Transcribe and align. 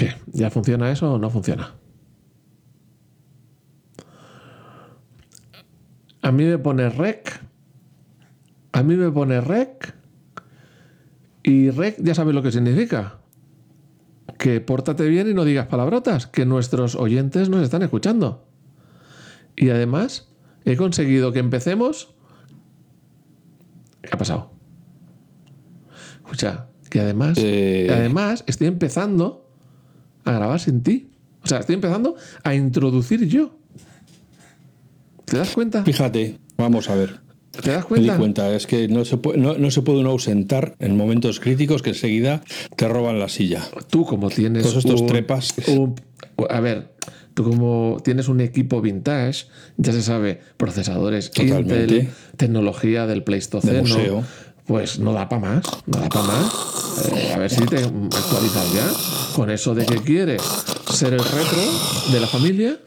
¿Qué? 0.00 0.14
¿Ya 0.32 0.48
funciona 0.48 0.90
eso 0.90 1.12
o 1.12 1.18
no 1.18 1.28
funciona? 1.28 1.74
A 6.22 6.32
mí 6.32 6.44
me 6.44 6.56
pone 6.56 6.88
rec. 6.88 7.38
A 8.72 8.82
mí 8.82 8.96
me 8.96 9.10
pone 9.10 9.42
rec. 9.42 9.94
Y 11.42 11.68
rec 11.68 11.96
ya 11.98 12.14
sabes 12.14 12.34
lo 12.34 12.42
que 12.42 12.50
significa. 12.50 13.18
Que 14.38 14.62
pórtate 14.62 15.06
bien 15.06 15.28
y 15.28 15.34
no 15.34 15.44
digas 15.44 15.66
palabrotas, 15.66 16.26
que 16.26 16.46
nuestros 16.46 16.94
oyentes 16.94 17.50
nos 17.50 17.62
están 17.62 17.82
escuchando. 17.82 18.48
Y 19.54 19.68
además, 19.68 20.32
he 20.64 20.78
conseguido 20.78 21.30
que 21.32 21.40
empecemos. 21.40 22.14
¿Qué 24.00 24.08
ha 24.12 24.16
pasado? 24.16 24.50
Escucha, 26.22 26.68
que 26.88 27.00
además, 27.00 27.36
Eh. 27.36 27.88
además 27.92 28.44
estoy 28.46 28.68
empezando 28.68 29.49
a 30.24 30.32
grabar 30.32 30.60
sin 30.60 30.82
ti. 30.82 31.08
O 31.42 31.46
sea, 31.46 31.58
estoy 31.58 31.74
empezando 31.76 32.16
a 32.44 32.54
introducir 32.54 33.26
yo. 33.26 33.56
¿Te 35.24 35.36
das 35.38 35.50
cuenta? 35.50 35.84
Fíjate, 35.84 36.38
vamos 36.56 36.88
a 36.90 36.94
ver. 36.94 37.20
¿Te 37.62 37.70
das 37.72 37.90
Me 37.90 37.98
di 37.98 38.06
cuenta? 38.06 38.16
cuenta, 38.18 38.54
es 38.54 38.66
que 38.66 38.88
no 38.88 39.04
se, 39.04 39.16
puede, 39.16 39.38
no, 39.38 39.58
no 39.58 39.70
se 39.70 39.82
puede 39.82 40.00
uno 40.00 40.10
ausentar 40.10 40.74
en 40.78 40.96
momentos 40.96 41.40
críticos 41.40 41.82
que 41.82 41.90
enseguida 41.90 42.42
te 42.76 42.88
roban 42.88 43.18
la 43.18 43.28
silla. 43.28 43.62
Tú 43.90 44.04
como 44.04 44.28
tienes 44.30 44.62
Todos 44.62 44.76
estos 44.76 45.00
un- 45.02 45.06
trepas. 45.08 45.54
un- 45.66 45.94
a 46.48 46.60
ver, 46.60 46.94
tú 47.34 47.42
como 47.44 47.98
tienes 48.04 48.28
un 48.28 48.40
equipo 48.40 48.80
vintage, 48.80 49.46
ya 49.76 49.92
se 49.92 50.02
sabe, 50.02 50.40
procesadores 50.56 51.30
Totalmente. 51.32 51.82
Intel, 51.96 52.08
tecnología 52.36 53.06
del 53.06 53.24
Pleistoceno, 53.24 53.72
De 53.74 53.80
museo. 53.82 54.24
Pues 54.70 55.00
no 55.00 55.12
da 55.12 55.28
para 55.28 55.40
más, 55.56 55.64
no 55.86 55.98
da 55.98 56.08
para 56.08 56.26
más. 56.26 57.08
Eh, 57.12 57.32
a 57.34 57.38
ver 57.38 57.50
si 57.50 57.66
te 57.66 57.78
actualizas 57.78 58.72
ya 58.72 59.34
con 59.34 59.50
eso 59.50 59.74
de 59.74 59.84
que 59.84 59.96
quieres 59.96 60.40
ser 60.92 61.12
el 61.12 61.18
retro 61.24 61.60
de 62.12 62.20
la 62.20 62.28
familia. 62.28 62.78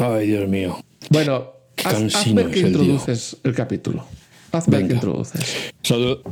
Ay, 0.00 0.26
Dios 0.26 0.48
mío. 0.48 0.76
Bueno, 1.10 1.52
haz, 1.84 1.94
hazme 2.16 2.46
que 2.50 2.58
el 2.62 2.66
introduces 2.66 3.36
el 3.44 3.54
capítulo. 3.54 4.04
Hazme 4.50 4.88
que 4.88 4.94
introduces. 4.94 5.70
Saludo- 5.84 6.24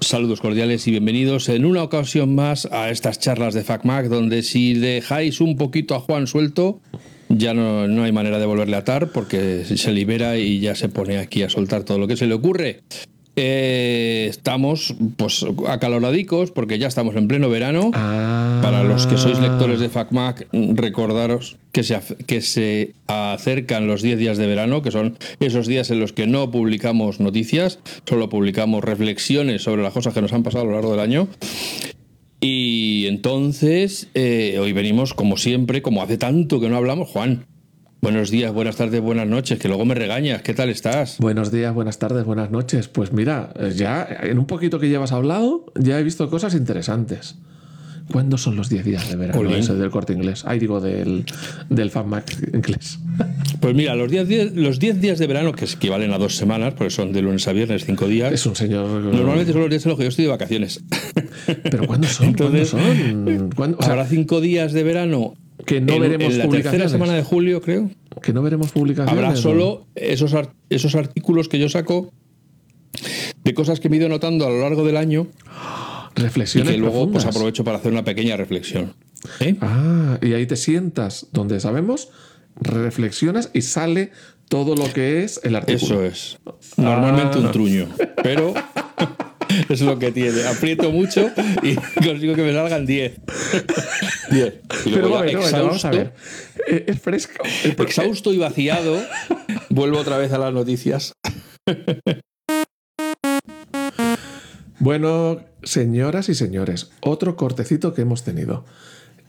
saludos 0.00 0.40
cordiales 0.40 0.86
y 0.88 0.92
bienvenidos 0.92 1.50
en 1.50 1.66
una 1.66 1.82
ocasión 1.82 2.34
más 2.34 2.64
a 2.72 2.88
estas 2.88 3.18
charlas 3.18 3.52
de 3.52 3.62
FacMac, 3.62 4.06
donde 4.06 4.42
si 4.42 4.72
dejáis 4.72 5.42
un 5.42 5.58
poquito 5.58 5.94
a 5.94 6.00
Juan 6.00 6.26
suelto, 6.26 6.80
ya 7.28 7.52
no, 7.52 7.88
no 7.88 8.04
hay 8.04 8.12
manera 8.12 8.38
de 8.38 8.46
volverle 8.46 8.76
a 8.76 8.78
atar 8.80 9.12
porque 9.12 9.66
se 9.66 9.92
libera 9.92 10.38
y 10.38 10.60
ya 10.60 10.74
se 10.74 10.88
pone 10.88 11.18
aquí 11.18 11.42
a 11.42 11.50
soltar 11.50 11.84
todo 11.84 11.98
lo 11.98 12.06
que 12.08 12.16
se 12.16 12.26
le 12.26 12.32
ocurre. 12.32 12.80
Eh, 13.36 14.26
estamos 14.30 14.94
pues 15.16 15.44
acaloradicos 15.66 16.52
porque 16.52 16.78
ya 16.78 16.86
estamos 16.86 17.16
en 17.16 17.26
pleno 17.26 17.48
verano. 17.48 17.90
Ah, 17.92 18.60
Para 18.62 18.84
los 18.84 19.06
que 19.06 19.16
sois 19.16 19.40
lectores 19.40 19.80
de 19.80 19.88
FacMac, 19.88 20.46
recordaros 20.52 21.56
que 21.72 21.82
se, 21.82 21.98
que 22.26 22.40
se 22.40 22.94
acercan 23.08 23.88
los 23.88 24.02
10 24.02 24.18
días 24.18 24.38
de 24.38 24.46
verano, 24.46 24.82
que 24.82 24.92
son 24.92 25.18
esos 25.40 25.66
días 25.66 25.90
en 25.90 25.98
los 25.98 26.12
que 26.12 26.28
no 26.28 26.50
publicamos 26.52 27.18
noticias, 27.18 27.80
solo 28.08 28.28
publicamos 28.28 28.84
reflexiones 28.84 29.62
sobre 29.62 29.82
las 29.82 29.92
cosas 29.92 30.14
que 30.14 30.22
nos 30.22 30.32
han 30.32 30.44
pasado 30.44 30.62
a 30.62 30.66
lo 30.66 30.72
largo 30.74 30.92
del 30.92 31.00
año. 31.00 31.28
Y 32.40 33.06
entonces, 33.08 34.08
eh, 34.14 34.58
hoy 34.60 34.72
venimos, 34.72 35.14
como 35.14 35.38
siempre, 35.38 35.82
como 35.82 36.02
hace 36.02 36.18
tanto 36.18 36.60
que 36.60 36.68
no 36.68 36.76
hablamos, 36.76 37.08
Juan. 37.08 37.46
Buenos 38.04 38.30
días, 38.30 38.52
buenas 38.52 38.76
tardes, 38.76 39.00
buenas 39.00 39.26
noches, 39.26 39.58
que 39.58 39.66
luego 39.66 39.86
me 39.86 39.94
regañas. 39.94 40.42
¿Qué 40.42 40.52
tal 40.52 40.68
estás? 40.68 41.16
Buenos 41.20 41.50
días, 41.50 41.72
buenas 41.72 41.98
tardes, 41.98 42.26
buenas 42.26 42.50
noches. 42.50 42.86
Pues 42.88 43.14
mira, 43.14 43.48
eh, 43.58 43.72
ya 43.74 44.06
en 44.24 44.38
un 44.38 44.44
poquito 44.44 44.78
que 44.78 44.90
llevas 44.90 45.12
hablado, 45.12 45.64
ya 45.74 45.98
he 45.98 46.02
visto 46.02 46.28
cosas 46.28 46.54
interesantes. 46.54 47.36
¿Cuándo 48.12 48.36
son 48.36 48.56
los 48.56 48.68
10 48.68 48.84
días 48.84 49.08
de 49.08 49.16
verano 49.16 49.48
ese 49.56 49.72
del 49.74 49.88
corte 49.88 50.12
inglés? 50.12 50.42
Ay, 50.46 50.58
digo, 50.58 50.82
del, 50.82 51.24
del 51.70 51.90
FanMac 51.90 52.30
inglés. 52.52 52.98
Pues 53.60 53.74
mira, 53.74 53.94
los 53.94 54.10
10 54.10 54.28
días, 54.28 54.52
los 54.52 54.78
10 54.78 55.00
días 55.00 55.18
de 55.18 55.26
verano, 55.26 55.52
que 55.52 55.64
equivalen 55.64 56.12
a 56.12 56.18
dos 56.18 56.36
semanas, 56.36 56.74
porque 56.74 56.90
son 56.90 57.14
de 57.14 57.22
lunes 57.22 57.48
a 57.48 57.52
viernes, 57.54 57.86
cinco 57.86 58.06
días. 58.06 58.30
Es 58.30 58.44
un 58.44 58.54
señor. 58.54 58.86
Normalmente 58.86 59.52
son 59.54 59.62
los 59.62 59.70
días 59.70 59.86
en 59.86 59.88
los 59.88 59.96
que 59.98 60.04
yo 60.04 60.08
estoy 60.10 60.26
de 60.26 60.30
vacaciones. 60.30 60.84
¿Pero 61.62 61.86
cuándo 61.86 62.06
son? 62.06 62.26
Entonces, 62.26 62.72
¿Cuándo 62.72 63.30
son? 63.38 63.50
¿Cuándo- 63.56 63.78
o 63.78 63.82
sea, 63.82 63.92
Habrá 63.92 64.04
cinco 64.06 64.42
días 64.42 64.74
de 64.74 64.82
verano. 64.82 65.32
Que 65.64 65.80
no 65.80 65.94
en, 65.94 66.00
veremos 66.02 66.32
en 66.32 66.38
la 66.38 66.44
publicaciones. 66.44 66.80
tercera 66.82 66.88
semana 66.88 67.14
de 67.14 67.22
julio, 67.22 67.60
creo. 67.60 67.90
Que 68.22 68.32
no 68.32 68.42
veremos 68.42 68.70
publicaciones. 68.72 69.24
Habrá 69.24 69.36
solo 69.36 69.86
esos, 69.94 70.34
esos 70.70 70.94
artículos 70.94 71.48
que 71.48 71.58
yo 71.58 71.68
saco 71.68 72.12
de 73.42 73.54
cosas 73.54 73.80
que 73.80 73.88
me 73.88 73.96
he 73.96 73.98
ido 74.00 74.08
notando 74.08 74.46
a 74.46 74.50
lo 74.50 74.60
largo 74.60 74.84
del 74.84 74.96
año 74.96 75.26
y 76.16 76.20
reflexiones. 76.20 76.72
que 76.72 76.78
luego 76.78 77.10
pues 77.10 77.24
aprovecho 77.24 77.64
para 77.64 77.78
hacer 77.78 77.92
una 77.92 78.04
pequeña 78.04 78.36
reflexión. 78.36 78.94
¿Eh? 79.40 79.56
Ah, 79.60 80.18
y 80.22 80.32
ahí 80.34 80.46
te 80.46 80.56
sientas 80.56 81.26
donde 81.32 81.58
sabemos, 81.60 82.08
reflexionas 82.60 83.50
y 83.52 83.62
sale 83.62 84.10
todo 84.48 84.76
lo 84.76 84.92
que 84.92 85.24
es 85.24 85.40
el 85.42 85.56
artículo. 85.56 86.04
Eso 86.04 86.04
es. 86.04 86.38
Normalmente 86.76 87.38
Ah. 87.38 87.40
un 87.40 87.52
truño, 87.52 87.88
pero 88.22 88.54
es 89.68 89.80
lo 89.80 89.98
que 89.98 90.12
tiene. 90.12 90.44
Aprieto 90.44 90.90
mucho 90.90 91.30
y 91.62 91.74
consigo 92.04 92.34
que 92.34 92.42
me 92.42 92.52
salgan 92.52 92.86
10. 92.86 93.12
10. 94.30 94.54
Y 94.86 94.90
Pero 94.90 95.08
bueno, 95.08 95.40
bueno, 95.40 95.40
vamos 95.40 95.84
a 95.84 95.90
exhausto, 95.90 95.90
ver. 95.90 96.12
Eh, 96.68 96.84
Es 96.88 97.00
fresco. 97.00 97.42
Exhausto 97.64 98.32
y 98.32 98.38
vaciado, 98.38 99.02
vuelvo 99.70 99.98
otra 99.98 100.18
vez 100.18 100.32
a 100.32 100.38
las 100.38 100.52
noticias. 100.52 101.12
Bueno, 104.78 105.40
señoras 105.62 106.28
y 106.28 106.34
señores, 106.34 106.90
otro 107.00 107.36
cortecito 107.36 107.94
que 107.94 108.02
hemos 108.02 108.22
tenido. 108.22 108.64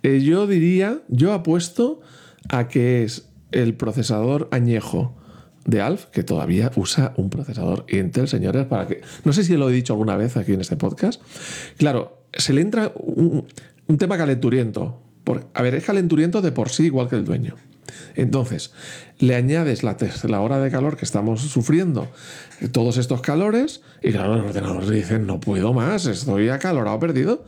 Eh, 0.04 0.22
yo 0.22 0.48
diría, 0.48 1.00
yo 1.08 1.34
apuesto 1.34 2.02
a 2.50 2.68
que 2.68 3.04
es 3.04 3.30
el 3.52 3.76
procesador 3.76 4.50
añejo 4.52 5.16
de 5.66 5.82
Alf, 5.82 6.06
que 6.06 6.24
todavía 6.24 6.72
usa 6.76 7.14
un 7.18 7.30
procesador 7.30 7.86
Intel, 7.90 8.28
señores, 8.28 8.66
para 8.66 8.88
que... 8.88 9.02
No 9.24 9.34
sé 9.34 9.44
si 9.44 9.58
lo 9.58 9.70
he 9.70 9.74
dicho 9.74 9.94
alguna 9.94 10.16
vez 10.16 10.38
aquí 10.38 10.54
en 10.54 10.62
este 10.62 10.78
podcast. 10.78 11.22
Claro, 11.78 12.28
se 12.34 12.54
le 12.54 12.62
entra 12.62 12.94
un, 12.96 13.46
tema 13.98 14.18
calenturiento. 14.18 15.02
Por, 15.24 15.48
a 15.54 15.62
ver, 15.64 15.76
es 15.76 15.84
calenturiento 15.84 16.42
de 16.42 16.52
por 16.52 16.70
sí 16.70 16.86
igual 16.86 17.10
que 17.10 17.16
el 17.16 17.26
dueño. 17.26 17.56
Entonces, 18.16 18.74
le 19.20 19.36
añades 19.36 19.84
la, 19.84 19.98
la 20.28 20.42
hora 20.42 20.60
de 20.60 20.70
calor 20.72 20.98
que 20.98 21.06
estamos 21.06 21.42
sufriendo, 21.42 22.08
todos 22.72 22.98
estos 22.98 23.22
calores, 23.22 23.82
y 24.02 24.12
claro, 24.12 24.36
los 24.36 24.46
ordenadores 24.48 24.90
dicen, 24.90 25.26
no 25.26 25.40
puedo 25.40 25.74
más, 25.74 26.06
estoy 26.06 26.50
acalorado, 26.50 27.00
perdido. 27.00 27.46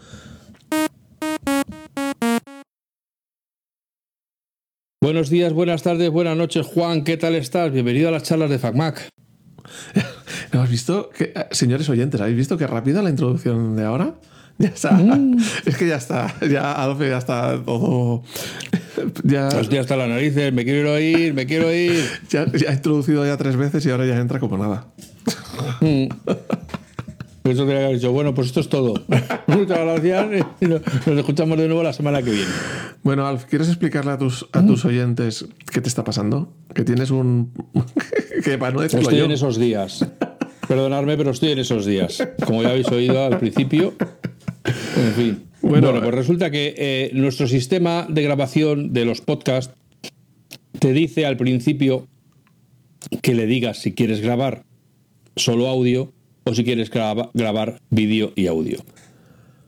Buenos 4.99 5.29
días, 5.29 5.53
buenas 5.53 5.83
tardes, 5.83 6.09
buenas 6.09 6.35
noches, 6.35 6.65
Juan. 6.65 7.03
¿Qué 7.03 7.17
tal 7.17 7.35
estás? 7.35 7.71
Bienvenido 7.71 8.09
a 8.09 8.11
las 8.11 8.23
charlas 8.23 8.49
de 8.49 8.57
FacMac. 8.57 9.09
¿No 10.51 10.61
¿Has 10.63 10.71
visto? 10.71 11.11
Que, 11.15 11.25
eh, 11.35 11.45
señores 11.51 11.87
oyentes, 11.89 12.19
¿habéis 12.19 12.35
visto 12.35 12.57
qué 12.57 12.65
rápida 12.65 13.03
la 13.03 13.11
introducción 13.11 13.75
de 13.75 13.85
ahora? 13.85 14.15
Ya 14.59 14.69
está. 14.69 14.99
Es 15.67 15.77
que 15.77 15.87
ya 15.87 15.97
está. 15.97 16.33
Ya 16.49 16.81
Adolfo 16.81 17.03
ya 17.05 17.19
está 17.19 17.63
todo. 17.63 18.23
Ya, 19.23 19.49
Hostia, 19.49 19.81
hasta 19.81 19.95
las 19.95 20.09
narices, 20.09 20.51
me 20.51 20.65
quiero 20.65 20.99
ir, 20.99 21.35
me 21.35 21.45
quiero 21.45 21.71
ir. 21.71 22.03
ya, 22.31 22.51
ya 22.51 22.71
ha 22.71 22.73
introducido 22.73 23.23
ya 23.23 23.37
tres 23.37 23.55
veces 23.55 23.85
y 23.85 23.91
ahora 23.91 24.07
ya 24.07 24.17
entra 24.17 24.39
como 24.39 24.57
nada. 24.57 24.87
Eso 27.51 27.65
dicho, 27.65 28.11
bueno, 28.11 28.33
pues 28.33 28.47
esto 28.47 28.59
es 28.59 28.69
todo. 28.69 28.93
Muchas 29.47 29.79
gracias 29.79 30.45
y 30.59 30.65
nos 30.65 30.81
nos 31.07 31.17
escuchamos 31.17 31.57
de 31.57 31.67
nuevo 31.67 31.81
la 31.83 31.93
semana 31.93 32.21
que 32.21 32.31
viene. 32.31 32.51
Bueno, 33.03 33.25
Alf, 33.25 33.45
¿quieres 33.45 33.69
explicarle 33.69 34.11
a 34.11 34.17
tus, 34.17 34.47
a 34.51 34.65
tus 34.65 34.83
oyentes 34.83 35.45
qué 35.71 35.79
te 35.79 35.87
está 35.87 36.03
pasando? 36.03 36.53
Que 36.73 36.83
tienes 36.83 37.09
un. 37.09 37.53
que 38.43 38.57
para 38.57 38.73
no 38.73 38.81
decirlo 38.81 39.03
Estoy 39.03 39.19
yo. 39.19 39.25
en 39.25 39.31
esos 39.31 39.57
días. 39.57 40.05
Perdonadme, 40.67 41.15
pero 41.15 41.31
estoy 41.31 41.51
en 41.51 41.59
esos 41.59 41.85
días. 41.85 42.27
Como 42.45 42.63
ya 42.63 42.71
habéis 42.71 42.89
oído 42.89 43.23
al 43.23 43.39
principio. 43.39 43.93
En 44.97 45.13
fin. 45.13 45.43
Bueno, 45.61 45.87
Bueno, 45.87 46.01
pues 46.03 46.15
resulta 46.15 46.51
que 46.51 46.75
eh, 46.77 47.09
nuestro 47.13 47.47
sistema 47.47 48.05
de 48.09 48.21
grabación 48.23 48.93
de 48.93 49.05
los 49.05 49.21
podcasts 49.21 49.73
te 50.79 50.91
dice 50.91 51.25
al 51.25 51.37
principio 51.37 52.07
que 53.21 53.33
le 53.33 53.45
digas 53.45 53.79
si 53.79 53.93
quieres 53.93 54.19
grabar 54.19 54.65
solo 55.35 55.67
audio 55.67 56.13
o 56.47 56.53
si 56.55 56.63
quieres 56.63 56.89
graba- 56.89 57.29
grabar 57.33 57.79
vídeo 57.89 58.31
y 58.35 58.47
audio. 58.47 58.79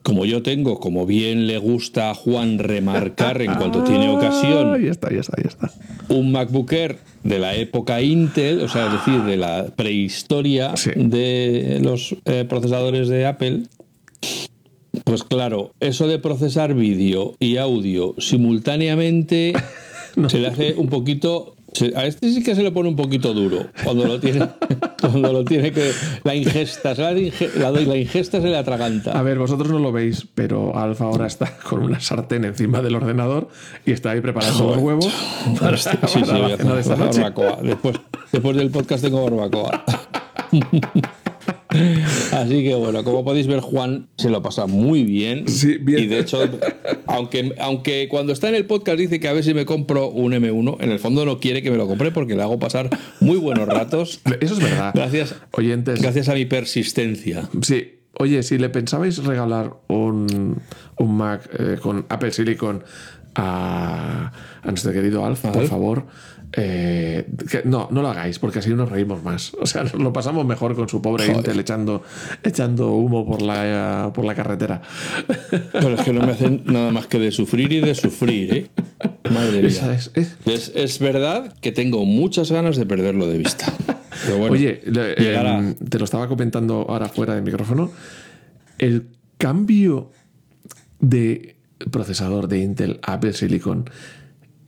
Como 0.02 0.24
yo 0.24 0.42
tengo, 0.42 0.80
como 0.80 1.04
bien 1.04 1.46
le 1.46 1.58
gusta 1.58 2.10
a 2.10 2.14
Juan 2.14 2.58
remarcar 2.58 3.42
en 3.42 3.54
cuanto 3.54 3.84
tiene 3.84 4.06
Ah, 4.06 4.12
ocasión, 4.12 4.82
ya 4.82 4.90
está, 4.90 5.12
ya 5.12 5.20
está, 5.20 5.36
ya 5.42 5.48
está. 5.48 5.70
un 6.08 6.32
MacBook 6.32 6.72
Air 6.72 6.98
de 7.22 7.38
la 7.38 7.54
época 7.54 8.00
Intel, 8.00 8.62
o 8.62 8.68
sea, 8.68 8.86
es 8.86 8.92
decir, 8.94 9.22
de 9.24 9.36
la 9.36 9.66
prehistoria 9.76 10.74
Sí. 10.76 10.90
de 10.96 11.80
los 11.82 12.16
eh, 12.24 12.46
procesadores 12.48 13.08
de 13.08 13.26
Apple, 13.26 13.64
pues 15.04 15.22
claro, 15.22 15.72
eso 15.80 16.06
de 16.08 16.18
procesar 16.18 16.74
vídeo 16.74 17.34
y 17.38 17.58
audio 17.58 18.14
simultáneamente 18.18 19.52
se 20.28 20.38
le 20.38 20.48
hace 20.48 20.74
un 20.74 20.88
poquito 20.88 21.54
a 21.94 22.04
este 22.06 22.32
sí 22.32 22.42
que 22.42 22.54
se 22.54 22.62
le 22.62 22.72
pone 22.72 22.88
un 22.88 22.96
poquito 22.96 23.32
duro 23.32 23.66
cuando 23.84 24.04
lo 24.06 24.18
tiene, 24.20 24.46
cuando 25.00 25.32
lo 25.32 25.44
tiene 25.44 25.72
que 25.72 25.92
la 26.24 26.34
ingesta, 26.34 26.94
se 26.94 27.02
la, 27.02 27.12
inge- 27.12 27.54
la, 27.54 27.70
la 27.70 27.96
ingesta 27.96 28.40
se 28.40 28.48
le 28.48 28.56
atraganta. 28.56 29.12
A 29.18 29.22
ver, 29.22 29.38
vosotros 29.38 29.68
no 29.70 29.78
lo 29.78 29.92
veis, 29.92 30.26
pero 30.34 30.76
Alfa 30.76 31.04
ahora 31.04 31.26
está 31.26 31.56
con 31.68 31.82
una 31.82 32.00
sartén 32.00 32.44
encima 32.44 32.82
del 32.82 32.96
ordenador 32.96 33.48
y 33.86 33.92
está 33.92 34.10
ahí 34.10 34.20
preparando 34.20 34.66
los 34.66 34.76
huevos 34.78 35.08
para, 35.60 35.76
Sí, 35.76 35.90
sí, 36.08 36.20
para 36.20 36.32
la 36.32 36.38
voy 36.44 36.52
a 36.52 36.56
cena 36.56 36.74
de 36.74 36.80
esta 36.80 36.96
noche. 36.96 37.20
barbacoa. 37.20 37.58
Después, 37.62 37.96
después 38.32 38.56
del 38.56 38.70
podcast 38.70 39.04
tengo 39.04 39.22
barbacoa. 39.24 39.84
Así 42.32 42.62
que 42.64 42.74
bueno, 42.74 43.04
como 43.04 43.24
podéis 43.24 43.46
ver, 43.46 43.60
Juan 43.60 44.08
se 44.16 44.30
lo 44.30 44.42
pasa 44.42 44.66
muy 44.66 45.04
bien. 45.04 45.48
Sí, 45.48 45.78
bien. 45.78 46.04
Y 46.04 46.06
de 46.06 46.20
hecho, 46.20 46.40
aunque, 47.06 47.54
aunque 47.58 48.08
cuando 48.08 48.32
está 48.32 48.48
en 48.48 48.54
el 48.54 48.66
podcast 48.66 48.98
dice 48.98 49.20
que 49.20 49.28
a 49.28 49.32
ver 49.32 49.44
si 49.44 49.54
me 49.54 49.64
compro 49.64 50.08
un 50.08 50.32
M1, 50.32 50.76
en 50.80 50.90
el 50.90 50.98
fondo 50.98 51.24
no 51.24 51.40
quiere 51.40 51.62
que 51.62 51.70
me 51.70 51.76
lo 51.76 51.86
compre 51.86 52.10
porque 52.10 52.34
le 52.34 52.42
hago 52.42 52.58
pasar 52.58 52.90
muy 53.20 53.36
buenos 53.36 53.68
ratos. 53.68 54.20
Eso 54.40 54.54
es 54.54 54.60
verdad. 54.60 54.92
Gracias, 54.94 55.34
Oyentes, 55.52 56.00
gracias 56.00 56.28
a 56.28 56.34
mi 56.34 56.44
persistencia. 56.44 57.48
Sí, 57.62 57.98
oye, 58.14 58.42
si 58.42 58.58
le 58.58 58.68
pensabais 58.68 59.24
regalar 59.24 59.74
un, 59.88 60.60
un 60.98 61.16
Mac 61.16 61.48
eh, 61.58 61.76
con 61.80 62.06
Apple 62.08 62.32
Silicon 62.32 62.82
a, 63.34 64.32
a 64.62 64.68
nuestro 64.68 64.92
querido 64.92 65.24
Alf, 65.24 65.40
por 65.46 65.66
favor, 65.66 66.06
eh, 66.52 67.26
que- 67.50 67.62
no, 67.64 67.88
no 67.90 68.02
lo 68.02 68.08
hagáis, 68.08 68.38
porque 68.38 68.58
así 68.58 68.70
nos 68.70 68.88
reímos 68.90 69.22
más. 69.22 69.52
O 69.60 69.66
sea, 69.66 69.84
lo 69.98 70.12
pasamos 70.12 70.44
mejor 70.46 70.74
con 70.74 70.88
su 70.88 71.00
pobre. 71.00 71.26
Intel 71.26 71.58
echando, 71.60 72.02
echando 72.42 72.92
humo 72.92 73.24
por 73.26 73.42
la, 73.42 74.10
por 74.14 74.24
la 74.24 74.34
carretera. 74.34 74.82
Pero 75.72 75.94
es 75.94 76.00
que 76.02 76.12
no 76.12 76.26
me 76.26 76.32
hacen 76.32 76.62
nada 76.66 76.90
más 76.90 77.06
que 77.06 77.18
de 77.18 77.30
sufrir 77.30 77.72
y 77.72 77.80
de 77.80 77.94
sufrir, 77.94 78.54
¿eh? 78.54 78.66
Madre 79.32 79.62
mía. 79.62 79.94
es- 79.94 80.10
es- 80.14 80.36
Es, 80.46 80.72
es 80.74 80.98
verdad 80.98 81.54
que 81.60 81.72
tengo 81.72 82.04
muchas 82.04 82.50
ganas 82.50 82.76
de 82.76 82.86
perderlo 82.86 83.26
de 83.28 83.38
vista. 83.38 83.72
Pero 84.26 84.38
bueno, 84.38 84.52
Oye, 84.54 84.82
llegará. 85.18 85.58
em, 85.58 85.74
te 85.74 85.98
lo 85.98 86.04
estaba 86.04 86.28
comentando 86.28 86.84
ahora 86.88 87.08
fuera 87.08 87.34
de 87.34 87.42
micrófono. 87.42 87.90
El 88.78 89.06
cambio 89.38 90.10
de 91.00 91.56
procesador 91.90 92.48
de 92.48 92.58
Intel 92.58 93.00
a 93.02 93.14
Apple 93.14 93.32
Silicon 93.32 93.88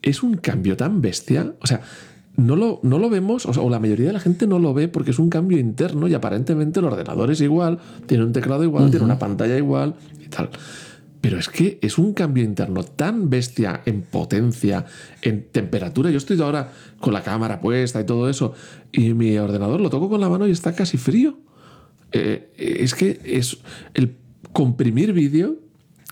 es 0.02 0.22
un 0.22 0.37
cambio 0.37 0.76
tan 0.76 1.00
bestia. 1.00 1.54
O 1.60 1.66
sea, 1.66 1.81
no 2.37 2.56
lo, 2.56 2.81
no 2.82 2.99
lo 2.99 3.10
vemos, 3.10 3.46
o, 3.46 3.52
sea, 3.52 3.62
o 3.62 3.70
la 3.70 3.78
mayoría 3.78 4.06
de 4.06 4.12
la 4.12 4.20
gente 4.20 4.46
no 4.46 4.58
lo 4.58 4.72
ve 4.75 4.88
porque 4.88 5.10
es 5.10 5.19
un 5.19 5.28
cambio 5.28 5.58
interno 5.58 6.08
y 6.08 6.14
aparentemente 6.14 6.81
el 6.81 6.87
ordenador 6.87 7.31
es 7.31 7.40
igual, 7.40 7.78
tiene 8.06 8.25
un 8.25 8.32
teclado 8.32 8.64
igual, 8.64 8.90
tiene 8.90 9.04
una 9.04 9.19
pantalla 9.19 9.56
igual 9.56 9.94
y 10.25 10.28
tal. 10.28 10.50
Pero 11.20 11.38
es 11.38 11.49
que 11.49 11.78
es 11.82 11.99
un 11.99 12.14
cambio 12.14 12.43
interno 12.43 12.82
tan 12.82 13.31
bestia 13.31 13.82
en 13.84 14.02
potencia, 14.02 14.84
en 15.20 15.46
temperatura. 15.52 16.10
Yo 16.10 16.19
estoy 16.19 16.40
ahora 16.40 16.72
con 17.00 17.12
la 17.12 17.22
cámara 17.22 17.60
puesta 17.60 18.00
y 18.00 18.05
todo 18.05 18.28
eso, 18.28 18.55
y 18.90 19.14
mi 19.14 19.37
ordenador 19.38 19.81
lo 19.81 19.88
toco 19.88 20.08
con 20.08 20.20
la 20.20 20.28
mano 20.28 20.48
y 20.48 20.50
está 20.50 20.75
casi 20.75 20.96
frío. 20.96 21.38
Eh, 22.10 22.52
es 22.56 22.94
que 22.94 23.20
es 23.25 23.58
el 23.94 24.16
comprimir 24.52 25.12
vídeo, 25.12 25.58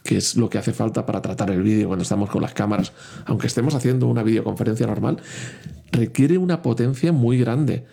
que 0.04 0.16
es 0.16 0.36
lo 0.36 0.48
que 0.48 0.58
hace 0.58 0.72
falta 0.72 1.04
para 1.06 1.20
tratar 1.22 1.50
el 1.50 1.62
vídeo 1.62 1.86
cuando 1.88 2.02
estamos 2.02 2.30
con 2.30 2.42
las 2.42 2.54
cámaras, 2.54 2.92
aunque 3.26 3.46
estemos 3.46 3.74
haciendo 3.74 4.06
una 4.06 4.22
videoconferencia 4.22 4.86
normal, 4.86 5.18
requiere 5.92 6.38
una 6.38 6.62
potencia 6.62 7.12
muy 7.12 7.38
grande. 7.38 7.84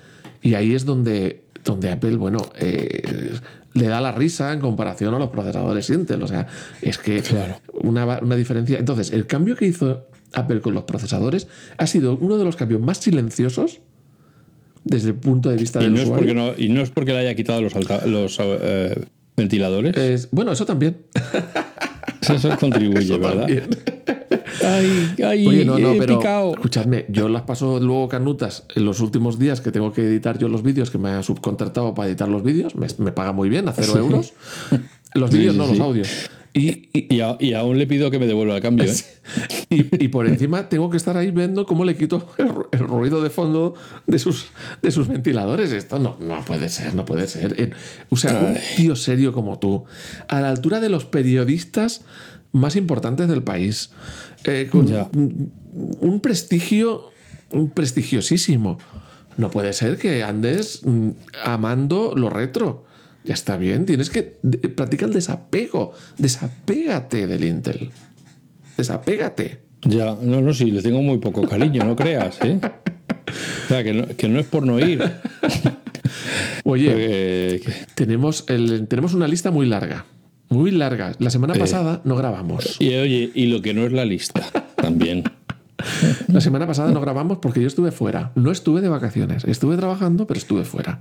Y 0.42 0.54
ahí 0.54 0.74
es 0.74 0.86
donde, 0.86 1.44
donde 1.66 1.92
Apple, 1.92 2.16
bueno, 2.16 2.38
eh, 2.56 3.32
le 3.74 3.88
da 3.88 4.00
la 4.02 4.12
risa 4.14 4.54
en 4.54 4.60
comparación 4.62 5.14
a 5.14 5.20
los 5.20 5.30
procesadores 5.30 5.90
Intel. 5.90 6.24
O 6.24 6.28
sea, 6.28 6.48
es 6.82 6.98
que 6.98 7.22
Claro. 7.22 7.60
una, 7.74 8.06
una 8.20 8.36
diferencia. 8.36 8.80
Entonces, 8.80 9.12
el 9.12 9.28
cambio 9.28 9.56
que 9.56 9.66
hizo 9.66 10.08
Apple 10.34 10.62
con 10.62 10.74
los 10.74 10.84
procesadores 10.84 11.48
ha 11.78 11.88
sido 11.88 12.18
uno 12.18 12.38
de 12.38 12.46
los 12.46 12.56
cambios 12.56 12.82
más 12.82 12.98
silenciosos 13.00 13.82
desde 14.84 15.10
el 15.10 15.16
punto 15.16 15.50
de 15.50 15.58
vista 15.58 15.80
y, 15.82 15.84
del 15.84 15.94
no 15.94 15.98
es 16.00 16.04
usuario. 16.06 16.26
porque 16.28 16.34
no, 16.34 16.54
y 16.66 16.70
no 16.70 16.82
es 16.82 16.90
porque 16.92 17.12
le 17.12 17.20
haya 17.20 17.36
quitado 17.36 17.62
los, 17.62 17.76
alta- 17.76 18.06
los 18.06 18.38
eh, 18.40 19.06
ventiladores. 19.36 19.98
Es- 19.98 20.30
bueno, 20.32 20.54
eso 20.54 20.66
también. 20.66 20.98
Eso 22.22 22.58
contribuye, 22.60 23.04
Eso 23.04 23.20
¿verdad? 23.20 23.48
Ay, 24.64 25.16
ay, 25.24 25.48
Oye, 25.48 25.66
no, 25.66 25.78
no, 25.78 25.94
pero 25.98 26.20
escuchadme, 26.54 27.06
yo 27.10 27.30
las 27.30 27.44
paso 27.44 27.80
luego 27.80 28.08
canutas 28.08 28.66
en 28.76 28.86
los 28.86 29.00
últimos 29.00 29.38
días 29.38 29.62
que 29.62 29.72
tengo 29.72 29.94
que 29.94 30.02
editar 30.02 30.38
yo 30.38 30.48
los 30.50 30.64
vídeos, 30.64 30.90
que 30.90 30.98
me 30.98 31.10
ha 31.10 31.24
subcontratado 31.24 31.94
para 31.94 32.10
editar 32.10 32.28
los 32.28 32.44
vídeos, 32.44 32.76
me, 32.76 32.88
me 32.98 33.12
paga 33.12 33.32
muy 33.32 33.50
bien, 33.50 33.68
a 33.70 33.74
cero 33.74 33.98
euros. 33.98 34.34
Los 35.14 35.32
vídeos, 35.32 35.54
sí, 35.54 35.58
no, 35.58 35.66
sí. 35.66 35.72
los 35.72 35.80
audios. 35.80 36.30
Y, 36.54 36.90
y, 36.94 37.16
Y, 37.16 37.22
a- 37.22 37.38
y 37.40 37.54
aún 37.54 37.78
le 37.78 37.86
pido 37.88 38.10
que 38.10 38.18
me 38.20 38.26
devuelva 38.28 38.56
el 38.56 38.62
cambio. 38.62 38.86
¿eh? 38.86 38.96
y- 39.70 40.08
por 40.08 40.26
encima 40.28 40.70
tengo 40.70 40.90
que 40.90 40.98
estar 40.98 41.16
ahí 41.18 41.32
viendo 41.32 41.66
cómo 41.66 41.86
le 41.86 41.96
quito 41.96 42.28
el, 42.38 42.48
ru- 42.50 42.68
el 42.72 42.80
ruido 42.80 43.22
de 43.22 43.30
fondo 43.30 43.76
de 44.08 44.18
sus, 44.20 44.48
de 44.82 44.92
sus 44.92 45.08
ventiladores. 45.08 45.72
Esto 45.72 46.00
no, 46.00 46.18
no 46.20 46.44
puede 46.46 46.70
ser, 46.70 46.96
no 46.96 47.06
puede 47.06 47.28
ser. 47.28 47.56
Eh, 47.60 47.72
O 48.10 48.16
sea, 48.18 48.40
un 48.40 48.58
tío 48.76 48.96
serio 48.96 49.34
como 49.34 49.60
tú, 49.60 49.86
a 50.28 50.42
la 50.42 50.50
altura 50.50 50.80
de 50.80 50.90
los 50.90 51.06
periodistas 51.06 52.02
más 52.54 52.76
importantes 52.76 53.28
del 53.28 53.44
país, 53.44 53.92
eh, 54.46 54.68
con 54.72 54.88
Ya. 54.88 55.10
un, 55.14 56.20
prestigio, 56.22 57.12
un 57.52 57.70
prestigiosísimo. 57.70 58.80
No 59.36 59.52
puede 59.52 59.74
ser 59.74 59.98
que 59.98 60.24
andes 60.24 60.82
mm, 60.84 61.10
amando 61.44 62.14
lo 62.16 62.30
retro. 62.32 62.86
Ya 63.28 63.34
está 63.34 63.58
bien, 63.58 63.86
tienes 63.86 64.10
que 64.10 64.24
practicar 64.76 65.10
el 65.10 65.14
desapego. 65.16 65.92
Desapégate 66.18 67.28
del 67.28 67.44
Intel. 67.44 67.92
Desapégate. 68.78 69.60
Ya, 69.84 70.18
no, 70.22 70.42
no, 70.42 70.54
sí, 70.54 70.72
le 70.72 70.82
tengo 70.82 71.02
muy 71.02 71.18
poco 71.20 71.48
cariño, 71.48 71.84
no 71.84 71.96
creas, 71.96 72.40
¿eh? 72.44 72.60
O 72.60 73.68
sea, 73.68 73.84
que 73.84 73.94
no, 73.94 74.08
que 74.08 74.30
no 74.30 74.40
es 74.40 74.46
por 74.48 74.66
no 74.66 74.80
ir. 74.80 75.04
Oye, 76.64 77.62
tenemos, 77.96 78.46
el, 78.48 78.88
tenemos 78.88 79.14
una 79.14 79.28
lista 79.28 79.52
muy 79.52 79.66
larga. 79.68 80.06
Muy 80.50 80.72
larga. 80.72 81.14
La 81.20 81.30
semana 81.30 81.54
Eh. 81.56 81.60
pasada 81.60 82.02
no 82.06 82.16
grabamos. 82.16 82.78
y 82.80 82.96
oye, 82.96 83.32
y 83.34 83.48
lo 83.48 83.62
que 83.62 83.74
no 83.74 83.86
es 83.86 83.92
la 83.92 84.06
lista, 84.06 84.42
también. 84.76 85.24
La 86.28 86.42
semana 86.42 86.66
pasada 86.66 86.92
no 86.92 87.00
grabamos 87.02 87.38
porque 87.38 87.62
yo 87.62 87.68
estuve 87.68 87.92
fuera. 87.92 88.32
No 88.36 88.52
estuve 88.52 88.82
de 88.82 88.90
vacaciones. 88.90 89.44
Estuve 89.46 89.78
trabajando, 89.78 90.26
pero 90.26 90.38
estuve 90.40 90.66
fuera. 90.66 91.00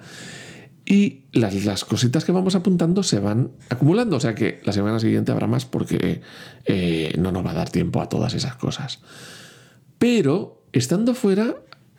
Y 0.88 1.24
las, 1.32 1.64
las 1.64 1.84
cositas 1.84 2.24
que 2.24 2.30
vamos 2.30 2.54
apuntando 2.54 3.02
se 3.02 3.18
van 3.18 3.50
acumulando. 3.70 4.16
O 4.16 4.20
sea 4.20 4.36
que 4.36 4.60
la 4.64 4.72
semana 4.72 5.00
siguiente 5.00 5.32
habrá 5.32 5.48
más 5.48 5.64
porque 5.64 6.22
eh, 6.64 7.12
no 7.18 7.32
nos 7.32 7.44
va 7.44 7.50
a 7.50 7.54
dar 7.54 7.70
tiempo 7.70 8.00
a 8.00 8.08
todas 8.08 8.34
esas 8.34 8.54
cosas. 8.54 9.00
Pero 9.98 10.62
estando 10.72 11.14
fuera 11.14 11.56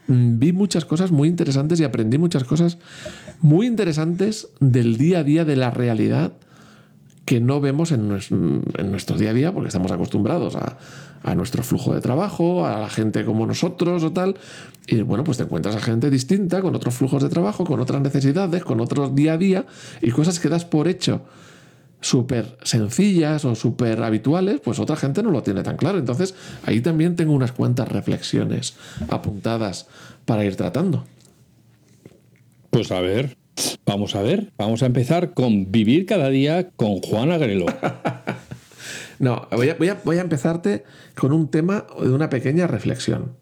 vi 0.08 0.54
muchas 0.54 0.86
cosas 0.86 1.12
muy 1.12 1.28
interesantes 1.28 1.82
y 1.82 1.84
aprendí 1.84 2.18
muchas 2.18 2.46
cosas 2.46 2.78
muy 3.42 3.68
interesantes 3.68 4.48
del 4.62 4.98
día 4.98 5.20
a 5.20 5.24
día, 5.26 5.44
de 5.44 5.58
la 5.58 5.70
realidad 5.70 6.34
que 7.26 7.42
no 7.42 7.60
vemos 7.60 7.92
en 7.92 8.18
en 8.32 8.92
nuestro 8.92 9.18
día 9.18 9.32
a 9.32 9.34
día 9.34 9.52
porque 9.52 9.68
estamos 9.68 9.92
acostumbrados 9.92 10.56
a, 10.56 10.78
a 11.24 11.36
nuestro 11.36 11.64
flujo 11.64 11.94
de 11.94 12.02
trabajo, 12.02 12.66
a 12.66 12.80
la 12.80 12.90
gente 12.90 13.26
como 13.26 13.46
nosotros 13.46 14.04
o 14.04 14.12
tal. 14.12 14.36
Y 14.88 15.02
bueno, 15.02 15.24
pues 15.24 15.38
te 15.38 15.44
encuentras 15.44 15.76
a 15.76 15.80
gente 15.80 16.10
distinta, 16.10 16.62
con 16.62 16.76
otros 16.76 16.96
flujos 16.96 17.24
de 17.24 17.30
trabajo, 17.30 17.66
con 17.66 17.80
otras 17.80 18.02
necesidades, 18.02 18.64
con 18.64 18.80
otros 18.80 19.16
día 19.16 19.34
a 19.34 19.38
día 19.38 19.66
y 20.02 20.12
cosas 20.12 20.40
que 20.40 20.50
das 20.50 20.66
por 20.66 20.88
hecho 20.88 21.22
súper 22.00 22.58
sencillas 22.64 23.44
o 23.46 23.56
súper 23.56 24.02
habituales, 24.04 24.62
pues 24.64 24.80
otra 24.80 24.96
gente 24.96 25.24
no 25.24 25.32
lo 25.32 25.44
tiene 25.44 25.64
tan 25.64 25.78
claro. 25.78 25.98
Entonces 25.98 26.36
ahí 26.66 26.82
también 26.82 27.16
tengo 27.16 27.34
unas 27.34 27.52
cuantas 27.52 27.90
reflexiones 27.90 28.76
apuntadas 29.10 29.88
para 30.26 30.46
ir 30.46 30.56
tratando. 30.56 31.06
Pues 32.70 32.92
a 32.92 33.00
ver, 33.00 33.38
vamos 33.86 34.16
a 34.16 34.22
ver. 34.22 34.52
Vamos 34.58 34.84
a 34.84 34.86
empezar 34.86 35.34
con 35.34 35.72
Vivir 35.72 36.06
cada 36.06 36.30
día 36.30 36.70
con 36.72 37.02
Juan 37.02 37.32
Agrelo. 37.32 37.66
No, 39.20 39.48
voy 39.52 39.70
a, 39.70 39.76
voy 39.76 39.90
a- 39.90 40.02
voy 40.04 40.18
a 40.18 40.22
empezarte 40.22 40.84
con 41.16 41.32
un 41.34 41.50
tema 41.50 41.86
de 42.00 42.10
una 42.12 42.30
pequeña 42.30 42.68
reflexión. 42.68 43.34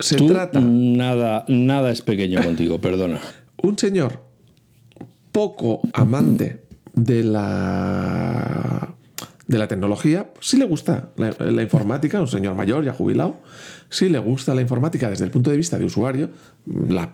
Se 0.00 0.16
Tú, 0.16 0.26
trata 0.28 0.60
nada, 0.60 1.44
nada 1.48 1.90
es 1.90 2.02
pequeño 2.02 2.42
contigo, 2.44 2.80
perdona. 2.80 3.20
un 3.62 3.78
señor 3.78 4.24
poco 5.32 5.80
amante 5.92 6.64
de 6.94 7.22
la 7.24 8.88
de 9.46 9.58
la 9.58 9.68
tecnología, 9.68 10.30
sí 10.40 10.56
le 10.56 10.64
gusta 10.64 11.10
la, 11.16 11.34
la 11.38 11.62
informática, 11.62 12.20
un 12.20 12.28
señor 12.28 12.54
mayor 12.54 12.84
ya 12.84 12.92
jubilado, 12.94 13.36
sí 13.92 14.08
le 14.08 14.18
gusta 14.18 14.54
la 14.54 14.62
informática 14.62 15.08
desde 15.10 15.24
el 15.24 15.30
punto 15.30 15.50
de 15.50 15.56
vista 15.56 15.78
de 15.78 15.84
usuario, 15.84 16.30
la, 16.88 17.10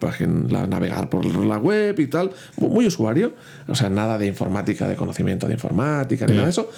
navegar 0.67 1.11
por 1.11 1.25
la 1.27 1.59
web 1.59 1.99
y 1.99 2.07
tal, 2.07 2.31
mu- 2.57 2.69
muy 2.71 2.87
usuario, 2.87 3.35
o 3.67 3.75
sea, 3.75 3.91
nada 3.91 4.17
de 4.17 4.27
informática, 4.27 4.89
de 4.89 4.95
conocimiento 4.97 5.47
de 5.49 5.55
informática, 5.55 6.27
ni 6.27 6.33
nada 6.35 6.45
de 6.45 6.51
eso, 6.51 6.71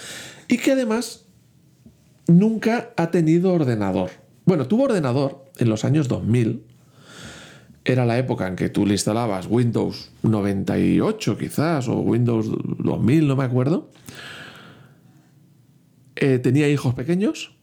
y 0.49 0.57
que 0.59 0.73
además 0.73 1.27
nunca 2.27 2.91
ha 2.97 3.11
tenido 3.11 3.53
ordenador. 3.53 4.11
Bueno, 4.47 4.67
tuvo 4.67 4.85
ordenador 4.85 5.45
en 5.59 5.69
los 5.69 5.85
años 5.85 6.09
2000, 6.09 6.65
era 7.85 8.07
la 8.07 8.19
época 8.19 8.47
en 8.47 8.57
que 8.57 8.69
tú 8.69 8.87
le 8.87 8.93
instalabas 8.93 9.47
Windows 9.49 10.11
98 10.23 11.37
quizás 11.39 11.89
o 11.89 11.99
Windows 12.01 12.47
2000, 12.79 13.27
no 13.29 13.37
me 13.37 13.45
acuerdo. 13.45 13.91
Eh, 16.17 16.39
tenía 16.39 16.69
hijos 16.69 16.95
pequeños 16.95 17.55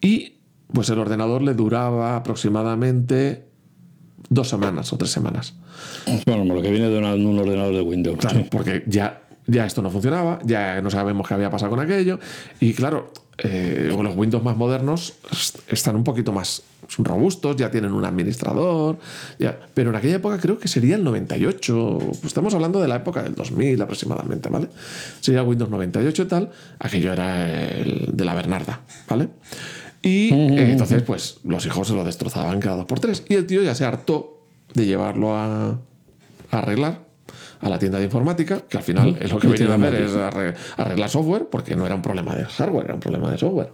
y 0.00 0.37
pues 0.72 0.88
el 0.90 0.98
ordenador 0.98 1.42
le 1.42 1.54
duraba 1.54 2.16
aproximadamente 2.16 3.44
dos 4.28 4.48
semanas 4.48 4.92
o 4.92 4.98
tres 4.98 5.10
semanas. 5.10 5.54
Bueno, 6.26 6.44
lo 6.54 6.60
que 6.62 6.70
viene 6.70 6.88
de 6.88 6.98
una- 6.98 7.14
un 7.14 7.38
ordenador 7.38 7.74
de 7.74 7.80
Windows. 7.82 8.18
Claro, 8.18 8.44
porque 8.50 8.84
ya, 8.86 9.22
ya 9.46 9.64
esto 9.64 9.80
no 9.82 9.90
funcionaba, 9.90 10.38
ya 10.44 10.80
no 10.82 10.90
sabemos 10.90 11.26
qué 11.26 11.34
había 11.34 11.50
pasado 11.50 11.70
con 11.70 11.80
aquello. 11.80 12.18
Y 12.60 12.74
claro, 12.74 13.12
eh, 13.38 13.88
los 13.90 14.16
Windows 14.16 14.42
más 14.42 14.56
modernos 14.56 15.14
est- 15.30 15.60
están 15.72 15.94
un 15.96 16.04
poquito 16.04 16.32
más 16.32 16.62
robustos, 16.98 17.54
ya 17.56 17.70
tienen 17.70 17.92
un 17.92 18.04
administrador. 18.04 18.98
Ya, 19.38 19.58
pero 19.74 19.90
en 19.90 19.96
aquella 19.96 20.16
época 20.16 20.38
creo 20.38 20.58
que 20.58 20.66
sería 20.68 20.96
el 20.96 21.04
98. 21.04 21.98
pues 22.00 22.24
estamos 22.24 22.52
hablando 22.54 22.80
de 22.80 22.88
la 22.88 22.96
época 22.96 23.22
del 23.22 23.34
2000 23.34 23.80
aproximadamente, 23.80 24.48
¿vale? 24.48 24.68
Sería 25.20 25.42
Windows 25.44 25.70
98 25.70 26.22
y 26.22 26.26
tal. 26.26 26.50
Aquello 26.80 27.12
era 27.12 27.48
el 27.78 28.10
de 28.12 28.24
la 28.24 28.34
Bernarda, 28.34 28.80
¿vale? 29.08 29.28
Y 30.02 30.32
eh, 30.32 30.70
entonces, 30.72 31.02
pues 31.02 31.38
los 31.44 31.66
hijos 31.66 31.88
se 31.88 31.94
lo 31.94 32.04
destrozaban 32.04 32.60
cada 32.60 32.76
dos 32.76 32.86
por 32.86 33.00
tres. 33.00 33.24
Y 33.28 33.34
el 33.34 33.46
tío 33.46 33.62
ya 33.62 33.74
se 33.74 33.84
hartó 33.84 34.42
de 34.74 34.86
llevarlo 34.86 35.34
a, 35.36 35.70
a 35.70 35.78
arreglar 36.50 37.06
a 37.60 37.68
la 37.68 37.78
tienda 37.78 37.98
de 37.98 38.04
informática, 38.04 38.60
que 38.68 38.76
al 38.76 38.84
final 38.84 39.18
es 39.20 39.32
lo 39.32 39.38
que 39.40 39.48
venía 39.48 39.72
a 39.72 39.74
hacer 39.74 39.94
es 40.02 40.12
arre- 40.14 40.54
arreglar 40.76 41.10
software, 41.10 41.48
porque 41.50 41.74
no 41.74 41.84
era 41.86 41.94
un 41.96 42.02
problema 42.02 42.36
de 42.36 42.44
hardware, 42.44 42.84
era 42.84 42.94
un 42.94 43.00
problema 43.00 43.30
de 43.32 43.38
software. 43.38 43.72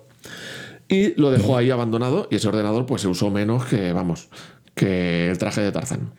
Y 0.89 1.19
lo 1.21 1.31
dejó 1.31 1.57
ahí 1.57 1.71
abandonado 1.71 2.29
y 2.31 2.37
ese 2.37 2.49
ordenador 2.49 2.87
pues 2.87 3.03
se 3.03 3.09
usó 3.09 3.31
menos 3.31 3.67
que, 3.67 3.93
vamos, 3.93 4.29
que 4.75 5.31
el 5.31 5.37
traje 5.39 5.61
de 5.61 5.73
Tarzán. 5.73 6.13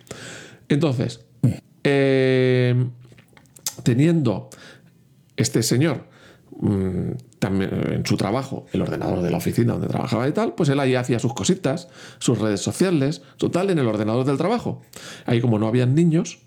Entonces, 0.69 1.25
eh, 1.83 2.85
teniendo 3.83 4.49
este 5.37 5.61
señor 5.63 6.05
mm, 6.59 7.11
también 7.45 7.69
en 7.91 8.05
su 8.05 8.17
trabajo, 8.17 8.65
el 8.73 8.81
ordenador 8.81 9.21
de 9.21 9.29
la 9.29 9.37
oficina 9.37 9.73
donde 9.73 9.87
trabajaba 9.87 10.27
y 10.27 10.31
tal, 10.31 10.55
pues 10.55 10.69
él 10.69 10.79
ahí 10.79 10.95
hacía 10.95 11.19
sus 11.19 11.35
cositas, 11.35 11.89
sus 12.17 12.39
redes 12.39 12.61
sociales, 12.61 13.21
total, 13.37 13.69
en 13.69 13.77
el 13.77 13.87
ordenador 13.87 14.25
del 14.25 14.37
trabajo. 14.37 14.81
Ahí 15.27 15.41
como 15.41 15.59
no 15.59 15.67
habían 15.67 15.93
niños, 15.93 16.39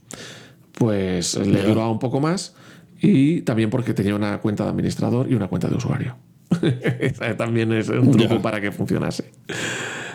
pues 0.72 1.36
le 1.36 1.62
duraba 1.62 1.88
un 1.88 2.00
poco 2.00 2.18
más 2.18 2.56
y 3.00 3.42
también 3.42 3.70
porque 3.70 3.94
tenía 3.94 4.16
una 4.16 4.40
cuenta 4.40 4.64
de 4.64 4.70
administrador 4.70 5.30
y 5.30 5.34
una 5.34 5.46
cuenta 5.46 5.68
de 5.68 5.76
usuario. 5.76 6.16
También 7.36 7.72
es 7.72 7.88
un 7.90 8.10
truco 8.10 8.42
para 8.42 8.60
que 8.60 8.72
funcionase. 8.72 9.30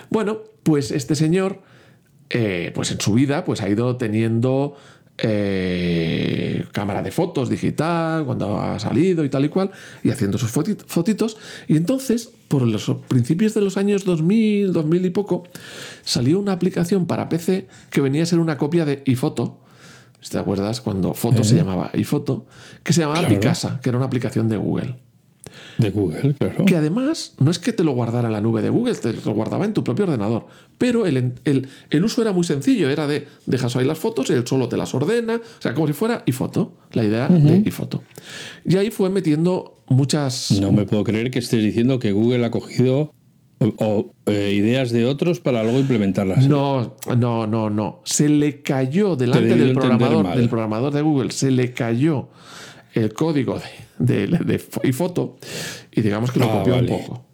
Bueno, 0.10 0.40
pues 0.64 0.92
este 0.92 1.16
señor, 1.16 1.62
eh, 2.30 2.72
pues 2.76 2.92
en 2.92 3.00
su 3.00 3.14
vida, 3.14 3.46
pues 3.46 3.62
ha 3.62 3.70
ido 3.70 3.96
teniendo 3.96 4.76
eh, 5.18 6.66
cámara 6.72 7.02
de 7.02 7.12
fotos 7.12 7.50
digital 7.50 8.26
cuando 8.26 8.60
ha 8.60 8.80
salido 8.80 9.24
y 9.24 9.30
tal 9.30 9.46
y 9.46 9.50
cual, 9.50 9.72
y 10.04 10.10
haciendo 10.10 10.38
sus 10.38 10.54
foti- 10.56 10.78
fotitos. 10.86 11.38
Y 11.68 11.78
entonces, 11.78 12.30
por 12.48 12.64
los 12.64 12.90
principios 13.08 13.54
de 13.54 13.62
los 13.62 13.78
años 13.78 14.06
2000, 14.06 14.74
2000 14.74 15.06
y 15.06 15.10
poco, 15.12 15.44
salió 16.04 16.40
una 16.40 16.52
aplicación 16.54 17.06
para 17.06 17.30
PC 17.30 17.68
que 17.90 18.02
venía 18.02 18.24
a 18.24 18.26
ser 18.26 18.40
una 18.40 18.58
copia 18.58 18.86
de 18.86 19.04
iPhoto. 19.08 19.60
Si 20.22 20.30
¿Te 20.32 20.38
acuerdas 20.40 20.80
cuando 20.80 21.14
Foto 21.14 21.44
se 21.44 21.56
llamaba 21.56 21.90
iPhoto? 21.94 22.46
Que 22.82 22.94
se 22.94 23.02
llamaba 23.02 23.20
Claro. 23.20 23.36
Picasa, 23.36 23.80
que 23.82 23.90
era 23.90 23.98
una 23.98 24.08
aplicación 24.08 24.48
de 24.48 24.56
Google. 24.58 24.96
De 25.78 25.90
Google, 25.92 26.34
claro. 26.36 26.66
Que 26.66 26.76
además 26.76 27.34
no 27.40 27.52
es 27.52 27.60
que 27.60 27.74
te 27.74 27.84
lo 27.84 27.92
guardara 27.94 28.28
en 28.28 28.34
la 28.34 28.42
nube 28.42 28.62
de 28.62 28.70
Google, 28.70 28.96
te 28.96 29.14
lo 29.14 29.34
guardaba 29.34 29.66
en 29.66 29.74
tu 29.74 29.84
propio 29.84 30.06
ordenador. 30.06 30.48
Pero 30.78 31.06
el, 31.06 31.34
el- 31.46 31.68
el 31.90 32.04
uso 32.04 32.22
era 32.22 32.32
muy 32.32 32.44
sencillo, 32.44 32.90
era 32.90 33.08
de 33.08 33.28
dejas 33.46 33.76
ahí 33.76 33.86
las 33.86 33.98
fotos 34.00 34.30
y 34.30 34.34
él 34.34 34.46
solo 34.48 34.68
te 34.70 34.78
las 34.78 34.94
ordena, 34.94 35.36
o 35.36 35.62
sea, 35.62 35.74
como 35.74 35.88
si 35.88 35.94
fuera 35.94 36.24
iPhoto, 36.28 36.74
la 36.94 37.04
idea 37.04 37.28
de 37.28 37.56
iPhoto. 37.66 38.04
Y 38.66 38.78
ahí 38.78 38.92
fue 38.92 39.10
metiendo 39.10 39.80
muchas... 39.88 40.52
No 40.60 40.72
me 40.72 40.86
puedo 40.86 41.04
creer 41.04 41.30
que 41.32 41.40
estés 41.40 41.64
diciendo 41.64 42.00
que 42.00 42.12
Google 42.12 42.46
ha 42.46 42.52
cogido 42.52 43.14
o- 43.60 43.74
o, 43.78 44.12
eh, 44.26 44.54
ideas 44.56 44.92
de 44.92 45.06
otros 45.06 45.40
para 45.40 45.64
luego 45.64 45.80
implementarlas. 45.80 46.48
No, 46.48 46.96
no, 47.18 47.48
no, 47.48 47.70
no. 47.70 48.02
Se 48.04 48.28
le 48.30 48.62
cayó 48.62 49.16
delante 49.16 49.56
del 49.56 49.74
programador, 49.74 50.36
del 50.36 50.50
programador 50.50 50.94
de 50.94 51.02
Google, 51.02 51.32
se 51.32 51.52
le 51.52 51.72
cayó 51.74 52.30
el 52.94 53.14
código 53.14 53.56
de, 53.60 53.66
de, 54.06 54.28
de 54.28 54.62
iPhoto 54.84 55.38
y 55.92 56.02
digamos 56.02 56.32
que 56.32 56.40
lo 56.40 56.46
Ah, 56.46 56.58
copió 56.60 56.74
vale. 56.76 56.92
un 56.92 57.00
poco. 57.00 57.26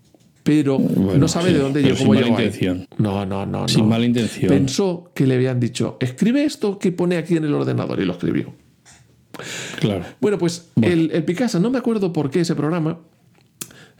Pero 0.44 0.80
Bueno, 0.80 1.20
no 1.20 1.28
sabe 1.28 1.50
sí, 1.50 1.54
de 1.56 1.60
dónde 1.60 1.82
llegó. 1.84 1.98
sin 1.98 2.08
mala 2.08 2.28
intención. 2.28 2.88
No, 2.98 3.26
no, 3.26 3.46
no. 3.46 3.68
Sin 3.68 3.82
no. 3.82 3.88
mala 3.88 4.06
intención. 4.06 4.48
Pensó 4.50 5.12
que 5.14 5.28
le 5.28 5.36
habían 5.36 5.60
dicho, 5.60 5.98
escribe 6.00 6.44
esto 6.44 6.80
que 6.80 6.92
pone 6.92 7.18
aquí 7.18 7.36
en 7.36 7.44
el 7.44 7.54
ordenador 7.54 8.00
y 8.00 8.06
lo 8.06 8.14
escribió. 8.14 8.54
Claro. 9.80 10.06
Bueno, 10.20 10.38
pues 10.38 10.70
El, 10.82 11.12
el 11.14 11.24
Picasa, 11.24 11.60
no 11.60 11.70
me 11.70 11.78
acuerdo 11.78 12.12
por 12.12 12.30
qué 12.30 12.42
ese 12.42 12.56
programa, 12.56 13.00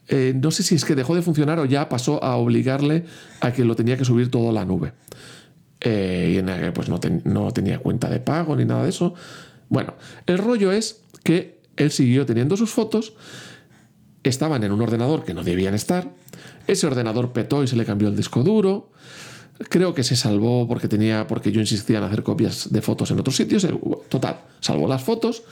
eh, 0.08 0.34
no 0.36 0.50
sé 0.52 0.64
si 0.64 0.76
es 0.76 0.86
que 0.86 0.96
dejó 0.96 1.14
de 1.16 1.22
funcionar 1.22 1.60
o 1.60 1.66
ya 1.66 1.88
pasó 1.88 2.24
a 2.24 2.36
obligarle 2.36 3.06
a 3.42 3.54
que 3.54 3.64
lo 3.64 3.76
tenía 3.76 3.96
que 3.98 4.06
subir 4.06 4.32
todo 4.32 4.50
a 4.50 4.54
la 4.54 4.66
nube. 4.66 4.94
Eh, 5.82 6.32
y 6.34 6.38
en 6.40 6.48
la 6.48 6.60
que 6.60 6.72
pues 6.72 6.90
no, 6.90 7.00
ten- 7.00 7.22
no 7.26 7.52
tenía 7.52 7.80
cuenta 7.80 8.10
de 8.10 8.20
pago 8.20 8.56
ni 8.56 8.66
nada 8.66 8.84
de 8.84 8.90
eso. 8.90 9.14
Bueno, 9.70 9.94
el 10.26 10.38
rollo 10.40 10.72
es 10.72 11.04
que 11.24 11.59
él 11.80 11.92
siguió 11.92 12.26
teniendo 12.28 12.56
sus 12.56 12.70
fotos, 12.70 13.14
estaban 14.22 14.64
en 14.64 14.72
un 14.72 14.82
ordenador 14.82 15.24
que 15.24 15.34
no 15.34 15.44
debían 15.44 15.74
estar, 15.74 16.14
ese 16.68 16.86
ordenador 16.86 17.32
petó 17.32 17.64
y 17.64 17.68
se 17.68 17.76
le 17.76 17.86
cambió 17.86 18.10
el 18.10 18.16
disco 18.16 18.44
duro. 18.44 18.92
Creo 19.70 19.94
que 19.94 20.04
se 20.04 20.16
salvó 20.16 20.68
porque 20.68 20.88
tenía, 20.88 21.26
porque 21.26 21.52
yo 21.52 21.60
insistía 21.60 21.98
en 21.98 22.04
hacer 22.04 22.22
copias 22.24 22.72
de 22.72 22.82
fotos 22.82 23.12
en 23.12 23.20
otros 23.20 23.36
sitios. 23.36 23.64
eh, 23.64 23.74
Total, 24.08 24.42
salvó 24.60 24.88
las 24.88 25.04
fotos. 25.04 25.44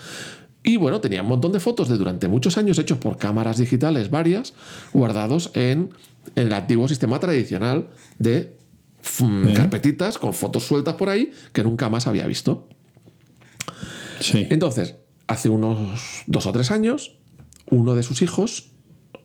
Y 0.64 0.78
bueno, 0.78 1.02
tenía 1.02 1.22
un 1.22 1.28
montón 1.28 1.52
de 1.52 1.60
fotos 1.60 1.90
de 1.90 1.98
durante 1.98 2.28
muchos 2.28 2.58
años 2.58 2.78
hechos 2.78 2.98
por 3.00 3.18
cámaras 3.18 3.58
digitales 3.58 4.10
varias, 4.10 4.54
guardados 4.94 5.52
en, 5.56 5.90
el 6.36 6.54
antiguo 6.54 6.88
sistema 6.88 7.20
tradicional 7.20 7.88
de 8.20 8.58
mm, 9.20 9.54
carpetitas 9.54 10.18
con 10.18 10.34
fotos 10.34 10.66
sueltas 10.66 10.96
por 10.96 11.10
ahí 11.10 11.32
que 11.54 11.64
nunca 11.64 11.90
más 11.90 12.06
había 12.06 12.28
visto. 12.28 12.68
Sí. 14.20 14.46
Entonces, 14.50 14.96
hace 15.28 15.50
unos 15.50 16.24
dos 16.26 16.46
o 16.46 16.52
tres 16.52 16.72
años, 16.72 17.18
uno 17.70 17.96
de 17.96 18.04
sus 18.04 18.22
hijos 18.22 18.72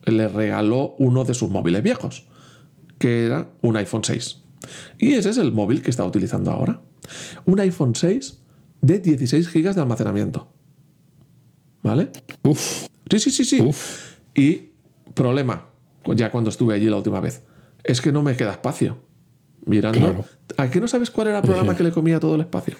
le 0.05 0.27
regaló 0.27 0.95
uno 0.99 1.23
de 1.23 1.33
sus 1.33 1.49
móviles 1.49 1.81
viejos, 1.81 2.27
que 2.97 3.25
era 3.25 3.49
un 3.61 3.77
iPhone 3.77 4.03
6. 4.03 4.41
Y 4.97 5.13
ese 5.13 5.29
es 5.29 5.37
el 5.37 5.51
móvil 5.51 5.81
que 5.81 5.89
está 5.89 6.05
utilizando 6.05 6.51
ahora. 6.51 6.81
Un 7.45 7.59
iPhone 7.59 7.95
6 7.95 8.39
de 8.81 8.99
16 8.99 9.51
GB 9.51 9.73
de 9.73 9.81
almacenamiento. 9.81 10.51
¿Vale? 11.81 12.11
Uf. 12.43 12.87
Sí, 13.09 13.19
sí, 13.19 13.31
sí, 13.31 13.45
sí. 13.45 13.61
Uf. 13.61 14.17
Y 14.35 14.71
problema, 15.13 15.67
ya 16.15 16.31
cuando 16.31 16.49
estuve 16.49 16.75
allí 16.75 16.85
la 16.85 16.97
última 16.97 17.19
vez, 17.19 17.43
es 17.83 18.01
que 18.01 18.11
no 18.11 18.23
me 18.23 18.35
queda 18.35 18.51
espacio. 18.51 18.97
Mirando. 19.65 19.99
Claro. 19.99 20.25
¿A 20.57 20.69
qué 20.69 20.81
no 20.81 20.87
sabes 20.87 21.09
cuál 21.09 21.27
era 21.27 21.37
el 21.37 21.43
programa 21.43 21.75
que 21.77 21.83
le 21.83 21.91
comía 21.91 22.19
todo 22.19 22.35
el 22.35 22.41
espacio? 22.41 22.75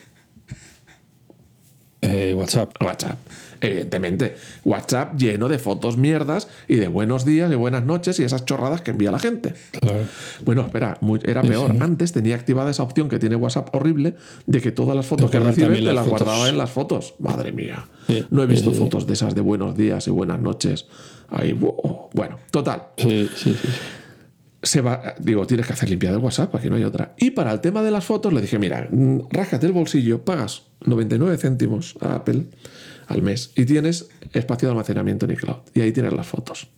Eh, 2.13 2.33
WhatsApp. 2.35 2.71
WhatsApp. 2.83 3.17
Evidentemente, 3.59 4.35
WhatsApp 4.65 5.15
lleno 5.17 5.47
de 5.47 5.57
fotos 5.57 5.97
mierdas 5.97 6.49
y 6.67 6.75
de 6.75 6.89
buenos 6.89 7.23
días 7.23 7.49
y 7.51 7.55
buenas 7.55 7.83
noches 7.85 8.19
y 8.19 8.23
esas 8.23 8.43
chorradas 8.45 8.81
que 8.81 8.91
envía 8.91 9.09
la 9.09 9.19
gente. 9.19 9.53
Claro. 9.71 9.99
Bueno, 10.43 10.61
espera, 10.63 10.97
muy- 10.99 11.21
era 11.23 11.41
peor. 11.41 11.73
Antes 11.79 12.11
tenía 12.11 12.35
activada 12.35 12.71
esa 12.71 12.83
opción 12.83 13.07
que 13.07 13.19
tiene 13.19 13.37
WhatsApp 13.37 13.73
horrible 13.73 14.15
de 14.45 14.59
que 14.61 14.71
todas 14.73 14.95
las 14.97 15.05
fotos 15.05 15.31
que 15.31 15.39
recibes 15.39 15.79
te 15.79 15.93
las 15.93 16.05
guardaba 16.07 16.49
en 16.49 16.57
las 16.57 16.71
fotos. 16.71 17.15
Madre 17.19 17.51
mía. 17.53 17.87
Sí. 18.07 18.25
No 18.31 18.43
he 18.43 18.47
visto 18.47 18.71
fotos 18.73 19.07
de 19.07 19.13
esas 19.13 19.33
de 19.33 19.41
buenos 19.41 19.77
días 19.77 20.05
y 20.07 20.11
buenas 20.11 20.39
noches. 20.41 20.85
Ahí, 21.29 21.53
bu- 21.53 22.09
bueno, 22.13 22.37
total. 22.51 22.83
Sí, 22.97 23.29
sí, 23.35 23.53
sí. 23.59 23.69
Se 24.63 24.79
va, 24.81 25.15
digo, 25.19 25.45
tienes 25.45 25.67
que 25.67 25.73
hacer 25.73 25.89
limpiar 25.89 26.13
el 26.13 26.19
WhatsApp, 26.19 26.55
aquí 26.55 26.69
no 26.69 26.77
hay 26.77 26.85
otra. 26.85 27.13
Y 27.17 27.31
para 27.31 27.51
el 27.51 27.59
tema 27.59 27.83
de 27.83 27.91
las 27.91 28.05
fotos 28.05 28.31
le 28.31 28.41
dije, 28.41 28.57
mira, 28.57 28.87
mm, 28.89 29.27
ráscate 29.29 29.65
el 29.65 29.73
bolsillo, 29.73 30.23
pagas 30.23 30.63
99 30.85 31.37
céntimos 31.37 31.95
a 31.99 32.15
Apple 32.15 32.45
al 33.07 33.21
mes 33.21 33.51
y 33.55 33.65
tienes 33.65 34.07
espacio 34.31 34.67
de 34.67 34.71
almacenamiento 34.71 35.25
en 35.25 35.31
iCloud. 35.31 35.57
Y 35.73 35.81
ahí 35.81 35.91
tienes 35.91 36.13
las 36.13 36.27
fotos. 36.27 36.69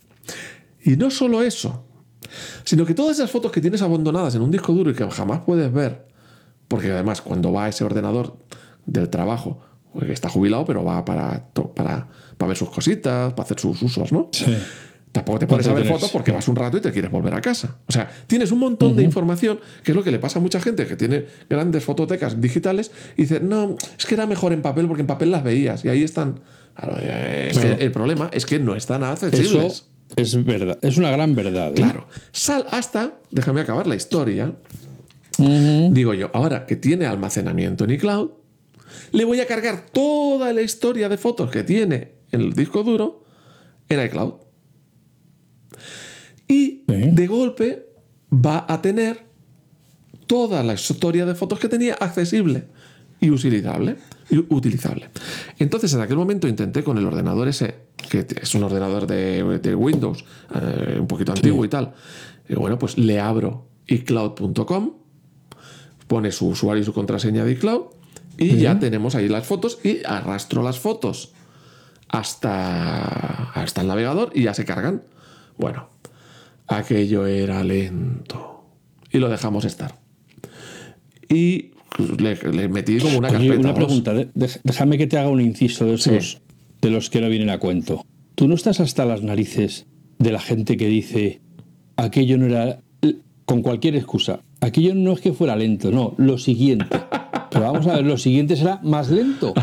Y 0.82 0.96
no 0.96 1.10
solo 1.10 1.42
eso, 1.42 1.84
sino 2.64 2.84
que 2.84 2.94
todas 2.94 3.18
esas 3.18 3.30
fotos 3.30 3.52
que 3.52 3.60
tienes 3.60 3.82
abandonadas 3.82 4.34
en 4.34 4.42
un 4.42 4.50
disco 4.50 4.72
duro 4.72 4.90
y 4.90 4.94
que 4.94 5.08
jamás 5.10 5.40
puedes 5.44 5.72
ver, 5.72 6.06
porque 6.68 6.90
además 6.90 7.20
cuando 7.20 7.52
va 7.52 7.66
a 7.66 7.68
ese 7.68 7.84
ordenador 7.84 8.36
del 8.84 9.08
trabajo, 9.10 9.60
pues 9.92 10.10
está 10.10 10.28
jubilado, 10.28 10.64
pero 10.64 10.84
va 10.84 11.04
para, 11.04 11.48
para, 11.74 12.08
para 12.36 12.48
ver 12.48 12.56
sus 12.56 12.70
cositas, 12.70 13.32
para 13.32 13.44
hacer 13.44 13.58
sus 13.58 13.80
usos, 13.82 14.12
¿no? 14.12 14.28
Sí. 14.32 14.56
Tampoco 15.16 15.38
te 15.38 15.46
pones 15.46 15.66
a 15.66 15.72
ver 15.72 15.86
fotos 15.86 16.10
porque 16.10 16.30
vas 16.30 16.46
un 16.46 16.56
rato 16.56 16.76
y 16.76 16.80
te 16.80 16.92
quieres 16.92 17.10
volver 17.10 17.32
a 17.34 17.40
casa. 17.40 17.76
O 17.86 17.92
sea, 17.92 18.10
tienes 18.26 18.52
un 18.52 18.58
montón 18.58 18.94
de 18.96 19.02
información, 19.02 19.58
que 19.82 19.92
es 19.92 19.96
lo 19.96 20.04
que 20.04 20.10
le 20.10 20.18
pasa 20.18 20.38
a 20.38 20.42
mucha 20.42 20.60
gente 20.60 20.86
que 20.86 20.94
tiene 20.96 21.24
grandes 21.48 21.84
fototecas 21.84 22.40
digitales 22.40 22.90
y 23.16 23.22
dice, 23.22 23.40
no, 23.40 23.76
es 23.98 24.04
que 24.04 24.14
era 24.14 24.26
mejor 24.26 24.52
en 24.52 24.60
papel 24.60 24.86
porque 24.86 25.00
en 25.00 25.06
papel 25.06 25.30
las 25.30 25.42
veías 25.42 25.84
y 25.84 25.88
ahí 25.88 26.02
están. 26.02 26.40
Claro, 26.74 26.96
eh, 27.00 27.48
es 27.50 27.58
que 27.58 27.66
Claro. 27.68 27.82
el 27.82 27.92
problema 27.92 28.28
es 28.32 28.44
que 28.44 28.58
no 28.58 28.74
están 28.76 29.02
accesibles. 29.04 29.86
Eso 30.14 30.38
es 30.38 30.44
verdad. 30.44 30.78
Es 30.82 30.98
una 30.98 31.10
gran 31.10 31.34
verdad. 31.34 31.70
¿eh? 31.70 31.74
Claro. 31.76 32.06
Sal 32.32 32.66
hasta, 32.70 33.14
déjame 33.30 33.62
acabar 33.62 33.86
la 33.86 33.96
historia. 33.96 34.52
Digo 35.38 36.14
yo, 36.14 36.30
ahora 36.32 36.66
que 36.66 36.76
tiene 36.76 37.06
almacenamiento 37.06 37.84
en 37.84 37.90
iCloud, 37.92 38.30
le 39.12 39.24
voy 39.24 39.40
a 39.40 39.46
cargar 39.46 39.86
toda 39.92 40.52
la 40.52 40.62
historia 40.62 41.08
de 41.08 41.16
fotos 41.18 41.50
que 41.50 41.62
tiene 41.62 42.12
en 42.32 42.40
el 42.40 42.52
disco 42.52 42.82
duro 42.82 43.24
en 43.88 44.04
iCloud. 44.04 44.34
Y 46.48 46.84
de 46.86 47.26
golpe 47.26 47.86
va 48.32 48.64
a 48.68 48.80
tener 48.80 49.26
toda 50.26 50.62
la 50.62 50.74
historia 50.74 51.26
de 51.26 51.34
fotos 51.34 51.58
que 51.58 51.68
tenía 51.68 51.94
accesible 51.94 52.64
y 53.20 53.30
utilizable. 53.30 53.96
y 54.30 54.38
utilizable. 54.38 55.08
Entonces, 55.58 55.92
en 55.94 56.00
aquel 56.00 56.16
momento 56.16 56.48
intenté 56.48 56.82
con 56.82 56.98
el 56.98 57.06
ordenador 57.06 57.48
ese, 57.48 57.74
que 58.10 58.26
es 58.40 58.54
un 58.54 58.64
ordenador 58.64 59.06
de, 59.06 59.58
de 59.58 59.74
Windows, 59.74 60.24
eh, 60.54 60.98
un 61.00 61.06
poquito 61.06 61.32
antiguo 61.32 61.64
y 61.64 61.68
tal. 61.68 61.94
Y 62.48 62.54
bueno, 62.54 62.78
pues 62.78 62.98
le 62.98 63.20
abro 63.20 63.68
iCloud.com, 63.86 64.92
pone 66.06 66.32
su 66.32 66.48
usuario 66.48 66.82
y 66.82 66.84
su 66.84 66.92
contraseña 66.92 67.44
de 67.44 67.52
iCloud, 67.52 67.82
y 68.38 68.56
ya 68.56 68.78
tenemos 68.78 69.14
ahí 69.14 69.28
las 69.28 69.46
fotos 69.46 69.78
y 69.82 70.04
arrastro 70.04 70.62
las 70.62 70.78
fotos 70.78 71.32
hasta, 72.08 73.50
hasta 73.52 73.80
el 73.80 73.86
navegador 73.86 74.30
y 74.34 74.42
ya 74.42 74.54
se 74.54 74.64
cargan. 74.64 75.02
Bueno, 75.56 75.88
aquello 76.68 77.26
era 77.26 77.62
lento. 77.64 78.64
Y 79.12 79.18
lo 79.18 79.28
dejamos 79.28 79.64
estar. 79.64 79.94
Y 81.28 81.70
le, 82.18 82.36
le 82.52 82.68
metí 82.68 82.98
como 82.98 83.18
una 83.18 83.28
Oye, 83.28 83.48
carpeta. 83.48 83.58
una 83.60 83.68
dos. 83.70 83.76
pregunta, 83.78 84.14
de- 84.14 84.28
déjame 84.62 84.98
que 84.98 85.06
te 85.06 85.18
haga 85.18 85.28
un 85.28 85.40
inciso 85.40 85.86
de 85.86 85.94
esos 85.94 86.32
Sí. 86.32 86.38
de 86.82 86.90
los 86.90 87.10
que 87.10 87.20
no 87.20 87.28
vienen 87.28 87.50
a 87.50 87.58
cuento. 87.58 88.04
¿Tú 88.34 88.48
no 88.48 88.54
estás 88.54 88.80
hasta 88.80 89.04
las 89.04 89.22
narices 89.22 89.86
de 90.18 90.30
la 90.32 90.40
gente 90.40 90.76
que 90.76 90.88
dice 90.88 91.40
aquello 91.96 92.36
no 92.38 92.46
era 92.46 92.80
con 93.44 93.62
cualquier 93.62 93.96
excusa? 93.96 94.40
Aquello 94.60 94.94
no 94.94 95.12
es 95.12 95.20
que 95.20 95.32
fuera 95.32 95.56
lento, 95.56 95.90
no, 95.90 96.14
lo 96.18 96.36
siguiente. 96.38 96.98
Pero 97.50 97.64
vamos 97.72 97.86
a 97.86 97.94
ver, 97.96 98.04
lo 98.04 98.18
siguiente 98.18 98.56
será 98.56 98.80
más 98.82 99.10
lento 99.10 99.54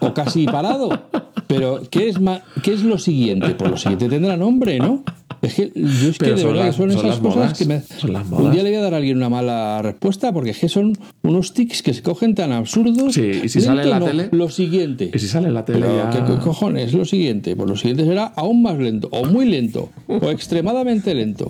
o 0.00 0.12
casi 0.14 0.44
parado. 0.46 1.06
Pero 1.46 1.82
¿qué 1.90 2.08
es 2.08 2.20
ma- 2.20 2.42
qué 2.62 2.74
es 2.74 2.82
lo 2.82 2.98
siguiente? 2.98 3.54
Pues 3.54 3.70
lo 3.70 3.76
siguiente 3.76 4.08
tendrá 4.08 4.36
nombre, 4.36 4.78
¿no? 4.78 5.02
Es 5.42 5.54
que 5.54 5.72
yo 5.74 6.10
es 6.10 6.18
Pero 6.18 6.34
que 6.34 6.40
de 6.42 6.46
verdad 6.46 6.66
las- 6.66 6.76
que 6.76 6.82
son 6.82 6.90
son 6.92 7.00
esas 7.06 7.18
cosas 7.20 7.36
modas, 7.36 7.58
que 7.58 7.64
me 7.64 7.80
son 7.80 8.12
las 8.12 8.24
un 8.24 8.30
modas. 8.30 8.52
día 8.52 8.62
le 8.62 8.70
voy 8.70 8.78
a 8.78 8.82
dar 8.82 8.94
a 8.94 8.96
alguien 8.98 9.16
una 9.16 9.28
mala 9.30 9.80
respuesta 9.82 10.32
porque 10.32 10.50
es 10.50 10.58
que 10.58 10.68
son 10.68 10.92
unos 11.22 11.54
tics 11.54 11.82
que 11.82 11.94
se 11.94 12.02
cogen 12.02 12.34
tan 12.34 12.52
absurdos. 12.52 13.14
Sí, 13.14 13.30
y 13.44 13.48
si 13.48 13.60
sale 13.60 13.82
en 13.84 13.90
la 13.90 14.00
no, 14.00 14.06
tele- 14.06 14.28
Lo 14.32 14.50
siguiente. 14.50 15.10
Y 15.14 15.18
si 15.18 15.28
sale 15.28 15.48
en 15.48 15.54
la 15.54 15.64
tele 15.64 15.80
Pero, 15.80 15.96
ya- 15.96 16.10
¿qué 16.10 16.18
co- 16.30 16.38
cojones? 16.40 16.92
Lo 16.92 17.04
siguiente. 17.04 17.56
Pues 17.56 17.68
lo 17.70 17.76
siguiente 17.76 18.04
será 18.04 18.24
aún 18.36 18.62
más 18.62 18.78
lento, 18.78 19.08
o 19.12 19.24
muy 19.24 19.46
lento, 19.46 19.88
o 20.08 20.30
extremadamente 20.30 21.14
lento. 21.14 21.48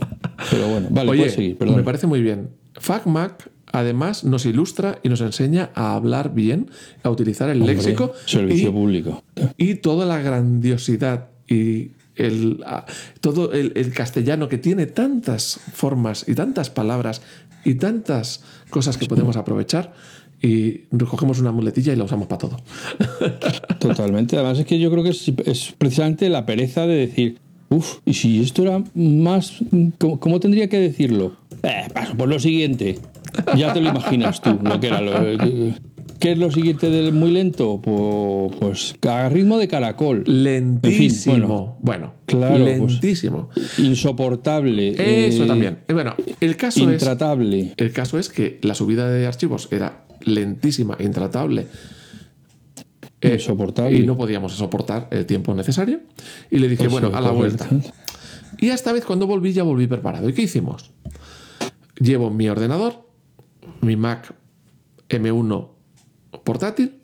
Pero 0.50 0.68
bueno, 0.68 0.86
vale, 0.90 1.10
Oye, 1.10 1.18
puedes 1.20 1.34
seguir, 1.34 1.58
perdón. 1.58 1.76
me 1.76 1.82
parece 1.82 2.06
muy 2.06 2.22
bien. 2.22 2.50
FacMac 2.74 3.50
además 3.72 4.24
nos 4.24 4.46
ilustra 4.46 4.98
y 5.02 5.08
nos 5.08 5.20
enseña 5.20 5.70
a 5.74 5.94
hablar 5.94 6.34
bien, 6.34 6.70
a 7.02 7.10
utilizar 7.10 7.48
el 7.50 7.60
Hombre, 7.60 7.74
léxico 7.76 8.12
Servicio 8.26 8.70
y, 8.70 8.72
público. 8.72 9.22
y 9.56 9.74
toda 9.76 10.06
la 10.06 10.20
grandiosidad 10.20 11.28
y 11.48 11.90
el, 12.16 12.64
todo 13.20 13.52
el, 13.52 13.72
el 13.76 13.92
castellano 13.92 14.48
que 14.48 14.58
tiene 14.58 14.86
tantas 14.86 15.60
formas 15.72 16.24
y 16.28 16.34
tantas 16.34 16.70
palabras 16.70 17.22
y 17.64 17.74
tantas 17.74 18.42
cosas 18.70 18.96
que 18.96 19.06
podemos 19.06 19.36
aprovechar 19.36 19.92
y 20.42 20.82
recogemos 20.90 21.38
una 21.40 21.52
muletilla 21.52 21.92
y 21.92 21.96
la 21.96 22.04
usamos 22.04 22.26
para 22.26 22.38
todo. 22.38 22.56
Totalmente. 23.78 24.36
Además 24.36 24.58
es 24.58 24.66
que 24.66 24.78
yo 24.78 24.90
creo 24.90 25.04
que 25.04 25.10
es, 25.10 25.74
precisamente 25.76 26.28
la 26.28 26.46
pereza 26.46 26.86
de 26.86 26.94
decir, 26.94 27.38
uff, 27.68 27.98
y 28.06 28.14
si 28.14 28.40
esto 28.40 28.62
era 28.62 28.82
más... 28.94 29.58
¿Cómo, 29.98 30.18
cómo 30.18 30.40
tendría 30.40 30.68
que 30.68 30.78
decirlo? 30.78 31.36
Eh, 31.62 31.88
paso 31.92 32.16
por 32.16 32.28
lo 32.28 32.38
siguiente. 32.38 32.98
Ya 33.56 33.72
te 33.72 33.80
lo 33.80 33.90
imaginas 33.90 34.40
tú, 34.40 34.58
lo 34.62 34.80
que 34.80 34.86
era 34.86 35.00
lo... 35.00 35.14
¿Qué 36.18 36.32
es 36.32 36.38
lo 36.38 36.50
siguiente 36.50 36.90
del 36.90 37.12
muy 37.12 37.30
lento? 37.30 37.80
Pues, 37.82 38.56
pues 38.58 38.94
a 39.08 39.28
ritmo 39.28 39.58
de 39.58 39.68
caracol. 39.68 40.24
Lentísimo. 40.26 41.78
bueno, 41.82 42.14
claro, 42.26 42.64
pues- 42.64 42.78
lentísimo. 42.92 43.48
Insoportable. 43.78 45.26
Eso 45.26 45.44
eh, 45.44 45.46
también. 45.46 45.78
Eh, 45.88 45.92
Bueno, 45.92 46.14
el 46.40 46.56
caso 46.56 46.80
es... 46.90 46.92
Intratable. 47.00 47.74
El 47.76 47.92
caso 47.92 48.18
es 48.18 48.28
que 48.28 48.58
la 48.62 48.74
subida 48.74 49.08
de 49.10 49.26
archivos 49.26 49.68
era 49.70 50.04
lentísima, 50.22 50.96
intratable. 51.00 51.66
eh, 53.20 53.34
Insoportable. 53.34 53.96
Y 53.98 54.06
no 54.06 54.16
podíamos 54.16 54.52
soportar 54.52 55.08
el 55.10 55.26
tiempo 55.26 55.54
necesario. 55.54 56.00
Y 56.50 56.58
le 56.58 56.68
dije, 56.68 56.84
Eso, 56.84 56.90
bueno, 56.92 57.08
a 57.14 57.20
la 57.20 57.30
correcto. 57.30 57.64
vuelta. 57.68 57.92
Y 58.58 58.68
esta 58.68 58.92
vez 58.92 59.04
cuando 59.04 59.26
volví 59.26 59.52
ya 59.52 59.62
volví 59.62 59.86
preparado. 59.86 60.28
¿Y 60.28 60.32
qué 60.34 60.42
hicimos? 60.42 60.90
Llevo 61.98 62.30
mi 62.30 62.48
ordenador, 62.48 63.06
mi 63.80 63.96
Mac 63.96 64.34
M1 65.08 65.68
portátil, 66.44 67.00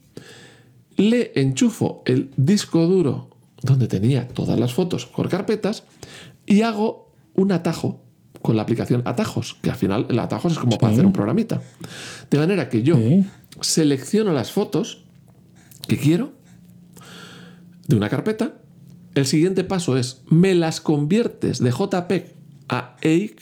le 0.96 1.32
enchufo 1.34 2.02
el 2.06 2.30
disco 2.36 2.86
duro 2.86 3.30
donde 3.62 3.88
tenía 3.88 4.28
todas 4.28 4.58
las 4.58 4.72
fotos 4.72 5.06
por 5.06 5.28
carpetas 5.28 5.84
y 6.46 6.62
hago 6.62 7.12
un 7.34 7.52
atajo 7.52 8.02
con 8.42 8.54
la 8.56 8.62
aplicación 8.62 9.02
Atajos, 9.04 9.56
que 9.60 9.70
al 9.70 9.76
final 9.76 10.06
el 10.08 10.18
Atajos 10.18 10.52
es 10.52 10.58
como 10.58 10.78
para 10.78 10.92
hacer 10.92 11.04
un 11.04 11.12
programita. 11.12 11.60
De 12.30 12.38
manera 12.38 12.68
que 12.68 12.82
yo 12.82 12.94
Sí. 12.96 13.24
selecciono 13.60 14.32
las 14.32 14.52
fotos 14.52 15.04
que 15.88 15.96
quiero 15.96 16.32
de 17.88 17.96
una 17.96 18.08
carpeta. 18.08 18.54
El 19.14 19.26
siguiente 19.26 19.64
paso 19.64 19.96
es 19.96 20.22
me 20.28 20.54
las 20.54 20.80
conviertes 20.80 21.58
de 21.58 21.70
JPEG 21.72 22.34
a 22.68 22.96
EIC, 23.00 23.40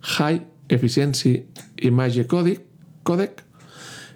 High 0.00 0.46
Efficiency 0.68 1.46
Image 1.78 2.26
Codec, 2.26 2.62
codec. 3.02 3.43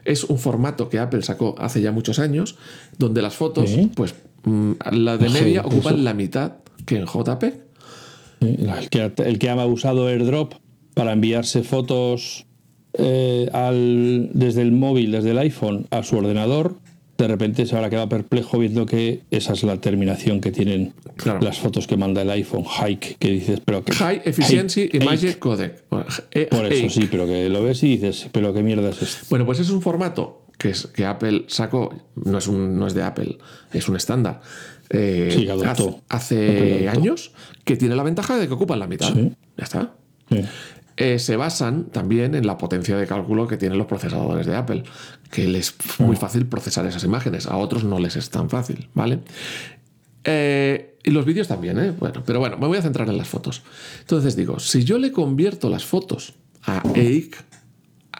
Es 0.08 0.24
un 0.24 0.38
formato 0.38 0.88
que 0.88 0.98
Apple 0.98 1.22
sacó 1.22 1.54
hace 1.58 1.80
ya 1.80 1.92
muchos 1.92 2.18
años, 2.18 2.56
donde 2.98 3.22
las 3.22 3.34
fotos, 3.36 3.70
pues 3.94 4.14
mm, 4.44 4.72
la 4.92 5.16
de 5.18 5.28
Sí, 5.28 5.34
media 5.34 5.60
eso. 5.60 5.68
ocupan 5.68 6.02
la 6.04 6.14
mitad 6.14 6.52
que 6.86 6.96
en 6.96 7.06
JPEG. 7.06 7.64
El 8.40 8.88
que, 8.88 9.12
el 9.24 9.38
que 9.38 9.50
ha 9.50 9.66
usado 9.66 10.06
AirDrop 10.06 10.54
para 10.94 11.12
enviarse 11.12 11.62
fotos 11.62 12.46
eh, 12.94 13.48
al, 13.52 14.30
desde 14.32 14.62
el 14.62 14.72
móvil, 14.72 15.12
desde 15.12 15.32
el 15.32 15.38
iPhone 15.38 15.86
a 15.90 16.02
su 16.02 16.16
ordenador, 16.16 16.76
de 17.18 17.26
repente 17.28 17.66
se 17.66 17.74
habrá 17.76 17.90
quedado 17.90 18.08
perplejo 18.08 18.58
viendo 18.58 18.86
que 18.86 19.22
esa 19.32 19.52
es 19.52 19.62
la 19.64 19.80
terminación 19.80 20.40
que 20.40 20.52
tienen 20.52 20.94
Claro. 21.16 21.40
las 21.42 21.58
fotos 21.58 21.86
que 21.88 21.96
manda 21.96 22.22
el 22.22 22.30
iPhone, 22.30 22.64
Hike, 22.64 23.16
que 23.18 23.30
dices, 23.30 23.60
pero 23.64 23.84
que... 23.84 23.92
High 23.92 24.22
Efficiency 24.24 24.88
Image. 24.92 25.36
Codec. 25.40 25.82
E- 26.30 26.46
Por 26.46 26.72
eso 26.72 26.88
sí, 26.88 27.08
pero 27.10 27.26
que 27.26 27.48
lo 27.48 27.62
ves 27.64 27.82
y 27.82 27.96
dices, 27.96 28.28
pero 28.30 28.54
qué 28.54 28.62
mierda 28.62 28.88
es 28.90 29.02
esto. 29.02 29.26
Bueno, 29.30 29.44
pues 29.44 29.58
es 29.58 29.68
un 29.70 29.82
formato 29.82 30.46
que, 30.56 30.70
es, 30.70 30.86
que 30.86 31.04
Apple 31.06 31.46
sacó, 31.48 31.92
no 32.14 32.38
es, 32.38 32.46
un, 32.46 32.78
no 32.78 32.86
es 32.86 32.94
de 32.94 33.02
Apple, 33.02 33.36
es 33.72 33.88
un 33.88 33.96
estándar. 33.96 34.40
eh, 34.90 35.28
Sí, 35.34 35.48
adoptó. 35.48 36.00
hace 36.08 36.36
hace 36.36 36.48
Apple 36.50 36.88
adoptó. 36.88 37.00
años 37.00 37.32
que 37.64 37.76
tiene 37.76 37.96
la 37.96 38.04
ventaja 38.04 38.36
de 38.38 38.46
que 38.46 38.54
ocupan 38.54 38.78
la 38.78 38.86
mitad. 38.86 39.12
Sí. 39.12 39.32
Ya 39.56 39.64
está. 39.64 39.94
Sí. 40.30 40.40
Eh, 41.00 41.20
se 41.20 41.36
basan 41.36 41.84
también 41.84 42.34
en 42.34 42.44
la 42.44 42.58
potencia 42.58 42.96
de 42.96 43.06
cálculo 43.06 43.46
que 43.46 43.56
tienen 43.56 43.78
los 43.78 43.86
procesadores 43.86 44.46
de 44.46 44.56
Apple, 44.56 44.82
que 45.30 45.46
les 45.46 45.68
es 45.68 46.00
muy 46.00 46.16
fácil 46.16 46.44
procesar 46.46 46.86
esas 46.86 47.04
imágenes, 47.04 47.46
a 47.46 47.56
otros 47.56 47.84
no 47.84 48.00
les 48.00 48.16
es 48.16 48.30
tan 48.30 48.50
fácil, 48.50 48.88
¿vale? 48.94 49.20
Eh, 50.24 50.98
y 51.04 51.12
los 51.12 51.24
vídeos 51.24 51.46
también, 51.46 51.78
¿eh? 51.78 51.92
Bueno, 51.92 52.24
pero 52.26 52.40
bueno, 52.40 52.58
me 52.58 52.66
voy 52.66 52.78
a 52.78 52.82
centrar 52.82 53.08
en 53.08 53.16
las 53.16 53.28
fotos. 53.28 53.62
Entonces 54.00 54.34
digo, 54.34 54.58
si 54.58 54.82
yo 54.82 54.98
le 54.98 55.12
convierto 55.12 55.70
las 55.70 55.84
fotos 55.84 56.34
a 56.64 56.82
EIC 56.92 57.36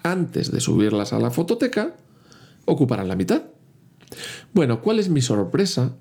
antes 0.05 0.53
de 0.53 0.61
subirlas 0.61 1.13
a 1.13 1.19
la 1.19 1.33
fototeca, 1.33 1.97
ocuparán 2.65 3.09
la 3.09 3.17
mitad. 3.17 3.43
Bueno, 4.53 4.83
¿cuál 4.83 5.01
es 5.01 5.09
mi 5.09 5.21
sorpresa? 5.21 5.97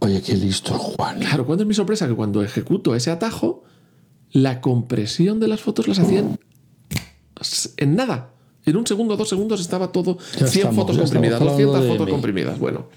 Oye, 0.00 0.20
qué 0.22 0.34
listo, 0.34 0.76
Juan. 0.76 1.20
Claro, 1.20 1.46
¿cuál 1.46 1.60
es 1.60 1.66
mi 1.66 1.74
sorpresa? 1.74 2.08
Que 2.08 2.14
cuando 2.14 2.42
ejecuto 2.42 2.96
ese 2.96 3.12
atajo, 3.12 3.62
la 4.32 4.60
compresión 4.60 5.40
de 5.40 5.48
las 5.48 5.60
fotos 5.60 5.88
las 5.88 5.98
hacían 5.98 6.38
en 7.76 7.96
nada. 7.96 8.32
En 8.64 8.76
un 8.76 8.86
segundo, 8.86 9.16
dos 9.16 9.28
segundos 9.28 9.60
estaba 9.60 9.92
todo 9.92 10.18
Ya 10.38 10.46
100 10.46 10.46
estamos, 10.46 10.74
fotos 10.74 10.98
comprimidas, 10.98 11.40
estamos 11.40 11.52
hablando 11.52 11.72
200 11.72 11.82
de 11.82 11.88
fotos 11.88 12.06
mí. 12.06 12.12
comprimidas. 12.12 12.58
Bueno, 12.58 12.88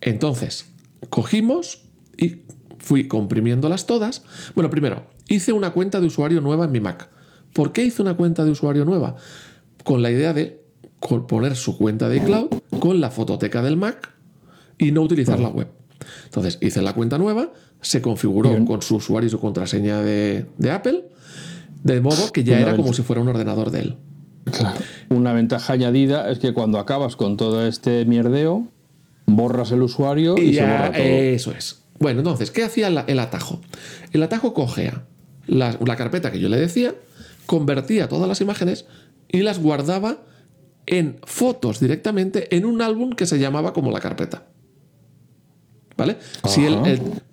entonces 0.00 0.66
cogimos 1.10 1.82
y 2.16 2.42
fui 2.78 3.06
comprimiéndolas 3.06 3.86
todas. 3.86 4.22
Bueno, 4.54 4.70
primero, 4.70 5.06
hice 5.28 5.52
una 5.52 5.72
cuenta 5.72 6.00
de 6.00 6.06
usuario 6.06 6.40
nueva 6.40 6.64
en 6.64 6.72
mi 6.72 6.80
Mac. 6.80 7.08
¿Por 7.52 7.72
qué 7.72 7.84
hice 7.84 8.02
una 8.02 8.16
cuenta 8.16 8.44
de 8.44 8.50
usuario 8.50 8.84
nueva? 8.84 9.16
Con 9.84 10.02
la 10.02 10.10
idea 10.10 10.32
de 10.32 10.60
poner 11.28 11.56
su 11.56 11.78
cuenta 11.78 12.08
de 12.08 12.18
iCloud 12.18 12.48
con 12.78 13.00
la 13.00 13.10
fototeca 13.10 13.62
del 13.62 13.76
Mac 13.76 14.12
y 14.78 14.92
no 14.92 15.02
utilizar 15.02 15.38
la 15.40 15.48
web. 15.48 15.68
Entonces 16.24 16.58
hice 16.60 16.82
la 16.82 16.94
cuenta 16.94 17.18
nueva, 17.18 17.52
se 17.80 18.02
configuró 18.02 18.50
Bien. 18.50 18.66
con 18.66 18.82
su 18.82 18.96
usuario 18.96 19.26
y 19.26 19.30
su 19.30 19.40
contraseña 19.40 20.00
de, 20.02 20.46
de 20.58 20.70
Apple, 20.70 21.04
de 21.82 22.00
modo 22.00 22.30
que 22.32 22.44
ya 22.44 22.54
Una 22.54 22.62
era 22.62 22.76
como 22.76 22.92
si 22.92 23.02
fuera 23.02 23.22
un 23.22 23.28
ordenador 23.28 23.70
de 23.70 23.80
él. 23.80 23.96
Claro. 24.44 24.78
Una 25.10 25.32
ventaja 25.32 25.72
añadida 25.72 26.30
es 26.30 26.38
que 26.38 26.52
cuando 26.52 26.78
acabas 26.78 27.16
con 27.16 27.36
todo 27.36 27.66
este 27.66 28.04
mierdeo, 28.04 28.66
borras 29.26 29.70
el 29.72 29.82
usuario 29.82 30.36
y, 30.38 30.50
Y 30.50 30.54
se 30.54 30.62
borra 30.62 30.92
todo. 30.92 31.02
eso 31.02 31.52
es. 31.52 31.82
Bueno, 31.98 32.20
entonces, 32.20 32.50
¿qué 32.50 32.64
hacía 32.64 32.90
la- 32.90 33.02
el 33.06 33.18
atajo? 33.18 33.60
El 34.12 34.22
atajo 34.22 34.54
cogea 34.54 35.04
la, 35.46 35.76
la 35.84 35.96
carpeta 35.96 36.32
que 36.32 36.40
yo 36.40 36.48
le 36.48 36.58
decía, 36.58 36.94
convertía 37.46 38.08
todas 38.08 38.28
las 38.28 38.40
imágenes 38.40 38.86
y 39.28 39.38
las 39.42 39.58
guardaba 39.60 40.18
en 40.86 41.18
fotos 41.24 41.78
directamente 41.78 42.54
en 42.56 42.64
un 42.64 42.82
álbum 42.82 43.10
que 43.12 43.26
se 43.26 43.38
llamaba 43.38 43.72
como 43.72 43.90
la 43.90 44.00
carpeta. 44.00 44.44
¿Vale? 46.00 46.16
Si 46.46 46.64
él, 46.64 46.78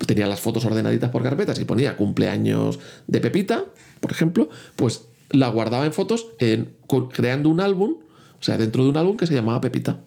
tenía 0.06 0.26
las 0.26 0.40
fotos 0.40 0.62
ordenaditas 0.66 1.08
por 1.08 1.22
carpetas 1.22 1.58
y 1.58 1.64
ponía 1.64 1.96
cumpleaños 1.96 2.78
de 3.06 3.18
Pepita, 3.18 3.64
por 3.98 4.10
ejemplo, 4.10 4.50
pues 4.76 5.06
la 5.30 5.48
guardaba 5.48 5.86
en 5.86 5.94
fotos 5.94 6.26
en, 6.38 6.74
creando 7.14 7.48
un 7.48 7.60
álbum, 7.60 7.94
o 8.38 8.42
sea, 8.42 8.58
dentro 8.58 8.84
de 8.84 8.90
un 8.90 8.98
álbum 8.98 9.16
que 9.16 9.26
se 9.26 9.32
llamaba 9.32 9.62
Pepita. 9.62 10.00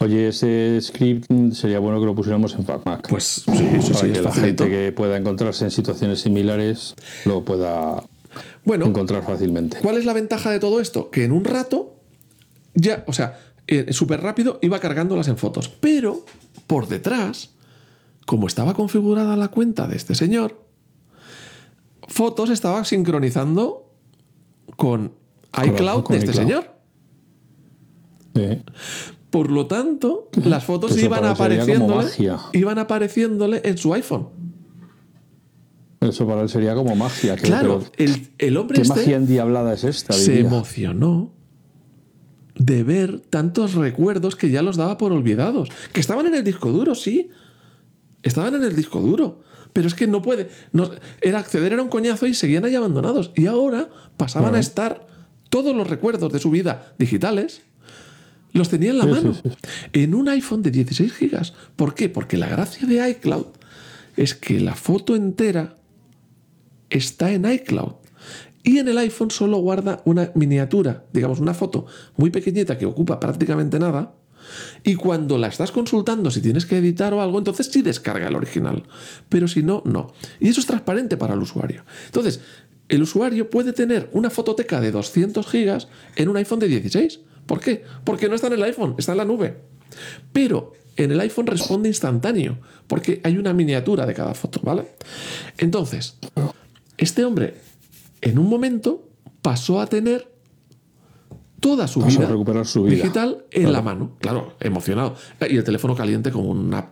Oye, 0.00 0.28
ese 0.28 0.80
script 0.80 1.30
sería 1.52 1.78
bueno 1.78 2.00
que 2.00 2.06
lo 2.06 2.14
pusiéramos 2.16 2.56
en 2.56 2.64
FacMac. 2.64 3.08
Pues 3.08 3.44
sí, 3.46 3.68
eso 3.72 3.92
para 3.92 4.06
sí, 4.06 4.12
que 4.12 4.20
la 4.20 4.32
gente 4.32 4.68
que 4.68 4.90
pueda 4.90 5.16
encontrarse 5.16 5.64
en 5.64 5.70
situaciones 5.70 6.22
similares 6.22 6.96
lo 7.24 7.44
pueda 7.44 8.02
Bueno, 8.64 8.86
encontrar 8.86 9.22
fácilmente. 9.22 9.78
¿cuál 9.80 9.96
es 9.96 10.06
la 10.06 10.12
ventaja 10.12 10.50
de 10.50 10.58
todo 10.58 10.80
esto? 10.80 11.08
Que 11.10 11.22
en 11.22 11.30
un 11.30 11.44
rato, 11.44 11.94
ya, 12.74 13.04
o 13.06 13.12
sea, 13.12 13.38
eh, 13.72 13.92
súper 13.92 14.20
rápido 14.20 14.58
iba 14.62 14.78
cargándolas 14.78 15.28
en 15.28 15.36
fotos. 15.36 15.68
Pero 15.68 16.24
por 16.66 16.88
detrás, 16.88 17.50
como 18.26 18.46
estaba 18.46 18.74
configurada 18.74 19.36
la 19.36 19.48
cuenta 19.48 19.86
de 19.86 19.96
este 19.96 20.14
señor, 20.14 20.64
fotos 22.08 22.50
estaba 22.50 22.84
sincronizando 22.84 23.90
con 24.76 25.12
iCloud 25.64 26.02
con 26.04 26.14
de 26.14 26.18
este 26.18 26.30
iCloud. 26.32 26.46
señor. 26.46 26.72
Por 29.30 29.50
lo 29.50 29.66
tanto, 29.66 30.28
las 30.44 30.64
fotos 30.64 30.92
eso 30.92 31.06
iban 31.06 31.24
apareciéndole, 31.24 32.08
iban 32.52 32.78
apareciéndole 32.78 33.62
en 33.64 33.78
su 33.78 33.94
iPhone. 33.94 34.28
Eso 36.00 36.26
para 36.26 36.42
él 36.42 36.48
sería 36.48 36.74
como 36.74 36.96
magia. 36.96 37.36
Claro, 37.36 37.82
el, 37.96 38.28
el 38.38 38.56
hombre 38.56 38.76
¿Qué 38.76 38.82
este 38.82 38.94
magia 38.94 39.16
endiablada 39.16 39.72
es 39.72 39.84
esta? 39.84 40.12
se 40.12 40.32
diría? 40.32 40.48
emocionó 40.48 41.30
de 42.64 42.84
ver 42.84 43.20
tantos 43.20 43.74
recuerdos 43.74 44.36
que 44.36 44.50
ya 44.50 44.62
los 44.62 44.76
daba 44.76 44.98
por 44.98 45.12
olvidados. 45.12 45.68
Que 45.92 46.00
estaban 46.00 46.26
en 46.26 46.34
el 46.34 46.44
disco 46.44 46.70
duro, 46.70 46.94
sí. 46.94 47.30
Estaban 48.22 48.54
en 48.54 48.62
el 48.62 48.76
disco 48.76 49.00
duro. 49.00 49.42
Pero 49.72 49.88
es 49.88 49.94
que 49.94 50.06
no 50.06 50.22
puede. 50.22 50.48
No, 50.72 50.90
era 51.20 51.38
acceder 51.40 51.72
era 51.72 51.82
un 51.82 51.88
coñazo 51.88 52.26
y 52.26 52.34
seguían 52.34 52.64
ahí 52.64 52.74
abandonados. 52.74 53.32
Y 53.34 53.46
ahora 53.46 53.88
pasaban 54.16 54.54
a 54.54 54.60
estar 54.60 55.06
todos 55.48 55.74
los 55.74 55.88
recuerdos 55.88 56.32
de 56.32 56.38
su 56.38 56.50
vida 56.50 56.94
digitales. 56.98 57.62
Los 58.52 58.68
tenía 58.68 58.90
en 58.90 58.98
la 58.98 59.04
Sí, 59.04 59.10
mano. 59.10 59.34
sí, 59.34 59.40
sí. 59.44 59.50
En 59.94 60.14
un 60.14 60.28
iPhone 60.28 60.62
de 60.62 60.70
16 60.70 61.12
gigas. 61.14 61.54
¿Por 61.74 61.94
qué? 61.94 62.08
Porque 62.10 62.36
la 62.36 62.48
gracia 62.48 62.86
de 62.86 63.08
iCloud 63.10 63.46
es 64.16 64.34
que 64.34 64.60
la 64.60 64.74
foto 64.74 65.16
entera 65.16 65.74
está 66.90 67.32
en 67.32 67.50
iCloud. 67.50 67.94
Y 68.64 68.78
en 68.78 68.88
el 68.88 68.98
iPhone 68.98 69.30
solo 69.30 69.58
guarda 69.58 70.02
una 70.04 70.30
miniatura, 70.34 71.04
digamos 71.12 71.40
una 71.40 71.54
foto 71.54 71.86
muy 72.16 72.30
pequeñita 72.30 72.78
que 72.78 72.86
ocupa 72.86 73.18
prácticamente 73.18 73.78
nada. 73.78 74.14
Y 74.84 74.94
cuando 74.94 75.38
la 75.38 75.48
estás 75.48 75.72
consultando, 75.72 76.30
si 76.30 76.40
tienes 76.40 76.66
que 76.66 76.78
editar 76.78 77.14
o 77.14 77.22
algo, 77.22 77.38
entonces 77.38 77.68
sí 77.68 77.82
descarga 77.82 78.28
el 78.28 78.34
original. 78.34 78.84
Pero 79.28 79.48
si 79.48 79.62
no, 79.62 79.82
no. 79.84 80.12
Y 80.40 80.48
eso 80.48 80.60
es 80.60 80.66
transparente 80.66 81.16
para 81.16 81.34
el 81.34 81.40
usuario. 81.40 81.84
Entonces, 82.06 82.40
el 82.88 83.02
usuario 83.02 83.48
puede 83.50 83.72
tener 83.72 84.10
una 84.12 84.30
fototeca 84.30 84.80
de 84.80 84.90
200 84.90 85.46
gigas 85.46 85.88
en 86.16 86.28
un 86.28 86.36
iPhone 86.36 86.58
de 86.58 86.68
16. 86.68 87.20
¿Por 87.46 87.60
qué? 87.60 87.84
Porque 88.04 88.28
no 88.28 88.34
está 88.34 88.48
en 88.48 88.54
el 88.54 88.62
iPhone, 88.62 88.94
está 88.98 89.12
en 89.12 89.18
la 89.18 89.24
nube. 89.24 89.56
Pero 90.32 90.72
en 90.96 91.10
el 91.10 91.20
iPhone 91.20 91.46
responde 91.46 91.88
instantáneo, 91.88 92.58
porque 92.86 93.20
hay 93.24 93.38
una 93.38 93.52
miniatura 93.52 94.06
de 94.06 94.14
cada 94.14 94.34
foto, 94.34 94.60
¿vale? 94.62 94.84
Entonces, 95.58 96.16
este 96.98 97.24
hombre 97.24 97.54
en 98.22 98.38
un 98.38 98.48
momento 98.48 99.08
pasó 99.42 99.80
a 99.80 99.86
tener 99.86 100.32
toda 101.60 101.86
su 101.86 102.00
vida, 102.02 102.26
recuperar 102.26 102.66
su 102.66 102.84
vida. 102.84 102.96
digital 102.96 103.44
en 103.50 103.62
Claro. 103.62 103.72
la 103.72 103.82
mano, 103.82 104.12
claro, 104.18 104.54
emocionado. 104.60 105.14
Y 105.48 105.56
el 105.56 105.64
teléfono 105.64 105.94
caliente 105.94 106.30
como 106.32 106.50
una... 106.50 106.88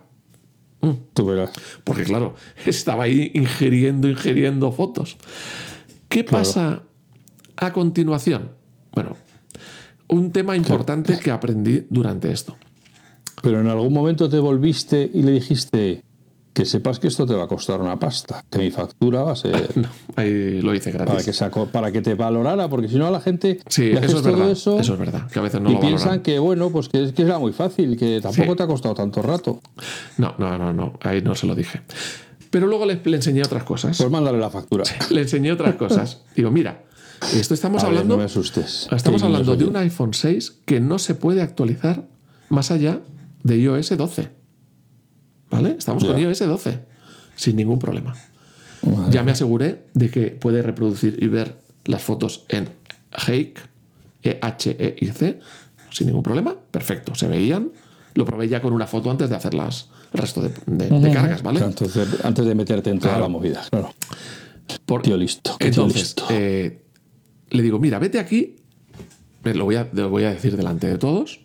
Tú 1.13 1.25
verás. 1.25 1.51
Porque 1.83 2.03
claro, 2.03 2.35
estaba 2.65 3.03
ahí 3.03 3.31
ingiriendo, 3.35 4.07
ingiriendo 4.07 4.71
fotos. 4.71 5.17
¿Qué 6.09 6.23
Claro. 6.25 6.43
pasa 6.43 6.83
a 7.57 7.71
continuación? 7.73 8.51
Bueno, 8.93 9.15
un 10.07 10.31
tema 10.31 10.55
importante 10.55 11.19
que 11.19 11.31
aprendí 11.31 11.85
durante 11.89 12.31
esto. 12.31 12.57
Pero 13.43 13.59
en 13.61 13.67
algún 13.67 13.93
momento 13.93 14.27
te 14.29 14.39
volviste 14.39 15.09
y 15.13 15.21
le 15.21 15.31
dijiste 15.33 16.03
que 16.53 16.65
sepas 16.65 16.99
que 16.99 17.07
esto 17.07 17.25
te 17.25 17.33
va 17.33 17.45
a 17.45 17.47
costar 17.47 17.79
una 17.79 17.97
pasta, 17.97 18.43
que 18.49 18.59
mi 18.59 18.71
factura 18.71 19.23
va 19.23 19.31
a 19.31 19.35
ser 19.37 19.69
No, 19.77 19.87
ahí 20.17 20.61
lo 20.61 20.75
hice 20.75 20.91
gratis. 20.91 21.13
para 21.13 21.23
que, 21.25 21.33
saco, 21.33 21.65
para 21.67 21.91
que 21.91 22.01
te 22.01 22.13
valorara, 22.15 22.67
porque 22.67 22.89
si 22.89 22.95
no 22.97 23.07
a 23.07 23.11
la 23.11 23.21
gente 23.21 23.59
Sí, 23.69 23.91
eso 23.91 24.17
es 24.17 24.23
verdad. 24.23 24.49
eso, 24.51 24.79
Eso 24.79 24.93
es 24.93 24.99
verdad. 24.99 25.29
Que 25.31 25.39
a 25.39 25.41
veces 25.43 25.61
no 25.61 25.69
y 25.69 25.73
lo 25.75 25.79
piensan 25.79 25.99
valoran. 26.09 26.23
que 26.23 26.39
bueno, 26.39 26.69
pues 26.69 26.89
que, 26.89 27.03
es 27.05 27.13
que 27.13 27.21
era 27.21 27.39
muy 27.39 27.53
fácil, 27.53 27.95
que 27.97 28.19
tampoco 28.21 28.51
Sí. 28.51 28.57
te 28.57 28.63
ha 28.63 28.67
costado 28.67 28.95
tanto 28.95 29.21
rato. 29.21 29.61
No, 30.17 30.35
no, 30.37 30.57
no, 30.57 30.73
no. 30.73 30.99
Ahí 31.03 31.21
no 31.21 31.35
se 31.35 31.47
lo 31.47 31.55
dije. 31.55 31.81
Pero 32.49 32.67
luego 32.67 32.85
le, 32.85 32.99
le 33.01 33.15
enseñé 33.15 33.41
otras 33.43 33.63
cosas. 33.63 33.97
Pues 33.97 34.09
mándale 34.11 34.37
la 34.37 34.49
factura. 34.49 34.83
Le 35.09 35.21
enseñé 35.21 35.53
otras 35.53 35.75
cosas. 35.75 36.23
Digo, 36.35 36.51
mira, 36.51 36.83
esto 37.33 37.53
estamos 37.53 37.81
A 37.81 37.85
ver, 37.85 37.93
hablando. 37.95 38.15
no 38.15 38.19
me 38.19 38.25
asustes. 38.25 38.89
Estamos 38.91 39.23
hablando 39.23 39.55
de 39.55 39.63
un 39.63 39.77
iPhone 39.77 40.13
6 40.13 40.57
que 40.65 40.81
no 40.81 40.99
se 40.99 41.15
puede 41.15 41.41
actualizar 41.41 42.03
más 42.49 42.71
allá 42.71 42.99
de 43.43 43.57
iOS 43.57 43.95
12. 43.95 44.40
¿Vale? 45.51 45.75
Estamos 45.77 46.03
con 46.03 46.15
Ya. 46.15 46.21
iOS 46.23 46.39
12. 46.39 46.79
Sin 47.35 47.55
ningún 47.57 47.77
problema. 47.79 48.15
Madre 48.83 49.11
Ya 49.11 49.23
me 49.23 49.31
aseguré 49.31 49.83
de 49.93 50.09
que 50.09 50.27
puede 50.31 50.61
reproducir 50.61 51.17
y 51.21 51.27
ver 51.27 51.57
las 51.85 52.01
fotos 52.01 52.45
en 52.49 52.69
Hake, 53.11 53.59
E 54.23 54.39
sin 55.91 56.07
ningún 56.07 56.23
problema. 56.23 56.55
Perfecto. 56.71 57.13
Se 57.15 57.27
veían. 57.27 57.71
Lo 58.13 58.25
probé 58.25 58.47
ya 58.49 58.61
con 58.61 58.73
una 58.73 58.87
foto 58.87 59.09
antes 59.11 59.29
de 59.29 59.35
hacer 59.35 59.53
las, 59.53 59.89
el 60.13 60.19
resto 60.19 60.41
de, 60.41 60.49
de- 60.65 60.89
de 60.89 61.11
cargas, 61.11 61.41
¿vale? 61.43 61.61
Antes 61.63 61.93
de, 61.93 62.05
antes 62.23 62.45
de 62.45 62.55
meterte 62.55 62.89
en 62.89 62.99
toda 62.99 63.11
Claro. 63.13 63.23
la 63.25 63.29
movida, 63.29 63.61
claro. 63.69 63.93
Por- 64.85 65.01
Tío 65.01 65.15
listo. 65.17 65.55
tío 65.57 65.67
Entonces, 65.67 66.01
listo. 66.01 66.25
eh, 66.29 66.81
le 67.49 67.61
digo, 67.63 67.79
mira, 67.79 67.99
vete 67.99 68.19
aquí. 68.19 68.57
Lo 69.43 69.63
voy, 69.65 69.75
a, 69.75 69.89
lo 69.93 70.09
voy 70.09 70.23
a 70.25 70.31
decir 70.33 70.55
delante 70.57 70.87
de 70.87 70.97
todos. 70.97 71.39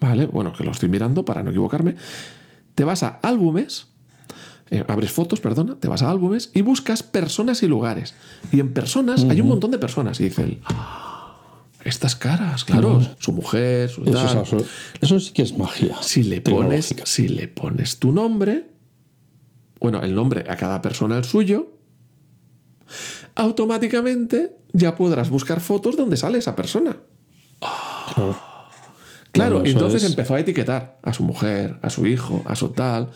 ¿Vale? 0.00 0.26
Bueno, 0.26 0.52
que 0.52 0.64
lo 0.64 0.70
estoy 0.70 0.88
mirando 0.88 1.24
para 1.24 1.42
no 1.42 1.50
equivocarme. 1.50 1.96
Te 2.80 2.84
vas 2.86 3.02
a 3.02 3.18
álbumes. 3.22 3.88
eh, 4.70 4.84
abres 4.88 5.12
fotos, 5.12 5.38
perdona. 5.38 5.76
Te 5.78 5.86
vas 5.86 6.00
a 6.00 6.10
álbumes 6.10 6.50
y 6.54 6.62
buscas 6.62 7.02
personas 7.02 7.62
y 7.62 7.66
lugares. 7.66 8.14
Y 8.52 8.60
en 8.60 8.72
personas 8.72 9.26
hay 9.28 9.42
un 9.42 9.48
montón 9.48 9.70
de 9.70 9.76
personas. 9.76 10.18
Y 10.18 10.24
dice 10.24 10.44
él, 10.44 10.60
"Ah, 10.64 11.36
estas 11.84 12.16
caras, 12.16 12.64
claro. 12.64 13.02
Su 13.18 13.32
mujer, 13.32 13.90
su 13.90 14.02
eso, 14.04 14.12
tal". 14.12 14.26
es 14.26 14.34
absurdo. 14.34 14.64
Eso 14.98 15.20
sí 15.20 15.32
que 15.34 15.42
es 15.42 15.58
magia. 15.58 15.94
Si 16.00 16.22
le 16.22 16.40
pones, 16.40 16.94
si 17.04 17.28
le 17.28 17.48
pones 17.48 17.98
tu 17.98 18.12
nombre, 18.12 18.70
bueno, 19.78 20.00
el 20.00 20.14
nombre 20.14 20.46
a 20.48 20.56
cada 20.56 20.80
persona 20.80 21.18
el 21.18 21.24
suyo, 21.24 21.74
automáticamente 23.34 24.56
ya 24.72 24.94
podrás 24.96 25.28
buscar 25.28 25.60
fotos 25.60 25.98
donde 25.98 26.16
sale 26.16 26.38
esa 26.38 26.56
persona. 26.56 26.96
Claro. 28.14 28.36
Claro, 29.32 29.62
entonces 29.64 30.02
es- 30.02 30.10
empezó 30.10 30.34
a 30.34 30.40
etiquetar 30.40 30.98
a 31.02 31.12
su 31.12 31.22
mujer, 31.22 31.76
a 31.82 31.90
su 31.90 32.06
hijo, 32.06 32.42
a 32.46 32.54
su 32.56 32.70
tal. 32.70 33.10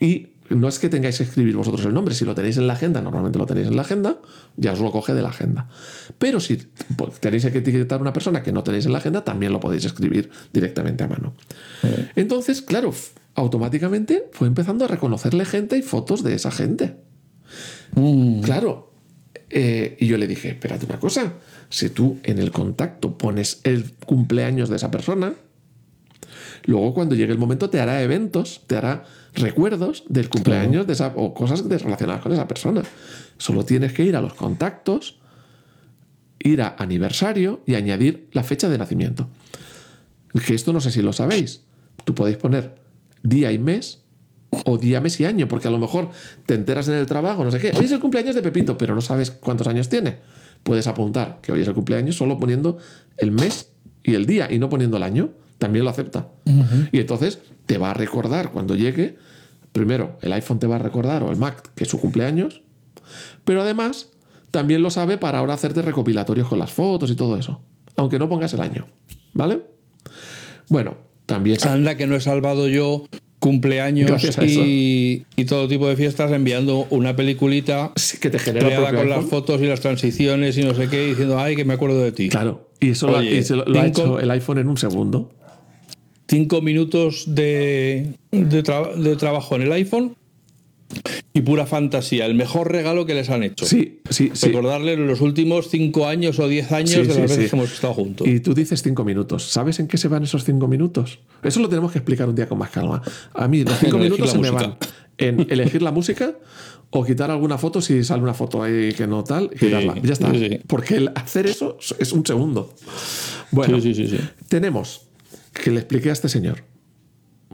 Y 0.00 0.28
no 0.50 0.68
es 0.68 0.78
que 0.78 0.88
tengáis 0.88 1.16
que 1.18 1.24
escribir 1.24 1.56
vosotros 1.56 1.84
el 1.86 1.94
nombre, 1.94 2.14
si 2.14 2.24
lo 2.24 2.34
tenéis 2.34 2.56
en 2.56 2.66
la 2.66 2.74
agenda, 2.74 3.00
normalmente 3.00 3.38
lo 3.38 3.46
tenéis 3.46 3.66
en 3.68 3.74
la 3.76 3.82
agenda, 3.82 4.18
ya 4.56 4.72
os 4.74 4.80
lo 4.80 4.92
coge 4.92 5.12
de 5.14 5.22
la 5.22 5.30
agenda. 5.30 5.68
Pero 6.18 6.38
si 6.40 6.56
pues, 6.96 7.18
tenéis 7.20 7.46
que 7.46 7.58
etiquetar 7.58 7.98
a 7.98 8.02
una 8.02 8.12
persona 8.12 8.42
que 8.42 8.52
no 8.52 8.62
tenéis 8.62 8.86
en 8.86 8.92
la 8.92 8.98
agenda, 8.98 9.24
también 9.24 9.52
lo 9.52 9.58
podéis 9.60 9.84
escribir 9.86 10.30
directamente 10.52 11.02
a 11.02 11.08
mano. 11.08 11.34
Entonces, 12.14 12.62
claro, 12.62 12.92
automáticamente 13.34 14.28
fue 14.32 14.46
empezando 14.46 14.84
a 14.84 14.88
reconocerle 14.88 15.44
gente 15.46 15.78
y 15.78 15.82
fotos 15.82 16.22
de 16.22 16.34
esa 16.34 16.50
gente. 16.50 16.96
Mm, 17.94 18.40
Claro. 18.42 18.92
Eh, 19.48 19.96
y 20.00 20.06
yo 20.08 20.18
le 20.18 20.26
dije, 20.26 20.48
espérate 20.50 20.86
una 20.86 20.98
cosa, 20.98 21.34
si 21.68 21.88
tú 21.90 22.18
en 22.24 22.38
el 22.40 22.50
contacto 22.50 23.16
pones 23.16 23.60
el 23.62 23.92
cumpleaños 24.04 24.68
de 24.68 24.76
esa 24.76 24.90
persona, 24.90 25.34
luego 26.66 26.94
cuando 26.94 27.14
llegue 27.14 27.32
el 27.32 27.38
momento 27.38 27.70
te 27.70 27.80
hará 27.80 28.02
eventos, 28.02 28.62
te 28.66 28.76
hará 28.76 29.04
recuerdos 29.34 30.04
del 30.08 30.28
cumpleaños 30.28 30.86
de 30.86 30.92
esa, 30.92 31.12
o 31.16 31.34
cosas 31.34 31.64
relacionadas 31.68 32.22
con 32.22 32.32
esa 32.32 32.46
persona. 32.48 32.82
Solo 33.38 33.64
tienes 33.64 33.92
que 33.92 34.04
ir 34.04 34.16
a 34.16 34.20
los 34.20 34.34
contactos, 34.34 35.18
ir 36.38 36.62
a 36.62 36.76
aniversario 36.78 37.62
y 37.66 37.74
añadir 37.74 38.28
la 38.32 38.42
fecha 38.42 38.68
de 38.68 38.78
nacimiento. 38.78 39.28
Que 40.46 40.54
esto 40.54 40.72
no 40.72 40.80
sé 40.80 40.90
si 40.90 41.02
lo 41.02 41.12
sabéis. 41.12 41.62
Tú 42.04 42.14
podéis 42.14 42.36
poner 42.36 42.74
día 43.22 43.52
y 43.52 43.58
mes 43.58 44.02
o 44.64 44.78
día, 44.78 45.00
mes 45.00 45.20
y 45.20 45.24
año, 45.24 45.48
porque 45.48 45.68
a 45.68 45.70
lo 45.70 45.78
mejor 45.78 46.10
te 46.46 46.54
enteras 46.54 46.88
en 46.88 46.94
el 46.94 47.06
trabajo, 47.06 47.44
no 47.44 47.50
sé 47.50 47.58
qué. 47.58 47.72
Hoy 47.76 47.84
es 47.84 47.92
el 47.92 48.00
cumpleaños 48.00 48.34
de 48.34 48.42
Pepito, 48.42 48.78
pero 48.78 48.94
no 48.94 49.00
sabes 49.00 49.30
cuántos 49.30 49.66
años 49.66 49.88
tiene. 49.88 50.18
Puedes 50.62 50.86
apuntar 50.86 51.40
que 51.42 51.52
hoy 51.52 51.62
es 51.62 51.68
el 51.68 51.74
cumpleaños 51.74 52.16
solo 52.16 52.38
poniendo 52.38 52.78
el 53.18 53.30
mes 53.30 53.70
y 54.02 54.14
el 54.14 54.26
día 54.26 54.50
y 54.50 54.58
no 54.58 54.68
poniendo 54.68 54.96
el 54.96 55.02
año. 55.02 55.30
También 55.58 55.84
lo 55.84 55.90
acepta. 55.90 56.28
Y 56.92 56.98
entonces 57.00 57.38
te 57.66 57.78
va 57.78 57.90
a 57.90 57.94
recordar 57.94 58.50
cuando 58.52 58.74
llegue. 58.76 59.16
Primero, 59.72 60.18
el 60.22 60.32
iPhone 60.32 60.58
te 60.58 60.66
va 60.66 60.76
a 60.76 60.78
recordar 60.78 61.22
o 61.22 61.30
el 61.30 61.36
Mac 61.36 61.70
que 61.74 61.84
es 61.84 61.90
su 61.90 61.98
cumpleaños. 62.00 62.62
Pero 63.44 63.62
además, 63.62 64.10
también 64.50 64.82
lo 64.82 64.90
sabe 64.90 65.18
para 65.18 65.38
ahora 65.38 65.54
hacerte 65.54 65.82
recopilatorios 65.82 66.48
con 66.48 66.58
las 66.58 66.72
fotos 66.72 67.10
y 67.10 67.14
todo 67.14 67.36
eso. 67.36 67.60
Aunque 67.96 68.18
no 68.18 68.28
pongas 68.28 68.52
el 68.54 68.60
año. 68.60 68.86
¿Vale? 69.32 69.62
Bueno, 70.68 70.96
también. 71.26 71.56
Anda 71.66 71.96
que 71.96 72.06
no 72.06 72.16
he 72.16 72.20
salvado 72.20 72.68
yo 72.68 73.06
cumpleaños 73.38 74.08
y, 74.60 75.24
y 75.36 75.44
todo 75.44 75.68
tipo 75.68 75.86
de 75.88 75.94
fiestas 75.96 76.32
enviando 76.32 76.86
una 76.90 77.14
peliculita 77.14 77.92
Sí, 77.94 78.18
que 78.18 78.30
te 78.30 78.38
genera 78.38 78.66
creada 78.66 78.92
con 78.96 79.08
las 79.10 79.24
fotos 79.26 79.60
y 79.60 79.66
las 79.66 79.80
transiciones 79.80 80.56
y 80.58 80.64
no 80.64 80.74
sé 80.74 80.88
qué, 80.88 81.06
diciendo, 81.06 81.38
ay, 81.38 81.54
que 81.54 81.64
me 81.64 81.74
acuerdo 81.74 82.00
de 82.02 82.12
ti. 82.12 82.28
Claro, 82.28 82.70
y 82.80 82.90
eso 82.90 83.08
lo, 83.08 83.22
y 83.22 83.42
se 83.44 83.54
lo- 83.54 83.64
lo 83.66 83.78
ha 83.80 83.86
hecho 83.86 84.18
el 84.20 84.30
iPhone 84.30 84.58
en 84.58 84.68
un 84.68 84.76
segundo. 84.78 85.32
Cinco 86.28 86.60
minutos 86.60 87.24
de, 87.28 88.14
de, 88.32 88.64
tra- 88.64 88.94
de 88.94 89.14
trabajo 89.16 89.54
en 89.56 89.62
el 89.62 89.72
iPhone 89.72 90.16
y 91.32 91.40
pura 91.42 91.66
fantasía. 91.66 92.26
El 92.26 92.34
mejor 92.34 92.72
regalo 92.72 93.06
que 93.06 93.14
les 93.14 93.30
han 93.30 93.42
hecho. 93.42 93.64
Sí, 93.66 94.00
sí, 94.10 94.30
sí. 94.34 94.46
Recordarles 94.46 94.98
los 94.98 95.20
últimos 95.20 95.68
cinco 95.68 96.06
años 96.06 96.38
o 96.38 96.48
diez 96.48 96.72
años 96.72 96.90
Sí, 96.90 96.96
de 96.98 97.04
sí, 97.04 97.08
las 97.10 97.18
veces 97.18 97.44
sí. 97.44 97.50
que 97.50 97.56
hemos 97.56 97.72
estado 97.72 97.94
juntos. 97.94 98.26
Y 98.26 98.40
tú 98.40 98.54
dices 98.54 98.82
cinco 98.82 99.04
minutos. 99.04 99.44
¿Sabes 99.44 99.78
en 99.78 99.86
qué 99.88 99.98
se 99.98 100.08
van 100.08 100.24
esos 100.24 100.44
cinco 100.44 100.66
minutos? 100.68 101.20
Eso 101.42 101.60
lo 101.60 101.68
tenemos 101.68 101.92
que 101.92 101.98
explicar 101.98 102.28
un 102.28 102.34
día 102.34 102.48
con 102.48 102.58
más 102.58 102.70
calma. 102.70 103.02
A 103.34 103.46
mí 103.48 103.62
los 103.64 103.78
cinco 103.80 103.98
minutos 103.98 104.30
se 104.30 104.38
me 104.38 104.50
van 104.50 104.76
en 105.18 105.46
elegir 105.50 105.82
la 105.82 105.92
música 105.92 106.34
o 106.90 107.04
quitar 107.04 107.30
alguna 107.30 107.58
foto 107.58 107.80
si 107.80 108.02
sale 108.04 108.22
una 108.22 108.34
foto 108.34 108.62
ahí 108.62 108.92
que 108.92 109.06
no 109.06 109.22
tal, 109.24 109.50
quitarla. 109.50 109.94
Ya 110.02 110.12
está. 110.12 110.32
Porque 110.66 110.96
el 110.96 111.10
hacer 111.14 111.46
eso 111.46 111.78
es 111.98 112.12
un 112.12 112.24
segundo. 112.26 112.74
Bueno, 113.50 113.80
Sí, 113.80 113.94
sí, 113.94 114.08
sí, 114.08 114.16
sí. 114.16 114.22
tenemos 114.48 115.02
que 115.62 115.70
le 115.70 115.80
expliqué 115.80 116.10
a 116.10 116.12
este 116.12 116.28
señor. 116.28 116.64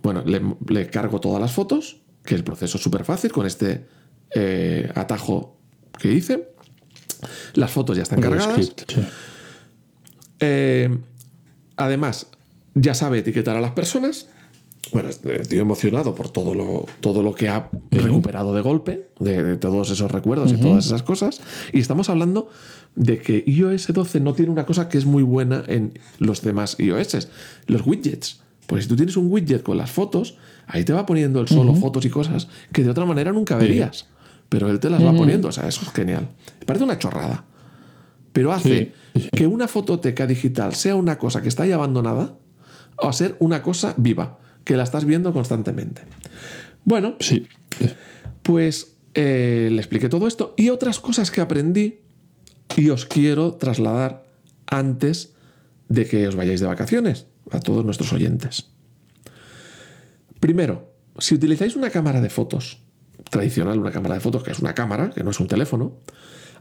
Bueno, 0.03 0.23
le, 0.25 0.41
le 0.69 0.89
cargo 0.89 1.21
todas 1.21 1.41
las 1.41 1.53
fotos, 1.53 2.03
que 2.25 2.35
el 2.35 2.45
proceso 2.45 2.77
es 2.77 2.83
súper 2.83 3.05
fácil 3.05 3.33
con 3.33 3.47
este 3.47 3.87
eh, 4.35 4.91
atajo 4.95 5.57
que 5.99 6.13
hice. 6.13 6.49
Las 7.55 7.71
fotos 7.71 7.97
ya 7.97 8.03
están 8.03 8.21
cargadas. 8.21 8.75
Eh, 10.41 10.99
además, 11.77 12.27
ya 12.75 12.95
sabe 12.95 13.19
etiquetar 13.19 13.57
a 13.57 13.61
las 13.61 13.73
personas. 13.73 14.29
Bueno, 14.93 15.09
estoy 15.09 15.59
emocionado 15.59 16.15
por 16.15 16.29
todo 16.31 16.55
lo, 16.55 16.87
todo 17.01 17.23
lo 17.23 17.35
que 17.35 17.49
ha 17.49 17.71
recuperado 17.91 18.55
de 18.55 18.61
golpe, 18.61 19.09
de, 19.21 19.43
de 19.43 19.57
todos 19.57 19.91
esos 19.91 20.11
recuerdos 20.11 20.53
y 20.53 20.57
todas 20.57 20.87
esas 20.87 21.03
cosas. 21.03 21.41
Y 21.73 21.81
estamos 21.81 22.11
hablando 22.11 22.51
de 22.95 23.19
que 23.19 23.43
iOS 23.47 23.93
12 23.93 24.21
no 24.21 24.35
tiene 24.35 24.51
una 24.53 24.67
cosa 24.67 24.89
que 24.89 24.99
es 24.99 25.07
muy 25.07 25.23
buena 25.23 25.65
en 25.67 25.99
los 26.19 26.43
demás 26.43 26.77
iOS, 26.79 27.29
los 27.67 27.87
widgets. 27.87 28.41
Pues 28.67 28.85
si 28.85 28.89
tú 28.89 28.97
tienes 28.97 29.17
un 29.17 29.31
widget 29.31 29.63
con 29.63 29.77
las 29.77 29.91
fotos, 29.91 30.37
ahí 30.67 30.85
te 30.85 30.93
va 30.93 31.05
poniendo 31.07 31.41
el 31.41 31.49
solo 31.49 31.75
fotos 31.75 32.05
y 32.05 32.11
cosas 32.11 32.49
que 32.73 32.83
de 32.85 32.91
otra 32.91 33.05
manera 33.05 33.33
nunca 33.33 33.57
verías. 33.57 34.07
Pero 34.49 34.71
él 34.71 34.81
te 34.81 34.91
las 34.91 35.03
va 35.05 35.13
poniendo, 35.15 35.49
o 35.49 35.53
sea, 35.53 35.67
eso 35.67 35.81
es 35.83 35.91
genial. 35.93 36.29
Parece 36.67 36.85
una 36.85 36.99
chorrada. 36.99 37.45
Pero 38.33 38.53
hace 38.53 38.93
que 39.33 39.47
una 39.47 39.69
fototeca 39.69 40.27
digital 40.27 40.75
sea 40.75 40.95
una 40.95 41.19
cosa 41.19 41.43
que 41.43 41.49
está 41.49 41.65
ahí 41.65 41.73
abandonada 41.73 42.35
o 42.97 43.09
a 43.09 43.13
ser 43.13 43.37
una 43.41 43.63
cosa 43.63 43.95
viva, 43.97 44.39
que 44.65 44.77
la 44.77 44.85
estás 44.85 45.05
viendo 45.05 45.33
constantemente. 45.33 46.03
Bueno, 46.85 47.17
Sí. 47.21 47.47
pues 48.43 48.95
eh, 49.15 49.69
le 49.71 49.79
expliqué 49.79 50.09
todo 50.09 50.27
esto 50.27 50.55
y 50.57 50.71
otras 50.71 50.99
cosas 51.01 51.31
que 51.31 51.41
aprendí 51.41 51.99
y 52.77 52.89
os 52.91 53.07
quiero 53.07 53.55
trasladar 53.55 54.25
antes 54.67 55.33
de 55.89 56.07
que 56.07 56.27
os 56.29 56.37
vayáis 56.37 56.61
de 56.61 56.67
vacaciones 56.67 57.27
a 57.51 57.61
todos 57.61 57.85
nuestros 57.85 58.13
oyentes. 58.13 58.71
Primero, 60.41 60.93
si 61.19 61.35
utilizáis 61.35 61.77
una 61.77 61.91
cámara 61.91 62.21
de 62.21 62.31
fotos 62.31 62.79
tradicional, 63.31 63.79
una 63.79 63.91
cámara 63.93 64.15
de 64.15 64.21
fotos 64.21 64.43
que 64.43 64.51
es 64.53 64.59
una 64.59 64.75
cámara, 64.75 65.11
que 65.11 65.23
no 65.23 65.31
es 65.31 65.41
un 65.41 65.47
teléfono, 65.49 65.93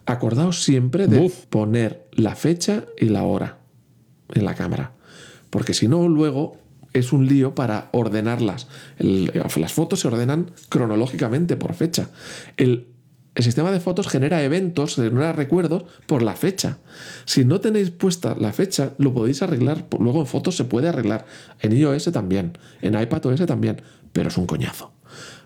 acordaos 0.06 0.64
siempre 0.64 1.08
de 1.08 1.20
poner 1.50 2.08
la 2.12 2.36
fecha 2.36 2.86
y 3.00 3.06
la 3.06 3.24
hora 3.24 3.60
en 4.34 4.46
la 4.46 4.56
cámara. 4.56 4.94
Porque 5.50 5.74
si 5.74 5.88
no, 5.88 6.08
luego 6.08 6.58
es 6.94 7.14
un 7.14 7.26
lío 7.28 7.56
para 7.56 7.90
ordenarlas. 7.94 8.68
El- 8.98 9.32
las 9.56 9.74
fotos 9.74 10.02
se 10.02 10.08
ordenan 10.08 10.52
cronológicamente 10.70 11.56
por 11.56 11.74
fecha. 11.74 12.10
El, 12.58 12.88
el 13.34 13.44
sistema 13.44 13.72
de 13.72 13.80
fotos 13.80 14.08
genera 14.08 14.44
eventos, 14.44 14.96
genera 14.96 15.32
recuerdos 15.32 15.84
por 16.06 16.22
la 16.22 16.36
fecha. 16.36 16.80
Si 17.26 17.46
no 17.46 17.62
tenéis 17.62 17.90
puesta 17.92 18.36
la 18.38 18.52
fecha, 18.52 18.94
lo 18.98 19.14
podéis 19.14 19.42
arreglar. 19.42 19.86
Luego 20.00 20.20
en 20.20 20.26
fotos 20.28 20.58
se 20.58 20.66
puede 20.66 20.90
arreglar. 20.90 21.26
En 21.62 21.72
iOS 21.76 22.12
también. 22.12 22.58
En 22.82 23.00
iPadOS 23.00 23.46
también. 23.46 23.82
Pero 24.12 24.28
es 24.28 24.38
un 24.38 24.46
coñazo. 24.48 24.92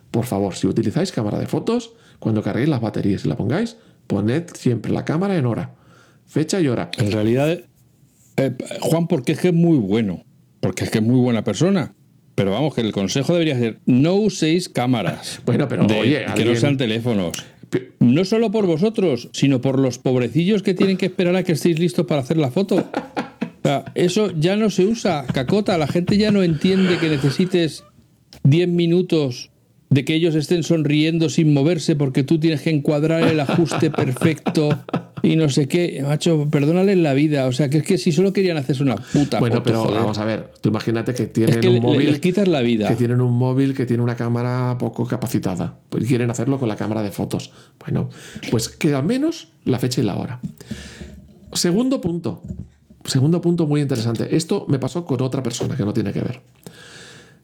Por 0.09 0.25
favor, 0.25 0.55
si 0.55 0.65
utilizáis 0.65 1.11
cámara 1.11 1.37
de 1.37 1.45
fotos, 1.45 1.93
cuando 2.19 2.41
carguéis 2.41 2.69
las 2.69 2.81
baterías 2.81 3.25
y 3.25 3.27
la 3.27 3.35
pongáis, 3.37 3.77
poned 4.07 4.45
siempre 4.53 4.91
la 4.91 5.05
cámara 5.05 5.37
en 5.37 5.45
hora. 5.45 5.75
Fecha 6.25 6.59
y 6.59 6.67
hora. 6.67 6.89
En 6.97 7.11
realidad, 7.11 7.59
eh, 8.37 8.51
Juan, 8.81 9.07
porque 9.07 9.33
es 9.33 9.39
que 9.39 9.49
es 9.49 9.53
muy 9.53 9.77
bueno. 9.77 10.23
Porque 10.59 10.85
es 10.85 10.89
que 10.89 10.97
es 10.97 11.03
muy 11.03 11.19
buena 11.19 11.43
persona. 11.43 11.93
Pero 12.33 12.51
vamos, 12.51 12.73
que 12.75 12.81
el 12.81 12.91
consejo 12.91 13.33
debería 13.33 13.57
ser: 13.57 13.79
no 13.85 14.15
uséis 14.15 14.67
cámaras. 14.67 15.39
Bueno, 15.45 15.67
pero 15.67 15.85
de- 15.85 15.99
oye, 15.99 16.25
que 16.35 16.43
no 16.43 16.55
sean 16.55 16.75
teléfonos. 16.77 17.31
No 17.99 18.25
solo 18.25 18.51
por 18.51 18.65
vosotros, 18.65 19.29
sino 19.33 19.61
por 19.61 19.79
los 19.79 19.97
pobrecillos 19.97 20.63
que 20.63 20.73
tienen 20.73 20.97
que 20.97 21.07
esperar 21.07 21.35
a 21.35 21.43
que 21.43 21.53
estéis 21.53 21.79
listos 21.79 22.05
para 22.05 22.21
hacer 22.21 22.37
la 22.37 22.51
foto. 22.51 22.89
Eso 23.95 24.31
ya 24.31 24.55
no 24.55 24.69
se 24.69 24.85
usa, 24.85 25.25
cacota. 25.33 25.77
La 25.77 25.87
gente 25.87 26.17
ya 26.17 26.31
no 26.31 26.43
entiende 26.43 26.97
que 26.99 27.09
necesites 27.09 27.83
10 28.43 28.67
minutos 28.69 29.49
de 29.89 30.05
que 30.05 30.15
ellos 30.15 30.35
estén 30.35 30.63
sonriendo 30.63 31.29
sin 31.29 31.53
moverse 31.53 31.95
porque 31.95 32.23
tú 32.23 32.39
tienes 32.39 32.61
que 32.61 32.69
encuadrar 32.69 33.23
el 33.23 33.39
ajuste 33.39 33.89
perfecto 33.91 34.69
y 35.25 35.35
no 35.35 35.49
sé 35.49 35.67
qué. 35.67 36.01
Macho, 36.07 36.47
perdónales 36.49 36.97
la 36.97 37.13
vida. 37.13 37.47
O 37.47 37.51
sea, 37.51 37.69
que 37.69 37.79
es 37.79 37.83
que 37.83 37.97
si 37.97 38.11
solo 38.11 38.31
querían 38.33 38.57
hacerse 38.57 38.83
una 38.83 38.95
puta 38.95 39.39
Bueno, 39.39 39.55
foto, 39.57 39.63
pero 39.63 39.81
joder. 39.83 39.99
vamos 39.99 40.17
a 40.19 40.25
ver, 40.25 40.51
tú 40.61 40.69
imagínate 40.69 41.13
que 41.13 41.27
tienen 41.27 41.55
Es 41.55 41.61
que 41.61 41.67
un 41.67 41.73
le- 41.75 41.81
móvil 41.81 42.11
les 42.11 42.19
quitas 42.19 42.47
la 42.47 42.61
vida. 42.61 42.87
que 42.87 42.95
tienen 42.95 43.19
un 43.21 43.33
móvil 43.33 43.73
que 43.73 43.85
tiene 43.85 44.03
una 44.03 44.15
cámara 44.15 44.77
poco 44.77 45.05
capacitada 45.05 45.79
pues 45.89 46.05
quieren 46.07 46.29
hacerlo 46.29 46.59
con 46.59 46.69
la 46.69 46.75
cámara 46.75 47.01
de 47.01 47.11
fotos. 47.11 47.51
Bueno, 47.79 48.09
pues 48.51 48.69
que 48.69 48.93
al 48.93 49.03
menos 49.03 49.49
la 49.65 49.79
fecha 49.79 50.01
y 50.01 50.03
la 50.03 50.15
hora. 50.15 50.39
Segundo 51.53 52.01
punto. 52.01 52.41
Segundo 53.05 53.39
punto 53.41 53.67
muy 53.67 53.81
interesante. 53.81 54.35
Esto 54.35 54.65
me 54.67 54.79
pasó 54.79 55.05
con 55.05 55.21
otra 55.21 55.43
persona 55.43 55.75
que 55.75 55.83
no 55.85 55.93
tiene 55.93 56.11
que 56.11 56.21
ver. 56.21 56.41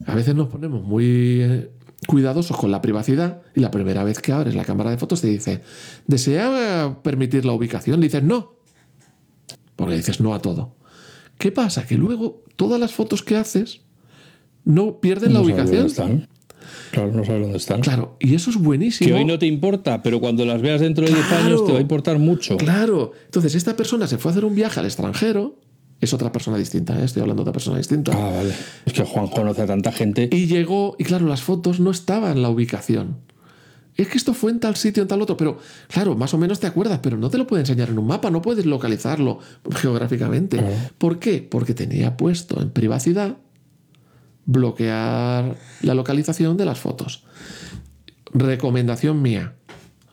A 0.08 0.16
veces 0.16 0.34
nos 0.34 0.48
ponemos 0.48 0.84
muy 0.84 1.06
eh, 1.42 1.70
cuidadosos 2.08 2.58
con 2.58 2.72
la 2.72 2.82
privacidad 2.82 3.42
y 3.56 3.60
la 3.60 3.72
primera 3.72 4.04
vez 4.04 4.20
que 4.20 4.32
abres 4.32 4.56
la 4.56 4.66
cámara 4.66 4.90
de 4.90 4.98
fotos 4.98 5.22
te 5.22 5.28
dice, 5.28 5.62
¿desea 6.08 6.98
permitir 7.04 7.46
la 7.46 7.54
ubicación? 7.54 8.00
Le 8.00 8.08
dices 8.08 8.24
no. 8.24 8.56
Porque 9.76 9.96
dices 9.96 10.20
no 10.20 10.34
a 10.34 10.42
todo. 10.42 10.76
¿Qué 11.38 11.52
pasa? 11.52 11.86
Que 11.86 11.96
luego 11.96 12.44
todas 12.56 12.80
las 12.80 12.94
fotos 12.94 13.24
que 13.24 13.36
haces 13.36 13.82
no 14.64 15.00
pierden 15.00 15.34
la 15.34 15.40
No 15.40 15.46
sabes 15.46 15.56
ubicación. 15.70 15.78
dónde 15.78 15.92
están. 15.92 16.28
Claro, 16.92 17.12
no 17.14 17.24
sabes 17.26 17.42
dónde 17.42 17.58
están. 17.58 17.82
Claro, 17.82 18.18
y 18.20 18.36
eso 18.36 18.50
es 18.52 18.58
buenísimo. 18.58 19.08
Que 19.10 19.14
hoy 19.16 19.26
no 19.26 19.40
te 19.40 19.46
importa, 19.48 20.04
pero 20.04 20.20
cuando 20.20 20.46
las 20.46 20.62
veas 20.62 20.82
dentro 20.82 21.06
de 21.06 21.12
10 21.14 21.26
Claro. 21.26 21.46
años 21.46 21.66
te 21.66 21.72
va 21.72 21.78
a 21.80 21.82
importar 21.82 22.20
mucho. 22.20 22.58
Claro. 22.58 23.12
Entonces, 23.26 23.56
esta 23.56 23.76
persona 23.76 24.08
se 24.08 24.18
fue 24.18 24.30
a 24.30 24.34
hacer 24.34 24.46
un 24.46 24.54
viaje 24.56 24.80
al 24.80 24.86
extranjero. 24.86 25.58
Es 26.02 26.14
otra 26.14 26.32
persona 26.32 26.58
distinta, 26.58 27.00
¿eh? 27.00 27.06
estoy 27.06 27.22
hablando 27.22 27.44
de 27.44 27.50
otra 27.50 27.54
persona 27.54 27.78
distinta. 27.78 28.12
Ah, 28.14 28.32
vale. 28.36 28.54
Es 28.86 28.94
que 28.94 29.04
Juan 29.04 29.28
conoce 29.28 29.62
a 29.62 29.68
tanta 29.68 29.92
gente. 29.92 30.28
Y 30.32 30.48
llegó, 30.48 30.96
y 30.98 31.04
claro, 31.04 31.28
las 31.28 31.44
fotos 31.44 31.80
no 31.80 31.92
estaban 31.92 32.32
en 32.32 32.42
la 32.42 32.50
ubicación. 32.50 33.18
Es 33.96 34.08
que 34.08 34.18
esto 34.18 34.34
fue 34.34 34.52
en 34.52 34.60
tal 34.60 34.76
sitio, 34.76 35.04
en 35.04 35.08
tal 35.08 35.22
otro, 35.22 35.38
pero 35.38 35.60
claro, 35.88 36.16
más 36.16 36.34
o 36.34 36.38
menos 36.38 36.60
te 36.60 36.66
acuerdas, 36.66 37.00
pero 37.04 37.18
no 37.18 37.30
te 37.30 37.38
lo 37.38 37.46
puede 37.46 37.62
enseñar 37.62 37.90
en 37.90 38.00
un 38.00 38.08
mapa, 38.08 38.32
no 38.32 38.42
puedes 38.42 38.66
localizarlo 38.66 39.40
geográficamente. 39.70 40.60
¿Por 40.98 41.20
qué? 41.20 41.48
Porque 41.48 41.74
tenía 41.74 42.18
puesto 42.18 42.62
en 42.62 42.72
privacidad 42.72 43.38
bloquear 44.46 45.56
la 45.82 45.94
localización 45.94 46.58
de 46.58 46.66
las 46.66 46.80
fotos. 46.80 47.26
Recomendación 48.34 49.22
mía, 49.22 49.54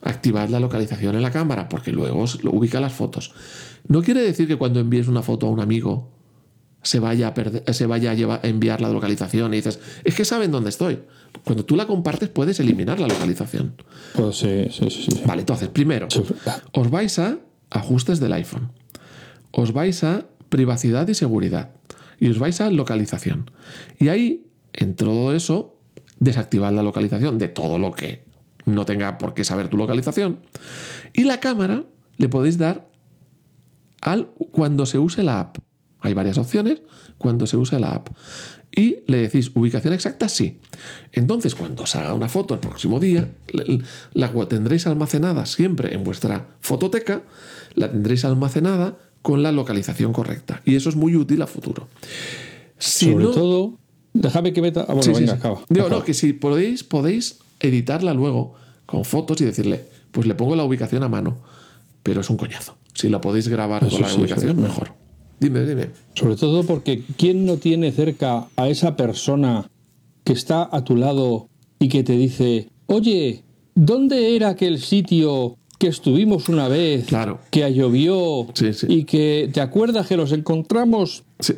activad 0.01 0.49
la 0.49 0.59
localización 0.59 1.15
en 1.15 1.21
la 1.21 1.31
cámara, 1.31 1.69
porque 1.69 1.91
luego 1.91 2.25
ubica 2.51 2.79
las 2.79 2.93
fotos. 2.93 3.33
No 3.89 4.01
quiere 4.01 4.21
decir 4.21 4.47
que 4.47 4.55
cuando 4.55 4.79
envíes 4.79 5.07
una 5.09 5.21
foto 5.21 5.47
a 5.47 5.49
un 5.49 5.59
amigo 5.59 6.11
se 6.81 6.99
vaya 6.99 7.27
a, 7.27 7.33
perder- 7.33 7.69
se 7.73 7.85
vaya 7.85 8.11
a, 8.11 8.13
llevar- 8.13 8.39
a 8.41 8.47
enviar 8.47 8.79
la 8.79 8.89
localización 8.89 9.53
y 9.53 9.57
dices, 9.57 9.79
es 10.05 10.15
que 10.15 10.23
saben 10.23 10.49
dónde 10.51 10.69
estoy. 10.69 10.99
Cuando 11.43 11.65
tú 11.65 11.75
la 11.75 11.85
compartes 11.87 12.29
puedes 12.29 12.59
eliminar 12.61 12.99
la 13.01 13.07
localización. 13.07 13.73
Pues 14.13 14.37
sí, 14.37 14.67
sí, 14.71 14.89
sí. 14.89 15.11
sí. 15.11 15.21
Vale, 15.25 15.41
entonces, 15.41 15.67
primero, 15.67 16.07
os 16.71 16.89
vais 16.89 17.19
a 17.19 17.37
ajustes 17.69 18.19
del 18.21 18.31
iPhone. 18.33 18.71
Os 19.51 19.73
vais 19.73 20.03
a 20.05 20.25
privacidad 20.47 21.07
y 21.09 21.13
seguridad. 21.15 21.71
Y 22.19 22.29
os 22.29 22.39
vais 22.39 22.61
a 22.61 22.69
localización. 22.69 23.51
Y 23.99 24.07
ahí, 24.09 24.45
en 24.73 24.95
todo 24.95 25.33
eso, 25.35 25.75
desactivad 26.19 26.71
la 26.73 26.83
localización 26.83 27.37
de 27.37 27.47
todo 27.49 27.77
lo 27.79 27.91
que 27.91 28.23
no 28.65 28.85
tenga 28.85 29.17
por 29.17 29.33
qué 29.33 29.43
saber 29.43 29.67
tu 29.67 29.77
localización. 29.77 30.39
Y 31.13 31.23
la 31.23 31.39
cámara 31.39 31.83
le 32.17 32.29
podéis 32.29 32.57
dar 32.57 32.88
al 34.01 34.27
cuando 34.51 34.85
se 34.85 34.97
use 34.99 35.23
la 35.23 35.39
app. 35.39 35.57
Hay 36.01 36.13
varias 36.13 36.37
opciones 36.37 36.81
cuando 37.17 37.45
se 37.47 37.57
use 37.57 37.79
la 37.79 37.91
app. 37.91 38.09
Y 38.75 38.97
le 39.07 39.17
decís 39.17 39.51
ubicación 39.55 39.93
exacta, 39.93 40.29
sí. 40.29 40.59
Entonces, 41.11 41.55
cuando 41.55 41.83
os 41.83 41.95
haga 41.95 42.13
una 42.13 42.29
foto 42.29 42.53
el 42.53 42.59
próximo 42.59 42.99
día, 42.99 43.29
la 44.13 44.31
tendréis 44.47 44.87
almacenada 44.87 45.45
siempre 45.45 45.93
en 45.93 46.03
vuestra 46.03 46.47
fototeca, 46.61 47.23
la 47.75 47.91
tendréis 47.91 48.23
almacenada 48.25 48.97
con 49.21 49.43
la 49.43 49.51
localización 49.51 50.13
correcta. 50.13 50.61
Y 50.65 50.75
eso 50.75 50.87
es 50.89 50.95
muy 50.95 51.15
útil 51.15 51.41
a 51.41 51.47
futuro. 51.47 51.89
Si 52.77 53.11
Sobre 53.11 53.25
no- 53.25 53.31
todo, 53.31 53.77
déjame 54.13 54.53
que 54.53 54.61
meta. 54.61 54.81
Ah, 54.81 54.93
bueno, 54.93 55.03
Sí, 55.03 55.13
sí, 55.15 55.19
venga, 55.21 55.33
sí. 55.33 55.39
acaba. 55.39 55.61
Digo, 55.67 55.87
acaba. 55.87 55.99
no, 55.99 56.05
que 56.05 56.13
si 56.13 56.31
podéis, 56.33 56.83
podéis 56.83 57.39
editarla 57.59 58.13
luego 58.13 58.53
con 58.85 59.03
fotos 59.03 59.41
y 59.41 59.45
decirle, 59.45 59.83
pues 60.11 60.25
le 60.27 60.35
pongo 60.35 60.55
la 60.55 60.63
ubicación 60.63 61.03
a 61.03 61.09
mano. 61.09 61.37
Pero 62.03 62.21
es 62.21 62.29
un 62.29 62.37
coñazo. 62.37 62.77
Si 62.99 63.09
la 63.09 63.21
podéis 63.21 63.47
grabar 63.47 63.83
Eso 63.83 63.91
con 63.93 64.01
la 64.01 64.09
sí, 64.09 64.19
ubicación, 64.21 64.55
sí. 64.57 64.61
mejor. 64.61 64.93
Dime, 65.39 65.65
dime. 65.65 65.89
Sobre 66.15 66.35
todo 66.35 66.63
porque 66.63 67.03
¿quién 67.17 67.45
no 67.45 67.57
tiene 67.57 67.91
cerca 67.93 68.47
a 68.57 68.67
esa 68.67 68.97
persona 68.97 69.69
que 70.25 70.33
está 70.33 70.67
a 70.69 70.83
tu 70.83 70.95
lado 70.97 71.47
y 71.79 71.87
que 71.87 72.03
te 72.03 72.13
dice, 72.17 72.67
oye, 72.87 73.43
¿dónde 73.73 74.35
era 74.35 74.49
aquel 74.49 74.79
sitio 74.79 75.55
que 75.77 75.87
estuvimos 75.87 76.49
una 76.49 76.67
vez, 76.67 77.05
Claro. 77.05 77.39
que 77.51 77.73
llovió 77.73 78.47
Sí, 78.53 78.73
sí. 78.73 78.85
y 78.89 79.03
que 79.05 79.49
te 79.53 79.61
acuerdas 79.61 80.07
que 80.07 80.17
nos 80.17 80.33
encontramos 80.33 81.23
Sí, 81.39 81.53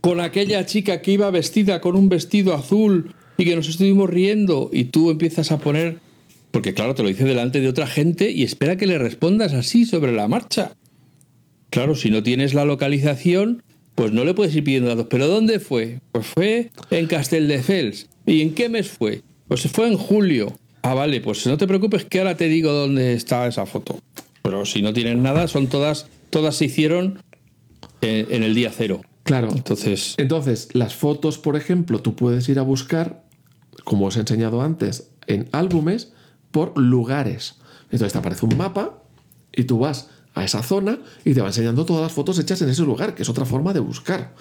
con 0.00 0.18
aquella 0.20 0.66
chica 0.66 1.00
que 1.00 1.12
iba 1.12 1.30
vestida 1.30 1.80
con 1.80 1.94
un 1.94 2.08
vestido 2.08 2.54
azul 2.54 3.14
y 3.38 3.44
que 3.44 3.54
nos 3.54 3.68
estuvimos 3.68 4.10
riendo 4.10 4.68
y 4.72 4.86
tú 4.86 5.10
empiezas 5.12 5.52
a 5.52 5.58
poner, 5.58 6.00
porque 6.52 6.74
claro, 6.74 6.94
te 6.94 7.02
lo 7.02 7.08
dice 7.08 7.24
delante 7.24 7.60
de 7.60 7.68
otra 7.68 7.86
gente 7.88 8.30
y 8.30 8.44
espera 8.44 8.76
que 8.76 8.86
le 8.86 8.98
respondas 8.98 9.52
así 9.54 9.84
sobre 9.84 10.12
la 10.12 10.28
marcha. 10.28 10.76
Claro, 11.70 11.94
si 11.96 12.10
no 12.10 12.22
tienes 12.22 12.54
la 12.54 12.64
localización, 12.64 13.62
pues 13.94 14.12
no 14.12 14.24
le 14.24 14.34
puedes 14.34 14.54
ir 14.54 14.62
pidiendo 14.62 14.90
datos. 14.90 15.06
¿Pero 15.08 15.26
dónde 15.26 15.58
fue? 15.58 16.00
Pues 16.12 16.26
fue 16.26 16.70
en 16.90 17.06
Castelldefels. 17.06 18.08
¿Y 18.26 18.42
en 18.42 18.54
qué 18.54 18.68
mes 18.68 18.88
fue? 18.88 19.22
Pues 19.48 19.62
fue 19.68 19.88
en 19.88 19.96
julio. 19.96 20.56
Ah, 20.82 20.94
vale, 20.94 21.20
pues 21.20 21.46
no 21.46 21.56
te 21.56 21.66
preocupes 21.66 22.04
que 22.04 22.18
ahora 22.18 22.36
te 22.36 22.48
digo 22.48 22.72
dónde 22.72 23.14
está 23.14 23.46
esa 23.46 23.64
foto. 23.66 23.98
Pero 24.42 24.66
si 24.66 24.82
no 24.82 24.92
tienes 24.92 25.16
nada, 25.16 25.48
son 25.48 25.68
todas, 25.68 26.06
todas 26.30 26.56
se 26.56 26.66
hicieron 26.66 27.20
en, 28.02 28.26
en 28.30 28.42
el 28.42 28.54
día 28.54 28.70
cero. 28.76 29.00
claro. 29.22 29.48
Entonces, 29.54 30.14
Entonces, 30.18 30.68
las 30.72 30.94
fotos, 30.94 31.38
por 31.38 31.56
ejemplo, 31.56 32.00
tú 32.00 32.14
puedes 32.14 32.48
ir 32.48 32.58
a 32.58 32.62
buscar, 32.62 33.24
como 33.84 34.06
os 34.06 34.16
he 34.16 34.20
enseñado 34.20 34.60
antes, 34.60 35.10
en 35.26 35.48
álbumes 35.52 36.12
por 36.52 36.78
lugares. 36.78 37.56
Entonces 37.90 38.12
te 38.12 38.18
aparece 38.18 38.46
un 38.46 38.56
mapa 38.56 39.02
y 39.52 39.64
tú 39.64 39.80
vas 39.80 40.08
a 40.34 40.44
esa 40.44 40.62
zona 40.62 40.98
y 41.24 41.34
te 41.34 41.40
va 41.40 41.48
enseñando 41.48 41.84
todas 41.84 42.02
las 42.02 42.12
fotos 42.12 42.38
hechas 42.38 42.62
en 42.62 42.68
ese 42.70 42.82
lugar, 42.82 43.14
que 43.14 43.22
es 43.22 43.28
otra 43.28 43.44
forma 43.44 43.72
de 43.72 43.80
buscar. 43.80 44.34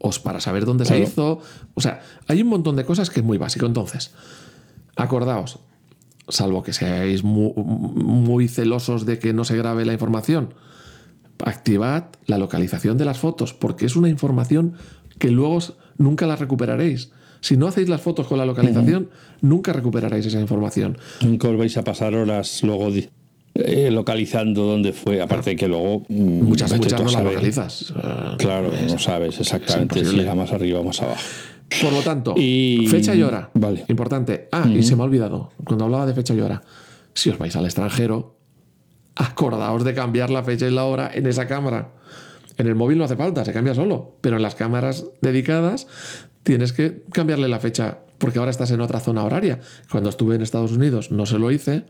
Os 0.00 0.18
para 0.18 0.40
saber 0.40 0.64
dónde 0.64 0.84
se 0.84 0.94
hizo. 1.04 1.40
O 1.74 1.80
sea, 1.80 2.02
hay 2.26 2.42
un 2.42 2.48
montón 2.48 2.74
de 2.76 2.84
cosas 2.84 3.08
que 3.10 3.20
es 3.20 3.24
muy 3.26 3.38
básico. 3.38 3.64
Entonces, 3.64 4.10
acordaos, 4.96 5.60
salvo 6.28 6.62
que 6.62 6.72
seáis 6.72 7.22
mu- 7.24 7.54
muy, 7.54 8.48
celosos 8.48 9.06
de 9.06 9.18
que 9.18 9.32
no 9.32 9.44
se 9.44 9.56
grabe 9.56 9.84
la 9.84 9.92
información, 9.92 10.54
activad 11.44 12.04
la 12.26 12.38
localización 12.38 12.98
de 12.98 13.04
las 13.04 13.18
fotos, 13.18 13.54
porque 13.54 13.86
es 13.86 13.96
una 13.96 14.08
información 14.08 14.74
que 15.18 15.30
luego 15.30 15.58
nunca 15.98 16.26
la 16.26 16.36
recuperaréis. 16.36 17.12
Si 17.42 17.56
no 17.58 17.66
hacéis 17.66 17.88
las 17.90 18.00
fotos 18.00 18.26
con 18.26 18.38
la 18.38 18.46
localización, 18.46 19.10
nunca 19.42 19.72
recuperaréis 19.74 20.24
esa 20.26 20.40
información. 20.40 20.96
nunca 21.22 21.48
os 21.48 21.56
vais 21.58 21.76
a 21.76 21.82
pasar 21.84 22.14
horas 22.14 22.62
luego 22.62 22.88
eh, 23.54 23.90
localizando 23.90 24.62
dónde 24.64 24.94
fue. 24.94 25.20
Aparte 25.20 25.50
de 25.50 25.56
que 25.56 25.68
luego. 25.68 26.04
mm, 26.08 26.42
Muchas, 26.42 26.72
a 26.72 26.78
no 26.78 26.84
las 26.84 27.12
saber. 27.12 27.34
localizas. 27.34 27.92
Claro, 28.38 28.72
es- 28.72 28.90
no 28.92 28.98
sabes 28.98 29.38
exactamente 29.38 30.02
si 30.06 30.18
era 30.20 30.34
más 30.34 30.52
arriba 30.52 30.80
o 30.80 30.84
más 30.84 31.02
abajo. 31.02 31.20
Por 31.82 31.92
lo 31.92 32.00
tanto, 32.00 32.34
Y- 32.36 32.86
fecha 32.88 33.14
y 33.14 33.22
hora. 33.22 33.50
Vale. 33.54 33.84
Importante. 33.88 34.48
Ah, 34.52 34.66
y 34.72 34.82
se 34.82 34.94
me 34.96 35.02
ha 35.02 35.04
olvidado, 35.04 35.50
cuando 35.64 35.84
hablaba 35.84 36.06
de 36.06 36.14
fecha 36.14 36.32
y 36.34 36.40
hora. 36.40 36.62
Si 37.14 37.28
os 37.28 37.36
vais 37.38 37.54
al 37.56 37.64
extranjero, 37.66 38.36
acordaos 39.16 39.84
de 39.84 39.94
cambiar 39.94 40.30
la 40.30 40.42
fecha 40.44 40.66
y 40.66 40.70
la 40.70 40.84
hora 40.84 41.10
en 41.12 41.26
esa 41.26 41.46
cámara. 41.46 41.92
En 42.58 42.66
el 42.66 42.74
móvil 42.74 42.98
no 42.98 43.04
hace 43.04 43.16
falta, 43.16 43.44
se 43.44 43.52
cambia 43.52 43.74
solo. 43.74 44.16
Pero 44.20 44.36
en 44.36 44.42
las 44.42 44.54
cámaras 44.54 45.06
dedicadas 45.20 45.86
tienes 46.42 46.72
que 46.72 47.02
cambiarle 47.12 47.48
la 47.48 47.60
fecha 47.60 47.98
porque 48.18 48.38
ahora 48.38 48.50
estás 48.50 48.70
en 48.70 48.80
otra 48.80 49.00
zona 49.00 49.24
horaria. 49.24 49.60
Cuando 49.90 50.08
estuve 50.10 50.34
en 50.36 50.42
Estados 50.42 50.72
Unidos 50.72 51.10
no 51.10 51.26
se 51.26 51.38
lo 51.38 51.50
hice. 51.50 51.84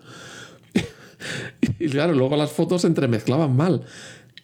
y 1.78 1.88
claro, 1.88 2.14
luego 2.14 2.36
las 2.36 2.50
fotos 2.52 2.82
se 2.82 2.86
entremezclaban 2.88 3.54
mal. 3.56 3.82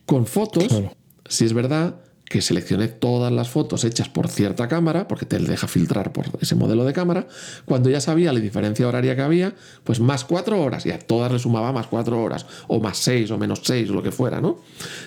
Con 0.07 0.27
fotos, 0.27 0.65
Claro. 0.69 0.93
si 1.29 1.45
es 1.45 1.53
verdad 1.53 1.97
que 2.25 2.43
seleccioné 2.43 2.89
todas 2.89 3.33
las 3.33 3.49
fotos 3.49 3.85
hechas 3.85 4.11
por 4.11 4.29
cierta 4.29 4.69
cámara, 4.69 5.09
porque 5.09 5.25
te 5.25 5.39
deja 5.39 5.67
filtrar 5.67 6.13
por 6.13 6.27
ese 6.43 6.55
modelo 6.55 6.85
de 6.85 6.93
cámara, 6.93 7.27
cuando 7.65 7.89
ya 7.89 8.03
sabía 8.03 8.35
la 8.35 8.41
diferencia 8.41 8.87
horaria 8.87 9.17
que 9.17 9.23
había, 9.23 9.55
pues 9.83 9.99
más 9.99 10.27
cuatro 10.27 10.61
horas, 10.63 10.85
y 10.85 10.91
a 10.91 10.99
todas 10.99 11.33
le 11.33 11.39
sumaba 11.39 11.73
más 11.73 11.87
cuatro 11.87 12.23
horas, 12.23 12.45
o 12.67 12.81
más 12.81 12.99
seis, 12.99 13.31
o 13.31 13.39
menos 13.39 13.61
seis, 13.65 13.89
o 13.89 13.95
lo 13.95 14.03
que 14.03 14.13
fuera, 14.13 14.43
¿no? 14.43 14.59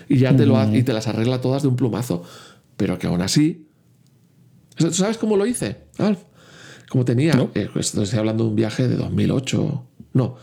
Y 0.10 0.18
ya 0.18 0.36
te, 0.36 0.48
lo 0.48 0.58
ha- 0.58 0.66
y 0.76 0.82
te 0.82 0.94
las 0.94 1.08
arregla 1.08 1.42
todas 1.42 1.62
de 1.62 1.68
un 1.68 1.76
plumazo. 1.76 2.24
Pero 2.76 2.98
que 2.98 3.06
aún 3.06 3.22
así. 3.22 3.68
¿Tú 4.90 4.94
sabes 4.94 5.18
cómo 5.18 5.38
lo 5.38 5.46
hice, 5.46 5.78
Alf? 5.98 6.20
Como 6.90 7.06
tenía. 7.06 7.34
No. 7.34 7.52
eh, 7.56 7.70
esto 7.76 8.02
estoy 8.04 8.20
hablando 8.20 8.44
de 8.44 8.50
un 8.50 8.56
viaje 8.56 8.88
de 8.88 8.96
2008. 8.96 9.86
No, 10.14 10.36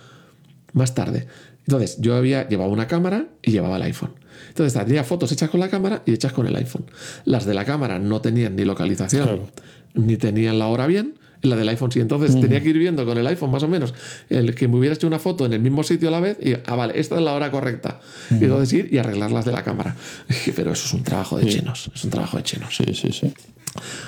más 0.73 0.95
tarde. 0.95 1.27
Entonces, 1.67 1.99
yo 2.01 2.17
había 2.17 2.49
llevado 2.49 2.71
una 2.71 2.87
cámara 2.87 3.27
y 3.43 3.51
llevaba 3.51 3.77
el 3.77 3.83
iPhone. 3.83 4.13
Entonces, 4.49 4.83
tenía 4.85 5.05
fotos 5.05 5.31
hechas 5.33 5.51
con 5.51 5.61
la 5.61 5.69
cámara 5.69 6.03
y 6.07 6.13
hechas 6.15 6.33
con 6.33 6.47
el 6.47 6.57
iPhone. 6.57 6.87
Las 7.27 7.45
de 7.45 7.53
la 7.53 7.65
cámara 7.67 7.99
no 7.99 8.21
tenían 8.23 8.57
ni 8.57 8.65
localización, 8.65 9.25
Claro. 9.25 9.49
ni 9.95 10.17
tenían 10.17 10.59
la 10.59 10.69
hora 10.69 10.87
bien. 10.87 11.19
La 11.43 11.55
del 11.55 11.69
iPhone 11.69 11.93
sí. 11.93 12.01
Entonces, 12.01 12.41
tenía 12.41 12.61
que 12.63 12.71
ir 12.71 12.79
viendo 12.79 13.05
con 13.05 13.17
el 13.19 13.27
iPhone 13.27 13.51
más 13.53 13.63
o 13.63 13.69
menos 13.69 13.95
el 14.29 14.55
que 14.57 14.67
me 14.67 14.77
hubiera 14.77 14.95
hecho 14.97 15.07
una 15.07 15.19
foto 15.21 15.47
en 15.47 15.53
el 15.53 15.61
mismo 15.61 15.85
sitio 15.85 16.09
a 16.09 16.11
la 16.11 16.19
vez 16.21 16.37
y, 16.43 16.55
ah, 16.67 16.75
vale, 16.75 16.99
esta 16.99 17.15
es 17.17 17.23
la 17.23 17.33
hora 17.35 17.51
correcta. 17.53 18.01
Y 18.31 18.45
entonces 18.45 18.73
ir 18.73 18.89
y 18.93 18.99
arreglar 18.99 19.31
las 19.31 19.45
de 19.45 19.53
la 19.53 19.63
cámara. 19.63 19.95
Pero 20.57 20.73
eso 20.73 20.87
es 20.87 20.93
un 20.95 21.05
trabajo 21.05 21.39
de 21.39 21.47
chinos. 21.47 21.91
Es 21.95 22.03
un 22.03 22.11
trabajo 22.11 22.39
de 22.39 22.43
chinos. 22.43 22.75
Sí, 22.75 22.85
sí, 22.95 23.13
sí. 23.13 23.33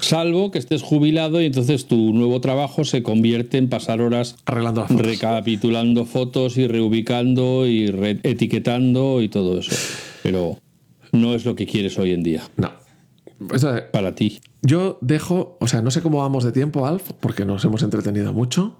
Salvo 0.00 0.50
que 0.50 0.58
estés 0.58 0.82
jubilado 0.82 1.40
y 1.40 1.46
entonces 1.46 1.86
tu 1.86 2.12
nuevo 2.12 2.40
trabajo 2.40 2.84
se 2.84 3.02
convierte 3.02 3.58
en 3.58 3.68
pasar 3.68 4.00
horas 4.00 4.36
Arreglando 4.46 4.80
las 4.82 4.90
fotos. 4.90 5.06
recapitulando 5.06 6.04
fotos 6.06 6.56
y 6.58 6.66
reubicando 6.66 7.66
y 7.66 7.88
re- 7.88 8.20
etiquetando 8.22 9.22
y 9.22 9.28
todo 9.28 9.58
eso. 9.58 9.72
Pero 10.22 10.58
no 11.12 11.34
es 11.34 11.44
lo 11.44 11.54
que 11.54 11.66
quieres 11.66 11.98
hoy 11.98 12.12
en 12.12 12.22
día 12.22 12.42
No. 12.56 12.70
Sea, 13.58 13.90
para 13.90 14.14
ti. 14.14 14.40
Yo 14.62 14.98
dejo, 15.00 15.56
o 15.60 15.66
sea, 15.66 15.80
no 15.80 15.90
sé 15.90 16.02
cómo 16.02 16.18
vamos 16.18 16.44
de 16.44 16.52
tiempo, 16.52 16.86
Alf, 16.86 17.12
porque 17.20 17.44
nos 17.46 17.64
hemos 17.64 17.82
entretenido 17.82 18.32
mucho. 18.34 18.76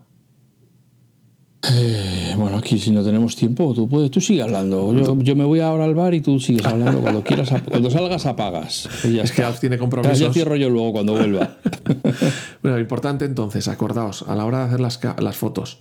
Eh, 1.69 2.35
bueno, 2.39 2.57
aquí 2.57 2.79
si 2.79 2.91
no 2.91 3.05
tenemos 3.05 3.37
tiempo, 3.37 3.75
tú 3.75 3.87
puedes, 3.87 4.11
tú 4.11 4.21
sigue 4.21 4.43
hablando. 4.43 4.95
Yo, 4.95 5.19
yo 5.21 5.37
me 5.37 5.45
voy 5.45 5.61
ahora 5.61 5.85
al 5.85 5.95
bar 5.95 6.15
y 6.15 6.23
tú 6.23 6.41
sigues 6.41 6.65
hablando. 6.65 7.01
Cuando 7.01 7.23
quieras, 7.23 7.53
cuando 7.69 7.91
salgas 7.91 8.25
apagas. 8.25 8.89
Y 9.05 9.15
ya 9.17 9.25
Es 9.25 9.33
que. 9.33 9.43
Alf 9.45 9.61
tiene 9.61 9.77
Ya 9.77 9.81
compromisos. 9.81 10.33
cierro 10.33 10.57
yo 10.57 10.71
luego 10.71 10.93
cuando 10.93 11.13
vuelva. 11.13 11.57
Bueno, 12.63 12.79
importante 12.79 13.25
entonces, 13.25 13.69
acordaos, 13.69 14.25
a 14.29 14.35
la 14.37 14.45
hora 14.45 14.59
de 14.61 14.65
hacer 14.65 14.81
las, 14.81 15.01
las 15.19 15.37
fotos, 15.37 15.81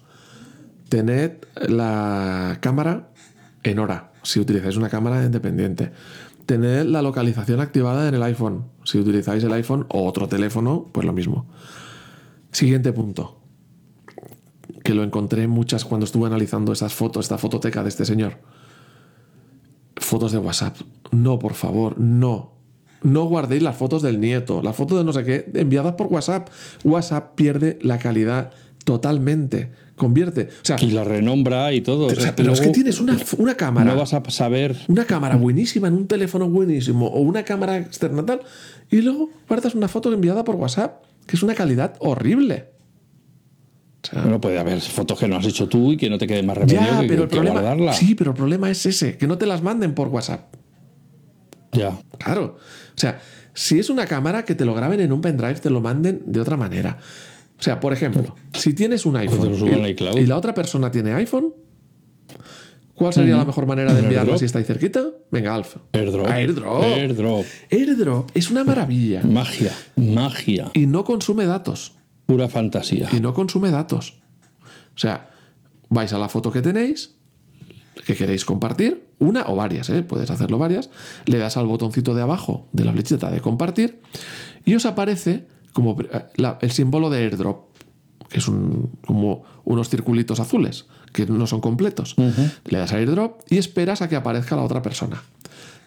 tened 0.87 1.33
la 1.67 2.57
cámara 2.61 3.09
en 3.63 3.79
hora, 3.79 4.11
si 4.23 4.39
utilizáis 4.39 4.77
una 4.77 4.89
cámara 4.89 5.23
independiente. 5.23 5.91
Tened 6.45 6.85
la 6.85 7.01
localización 7.01 7.59
activada 7.59 8.07
en 8.07 8.15
el 8.15 8.23
iPhone. 8.23 8.65
Si 8.85 8.97
utilizáis 8.97 9.43
el 9.43 9.51
iPhone 9.53 9.85
o 9.89 10.05
otro 10.05 10.27
teléfono, 10.27 10.89
pues 10.91 11.05
lo 11.05 11.13
mismo. 11.13 11.47
Siguiente 12.51 12.91
punto. 12.93 13.38
Que 14.89 14.95
lo 14.95 15.03
encontré 15.03 15.47
muchas 15.47 15.85
cuando 15.85 16.05
estuve 16.05 16.25
analizando 16.25 16.73
esas 16.73 16.95
fotos, 16.95 17.25
esta 17.25 17.37
fototeca 17.37 17.83
de 17.83 17.89
este 17.89 18.05
señor. 18.05 18.39
Fotos 19.95 20.31
de 20.31 20.39
WhatsApp. 20.39 20.77
No, 21.11 21.37
por 21.37 21.53
favor, 21.53 21.99
no. 21.99 22.53
No 23.03 23.25
guardéis 23.25 23.61
las 23.61 23.77
fotos 23.77 24.01
del 24.01 24.19
nieto, 24.19 24.63
las 24.63 24.75
fotos 24.75 24.97
de 24.97 25.03
no 25.03 25.13
sé 25.13 25.23
qué, 25.23 25.51
enviadas 25.53 25.93
por 25.93 26.07
WhatsApp. 26.07 26.49
WhatsApp 26.83 27.35
pierde 27.35 27.77
la 27.83 27.99
calidad 27.99 28.49
totalmente. 28.83 29.73
Convierte. 29.95 30.49
O 30.63 30.65
sea, 30.65 30.77
Y 30.81 30.89
la 30.89 31.03
renombra 31.03 31.71
y 31.71 31.81
todo. 31.81 32.07
o 32.07 32.15
sea, 32.15 32.35
pero 32.35 32.53
es 32.53 32.59
que 32.59 32.69
tienes 32.69 32.99
una, 32.99 33.15
una 33.37 33.53
cámara. 33.53 33.93
No 33.93 33.95
vas 33.95 34.15
a 34.15 34.27
saber. 34.31 34.75
Una 34.87 35.05
cámara 35.05 35.35
buenísima 35.35 35.87
en 35.87 35.93
un 35.93 36.07
teléfono 36.07 36.49
buenísimo 36.49 37.05
o 37.05 37.19
una 37.19 37.43
cámara 37.43 37.77
externa 37.77 38.25
tal, 38.25 38.41
y 38.89 39.03
luego 39.03 39.29
guardas 39.47 39.75
una 39.75 39.87
foto 39.87 40.11
enviada 40.11 40.43
por 40.43 40.55
WhatsApp, 40.55 41.03
que 41.27 41.35
es 41.35 41.43
una 41.43 41.53
calidad 41.53 41.93
horrible. 41.99 42.78
O 44.01 44.07
sea, 44.07 44.21
Bueno, 44.21 44.39
puede 44.39 44.57
haber 44.59 44.79
fotos 44.81 45.19
que 45.19 45.27
no 45.27 45.35
has 45.37 45.45
hecho 45.45 45.67
tú 45.67 45.91
y 45.91 45.97
que 45.97 46.09
no 46.09 46.17
te 46.17 46.25
quede 46.25 46.41
más 46.43 46.57
remedio 46.57 46.79
ya, 46.79 47.01
que, 47.01 47.07
pero 47.07 47.23
el 47.23 47.29
que 47.29 47.35
problema, 47.35 47.59
guardarla. 47.61 47.93
sí, 47.93 48.15
pero 48.15 48.31
el 48.31 48.37
problema 48.37 48.69
es 48.71 48.85
ese, 48.85 49.17
que 49.17 49.27
no 49.27 49.37
te 49.37 49.45
las 49.45 49.61
manden 49.61 49.93
por 49.93 50.07
WhatsApp. 50.07 50.53
Ya. 51.73 51.99
Claro. 52.17 52.57
O 52.95 52.99
sea, 52.99 53.19
si 53.53 53.77
es 53.77 53.89
una 53.89 54.05
cámara, 54.05 54.45
que 54.45 54.55
te 54.55 54.63
lo 54.65 54.73
graben 54.73 55.01
en 55.01 55.11
un 55.11 55.21
pendrive, 55.21 55.55
te 55.55 55.69
lo 55.69 55.81
manden 55.81 56.21
de 56.25 56.39
otra 56.39 56.55
manera. 56.57 56.97
O 57.59 57.61
sea, 57.61 57.79
por 57.81 57.91
ejemplo, 57.91 58.35
si 58.53 58.73
tienes 58.73 59.05
un 59.05 59.17
iPhone 59.17 59.53
y, 59.53 60.19
y 60.19 60.25
la 60.25 60.37
otra 60.37 60.53
persona 60.53 60.89
tiene 60.91 61.11
iPhone, 61.13 61.53
¿cuál 62.95 63.13
sería 63.13 63.35
la 63.35 63.43
mejor 63.43 63.65
manera 63.65 63.93
de 63.93 63.99
¿Un 63.99 64.05
enviarlo 64.05 64.37
si 64.37 64.45
está 64.45 64.59
ahí 64.59 64.65
cerquita? 64.65 65.03
Venga, 65.29 65.53
Alf. 65.55 65.75
Airdrop. 65.91 66.27
Airdrop. 66.27 66.83
Airdrop. 66.83 67.45
Airdrop 67.69 68.31
es 68.33 68.49
una 68.49 68.63
maravilla 68.63 69.21
Magia. 69.23 69.73
Magia. 69.97 70.71
y 70.73 70.87
no 70.87 71.03
consume 71.03 71.45
datos. 71.45 71.95
Pura 72.29 72.47
fantasía. 72.47 73.09
Y 73.11 73.19
no 73.21 73.33
consume 73.33 73.71
datos. 73.71 74.19
O 74.95 74.99
sea, 74.99 75.31
vais 75.89 76.13
a 76.13 76.19
la 76.19 76.29
foto 76.29 76.51
que 76.51 76.61
tenéis, 76.61 77.15
que 78.05 78.15
queréis 78.15 78.45
compartir, 78.45 79.07
una 79.17 79.45
o 79.47 79.55
varias, 79.55 79.89
¿eh? 79.89 80.03
puedes 80.03 80.29
hacerlo 80.29 80.59
varias, 80.59 80.91
le 81.25 81.39
das 81.39 81.57
al 81.57 81.65
botoncito 81.65 82.13
de 82.13 82.21
abajo 82.21 82.67
de 82.71 82.85
la 82.85 82.91
flechita 82.93 83.31
de 83.31 83.41
compartir 83.41 83.99
y 84.63 84.75
os 84.75 84.85
aparece 84.85 85.47
como 85.73 85.99
eh, 85.99 86.25
la- 86.35 86.59
el 86.61 86.69
símbolo 86.69 87.09
de 87.09 87.17
airdrop, 87.23 87.65
que 88.29 88.37
es 88.37 88.47
un, 88.47 88.91
como 89.07 89.43
unos 89.65 89.89
circulitos 89.89 90.39
azules, 90.39 90.85
que 91.11 91.25
no 91.25 91.47
son 91.47 91.61
completos. 91.61 92.13
Le 92.65 92.77
das 92.77 92.93
a 92.93 92.97
airdrop 92.97 93.41
y 93.49 93.57
esperas 93.57 94.03
a 94.03 94.07
que 94.07 94.15
aparezca 94.15 94.55
la 94.55 94.61
otra 94.61 94.83
persona. 94.83 95.23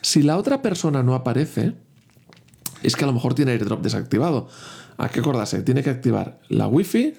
Si 0.00 0.22
la 0.24 0.36
otra 0.38 0.60
persona 0.60 1.04
no 1.04 1.14
aparece, 1.14 1.74
es 2.82 2.96
que 2.96 3.04
a 3.04 3.06
lo 3.06 3.12
mejor 3.12 3.34
tiene 3.34 3.52
airdrop 3.52 3.80
desactivado. 3.80 4.48
Hay 4.98 5.08
que 5.10 5.20
acordarse, 5.20 5.62
tiene 5.62 5.82
que 5.82 5.90
activar 5.90 6.40
la 6.48 6.66
wifi 6.68 7.14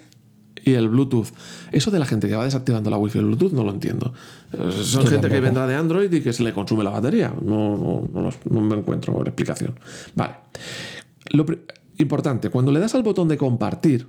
y 0.65 0.73
el 0.73 0.87
Bluetooth. 0.89 1.27
Eso 1.71 1.91
de 1.91 1.99
la 1.99 2.05
gente 2.05 2.27
que 2.29 2.35
va 2.35 2.45
desactivando 2.45 2.89
la 2.89 2.97
wifi 2.97 3.17
y 3.17 3.21
el 3.21 3.25
Bluetooth 3.27 3.51
no 3.51 3.63
lo 3.63 3.71
entiendo. 3.71 4.13
Eh, 4.53 4.71
Son 4.83 5.05
gente 5.07 5.27
que 5.29 5.39
vendrá 5.39 5.67
de 5.67 5.75
Android 5.75 6.11
y 6.13 6.21
que 6.21 6.31
se 6.33 6.43
le 6.43 6.53
consume 6.53 6.83
la 6.83 6.91
batería. 6.91 7.33
No, 7.43 7.75
no, 7.77 8.07
no 8.13 8.21
los- 8.21 8.37
no 8.49 8.61
me 8.61 8.75
encuentro 8.75 9.21
explicación. 9.23 9.77
Vale. 10.15 10.35
Lo 11.31 11.45
importante, 11.97 12.49
cuando 12.49 12.71
le 12.71 12.79
das 12.79 12.95
al 12.95 13.03
botón 13.03 13.27
de 13.27 13.37
compartir, 13.37 14.07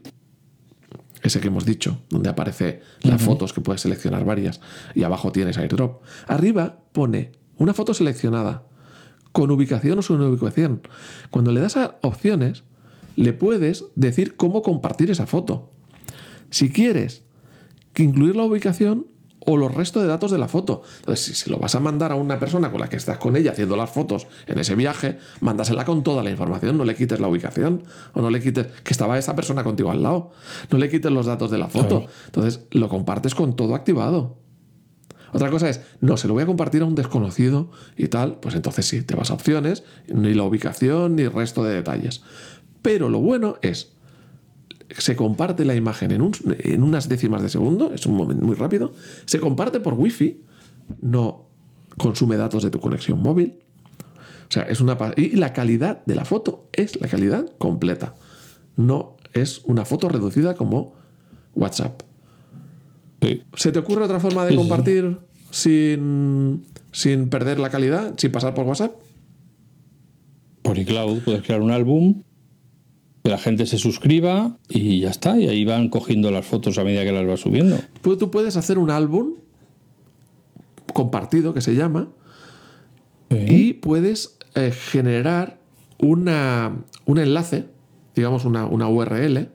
ese 1.22 1.40
que 1.40 1.48
hemos 1.48 1.64
dicho, 1.64 2.00
donde 2.10 2.28
aparece 2.28 2.82
las 3.02 3.20
fotos 3.22 3.52
que 3.54 3.62
puedes 3.62 3.80
seleccionar 3.80 4.24
varias, 4.24 4.60
y 4.94 5.02
abajo 5.04 5.32
tienes 5.32 5.56
airdrop. 5.56 6.02
Arriba 6.28 6.80
pone 6.92 7.32
una 7.56 7.72
foto 7.72 7.94
seleccionada, 7.94 8.64
con 9.32 9.50
ubicación 9.50 9.98
o 9.98 10.02
sin 10.02 10.20
ubicación. 10.20 10.82
Cuando 11.30 11.50
le 11.50 11.60
das 11.60 11.76
a 11.78 11.96
opciones, 12.02 12.62
le 13.16 13.32
puedes 13.32 13.84
decir 13.94 14.36
cómo 14.36 14.62
compartir 14.62 15.10
esa 15.10 15.26
foto. 15.26 15.72
Si 16.50 16.70
quieres 16.70 17.24
que 17.92 18.02
incluir 18.02 18.36
la 18.36 18.44
ubicación 18.44 19.06
o 19.46 19.56
los 19.56 19.74
restos 19.74 20.02
de 20.02 20.08
datos 20.08 20.30
de 20.30 20.38
la 20.38 20.48
foto. 20.48 20.82
Entonces, 21.00 21.24
si 21.24 21.34
se 21.34 21.50
lo 21.50 21.58
vas 21.58 21.74
a 21.74 21.80
mandar 21.80 22.12
a 22.12 22.14
una 22.14 22.38
persona 22.38 22.70
con 22.70 22.80
la 22.80 22.88
que 22.88 22.96
estás 22.96 23.18
con 23.18 23.36
ella 23.36 23.52
haciendo 23.52 23.76
las 23.76 23.90
fotos 23.90 24.26
en 24.46 24.58
ese 24.58 24.74
viaje, 24.74 25.18
mándasela 25.40 25.84
con 25.84 26.02
toda 26.02 26.22
la 26.22 26.30
información, 26.30 26.76
no 26.76 26.84
le 26.84 26.94
quites 26.94 27.20
la 27.20 27.28
ubicación 27.28 27.84
o 28.14 28.22
no 28.22 28.30
le 28.30 28.40
quites 28.40 28.66
que 28.66 28.92
estaba 28.92 29.18
esa 29.18 29.36
persona 29.36 29.62
contigo 29.62 29.90
al 29.90 30.02
lado, 30.02 30.32
no 30.70 30.78
le 30.78 30.88
quites 30.88 31.12
los 31.12 31.26
datos 31.26 31.50
de 31.50 31.58
la 31.58 31.68
foto. 31.68 32.06
Entonces, 32.26 32.66
lo 32.70 32.88
compartes 32.88 33.34
con 33.34 33.54
todo 33.54 33.74
activado. 33.74 34.38
Otra 35.34 35.50
cosa 35.50 35.68
es, 35.68 35.80
no, 36.00 36.16
se 36.16 36.28
lo 36.28 36.34
voy 36.34 36.44
a 36.44 36.46
compartir 36.46 36.82
a 36.82 36.84
un 36.84 36.94
desconocido 36.94 37.68
y 37.96 38.06
tal, 38.06 38.38
pues 38.38 38.54
entonces 38.54 38.86
sí, 38.86 39.02
te 39.02 39.16
vas 39.16 39.32
a 39.32 39.34
opciones, 39.34 39.82
ni 40.06 40.32
la 40.32 40.44
ubicación 40.44 41.16
ni 41.16 41.22
el 41.22 41.32
resto 41.32 41.64
de 41.64 41.74
detalles. 41.74 42.22
Pero 42.84 43.08
lo 43.08 43.18
bueno 43.18 43.56
es, 43.62 43.92
se 44.90 45.16
comparte 45.16 45.64
la 45.64 45.74
imagen 45.74 46.10
en, 46.12 46.20
un- 46.20 46.34
en 46.58 46.82
unas 46.82 47.08
décimas 47.08 47.40
de 47.42 47.48
segundo, 47.48 47.92
es 47.94 48.04
un 48.04 48.14
momento 48.14 48.44
muy 48.44 48.54
rápido, 48.56 48.92
se 49.24 49.40
comparte 49.40 49.80
por 49.80 49.94
wifi, 49.94 50.42
no 51.00 51.46
consume 51.96 52.36
datos 52.36 52.62
de 52.62 52.68
tu 52.70 52.78
conexión 52.80 53.22
móvil. 53.22 53.54
O 54.50 54.52
sea, 54.52 54.64
es 54.64 54.82
una... 54.82 54.98
Y 55.16 55.36
la 55.36 55.54
calidad 55.54 56.04
de 56.04 56.14
la 56.14 56.26
foto 56.26 56.68
es 56.74 57.00
la 57.00 57.08
calidad 57.08 57.46
completa. 57.56 58.14
No 58.76 59.16
es 59.32 59.62
una 59.64 59.86
foto 59.86 60.10
reducida 60.10 60.54
como 60.54 60.92
WhatsApp. 61.54 62.02
Sí. 63.22 63.42
¿Se 63.56 63.72
te 63.72 63.78
ocurre 63.78 64.04
otra 64.04 64.20
forma 64.20 64.44
de 64.44 64.50
Sí, 64.50 64.56
sí, 64.56 64.62
sí. 64.62 64.68
compartir 64.68 65.18
sin, 65.50 66.64
sin 66.92 67.30
perder 67.30 67.58
la 67.58 67.70
calidad, 67.70 68.12
sin 68.18 68.30
pasar 68.30 68.52
por 68.52 68.66
WhatsApp? 68.66 68.92
Por 70.60 70.78
iCloud 70.78 71.20
puedes 71.22 71.42
crear 71.42 71.62
un 71.62 71.70
álbum, 71.70 72.22
que 73.24 73.30
la 73.30 73.38
gente 73.38 73.64
se 73.64 73.78
suscriba 73.78 74.58
y 74.68 75.00
ya 75.00 75.08
está. 75.08 75.38
Y 75.38 75.48
ahí 75.48 75.64
van 75.64 75.88
cogiendo 75.88 76.30
las 76.30 76.44
fotos 76.44 76.76
a 76.76 76.84
medida 76.84 77.04
que 77.04 77.12
las 77.12 77.26
vas 77.26 77.40
subiendo. 77.40 77.78
Pues 78.02 78.18
tú 78.18 78.30
puedes 78.30 78.58
hacer 78.58 78.78
un 78.78 78.90
álbum 78.90 79.36
compartido, 80.92 81.54
que 81.54 81.62
se 81.62 81.74
llama, 81.74 82.08
y 83.30 83.72
puedes 83.72 84.36
eh, 84.54 84.70
generar 84.70 85.58
una, 85.98 86.76
un 87.06 87.18
enlace, 87.18 87.64
digamos 88.14 88.44
una, 88.44 88.66
una 88.66 88.88
URL, 88.88 89.48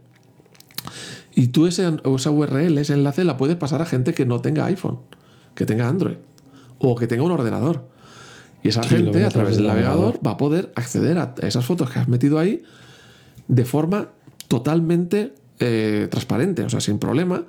y 1.36 1.48
tú 1.50 1.68
ese, 1.68 1.90
esa 2.04 2.32
URL, 2.32 2.78
ese 2.80 2.94
enlace, 2.94 3.24
la 3.24 3.38
puedes 3.38 3.56
pasar 3.56 3.84
a 3.84 3.86
gente 3.86 4.16
que 4.16 4.26
no 4.26 4.42
tenga 4.42 4.66
iPhone, 4.66 5.00
que 5.54 5.68
tenga 5.68 5.88
Android, 5.88 6.18
o 6.80 6.96
que 6.96 7.06
tenga 7.06 7.24
un 7.24 7.32
ordenador. 7.32 7.88
Y 8.64 8.70
esa 8.70 8.82
Sí, 8.84 8.90
gente, 8.90 9.24
a 9.24 9.30
través 9.30 9.58
del 9.58 9.68
navegador, 9.68 9.98
navegador. 10.00 10.28
va 10.28 10.32
a 10.32 10.38
poder 10.38 10.72
acceder 10.76 11.20
a 11.20 11.36
esas 11.44 11.64
fotos 11.64 11.92
que 11.92 12.00
has 12.00 12.08
metido 12.10 12.40
ahí 12.40 12.64
de 13.50 13.66
forma 13.66 14.10
totalmente 14.48 15.34
eh, 15.60 16.08
transparente, 16.10 16.64
o 16.64 16.70
sea, 16.70 16.80
sin 16.80 16.98
problema, 17.00 17.44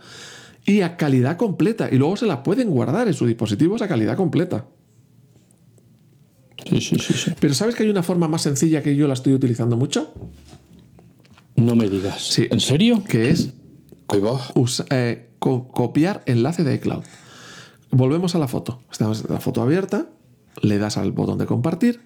y 0.66 0.80
a 0.80 0.96
calidad 0.96 1.36
completa. 1.36 1.88
Y 1.92 1.96
luego 1.96 2.16
se 2.16 2.26
las 2.26 2.38
pueden 2.38 2.70
guardar 2.70 3.06
en 3.06 3.14
sus 3.14 3.28
dispositivos 3.28 3.80
a 3.82 3.86
calidad 3.88 4.16
completa. 4.16 4.66
Sí, 6.68 6.80
sí, 6.80 6.96
sí, 6.98 7.14
sí. 7.14 7.32
Pero 7.40 7.54
¿sabes 7.54 7.74
que 7.74 7.84
hay 7.84 7.88
una 7.88 8.02
forma 8.02 8.28
más 8.28 8.42
sencilla 8.42 8.82
que 8.82 8.94
yo 8.94 9.06
la 9.08 9.14
estoy 9.14 9.32
utilizando 9.32 9.76
mucho? 9.76 10.12
No 11.56 11.74
me 11.76 11.88
digas. 11.88 12.20
Sí. 12.22 12.46
¿En 12.50 12.60
serio? 12.60 13.02
Que 13.04 13.30
es 13.30 13.54
usa- 14.54 14.84
eh, 14.90 15.30
co- 15.38 15.68
copiar 15.68 16.22
enlace 16.26 16.64
de 16.64 16.74
iCloud. 16.74 17.04
Volvemos 17.90 18.34
a 18.34 18.38
la 18.38 18.48
foto. 18.48 18.80
Estamos 18.90 19.24
en 19.26 19.32
la 19.34 19.40
foto 19.40 19.62
abierta, 19.62 20.08
le 20.62 20.78
das 20.78 20.96
al 20.96 21.12
botón 21.12 21.38
de 21.38 21.46
compartir 21.46 22.00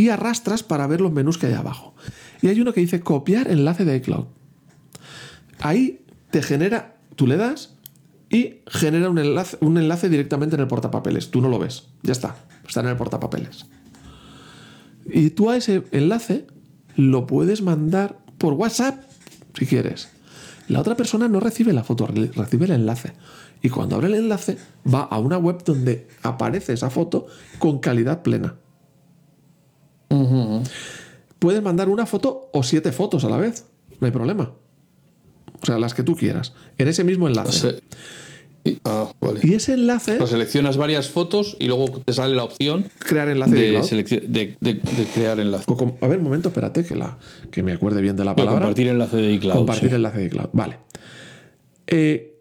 y 0.00 0.08
arrastras 0.08 0.62
para 0.62 0.86
ver 0.86 1.00
los 1.00 1.12
menús 1.12 1.38
que 1.38 1.46
hay 1.46 1.54
abajo. 1.54 1.94
Y 2.42 2.48
hay 2.48 2.60
uno 2.60 2.72
que 2.72 2.80
dice 2.80 3.00
copiar 3.00 3.50
enlace 3.50 3.84
de 3.84 3.96
iCloud. 3.96 4.26
Ahí 5.60 6.04
te 6.30 6.42
genera, 6.42 6.96
tú 7.16 7.26
le 7.26 7.36
das 7.36 7.74
y 8.30 8.60
genera 8.66 9.10
un 9.10 9.18
enlace, 9.18 9.58
un 9.60 9.76
enlace 9.76 10.08
directamente 10.08 10.54
en 10.56 10.62
el 10.62 10.68
portapapeles. 10.68 11.30
Tú 11.30 11.40
no 11.40 11.48
lo 11.48 11.58
ves, 11.58 11.88
ya 12.02 12.12
está, 12.12 12.36
está 12.66 12.80
en 12.80 12.86
el 12.88 12.96
portapapeles. 12.96 13.66
Y 15.06 15.30
tú 15.30 15.50
a 15.50 15.56
ese 15.56 15.84
enlace 15.92 16.46
lo 16.96 17.26
puedes 17.26 17.62
mandar 17.62 18.18
por 18.38 18.54
WhatsApp 18.54 19.02
si 19.58 19.66
quieres. 19.66 20.08
La 20.68 20.80
otra 20.80 20.96
persona 20.96 21.28
no 21.28 21.40
recibe 21.40 21.72
la 21.72 21.82
foto, 21.84 22.06
re- 22.06 22.30
recibe 22.34 22.66
el 22.66 22.72
enlace. 22.72 23.12
Y 23.60 23.68
cuando 23.68 23.96
abre 23.96 24.06
el 24.08 24.14
enlace, 24.14 24.56
va 24.86 25.02
a 25.02 25.18
una 25.18 25.36
web 25.36 25.62
donde 25.64 26.08
aparece 26.22 26.72
esa 26.72 26.88
foto 26.88 27.26
con 27.58 27.80
calidad 27.80 28.22
plena. 28.22 28.54
Puedes 31.38 31.62
mandar 31.62 31.88
una 31.88 32.06
foto 32.06 32.50
o 32.52 32.62
siete 32.62 32.92
fotos 32.92 33.24
a 33.24 33.28
la 33.30 33.38
vez. 33.38 33.64
No 34.00 34.06
hay 34.06 34.12
problema. 34.12 34.52
O 35.62 35.66
sea, 35.66 35.78
las 35.78 35.94
que 35.94 36.02
tú 36.02 36.16
quieras. 36.16 36.52
En 36.78 36.88
ese 36.88 37.04
mismo 37.04 37.28
enlace. 37.28 37.80
Y- 38.64 38.78
ah, 38.84 39.10
vale. 39.20 39.40
Y 39.42 39.54
ese 39.54 39.72
enlace, 39.72 40.16
Pues 40.16 40.30
seleccionas 40.30 40.76
varias 40.76 41.08
fotos 41.08 41.56
y 41.58 41.66
luego 41.66 41.88
te 42.04 42.12
sale 42.12 42.34
la 42.34 42.44
opción 42.44 42.90
crear 42.98 43.28
enlace 43.28 43.54
de, 43.54 44.18
de, 44.28 44.56
de, 44.60 44.80
crear 45.14 45.40
enlace. 45.40 45.64
A 46.00 46.06
ver, 46.08 46.18
un 46.18 46.24
momento, 46.24 46.48
espérate, 46.48 46.84
que, 46.84 46.94
la, 46.94 47.18
que 47.50 47.62
me 47.62 47.72
acuerde 47.72 48.02
bien 48.02 48.16
de 48.16 48.24
la 48.24 48.36
palabra. 48.36 48.60
compartir 48.60 48.88
enlace 48.88 49.16
de 49.16 49.32
iCloud. 49.32 49.54
Compartir 49.54 49.88
sí. 49.88 49.94
enlace 49.94 50.18
de 50.18 50.24
iCloud. 50.26 50.48
Vale. 50.52 50.78
Eh, 51.86 52.36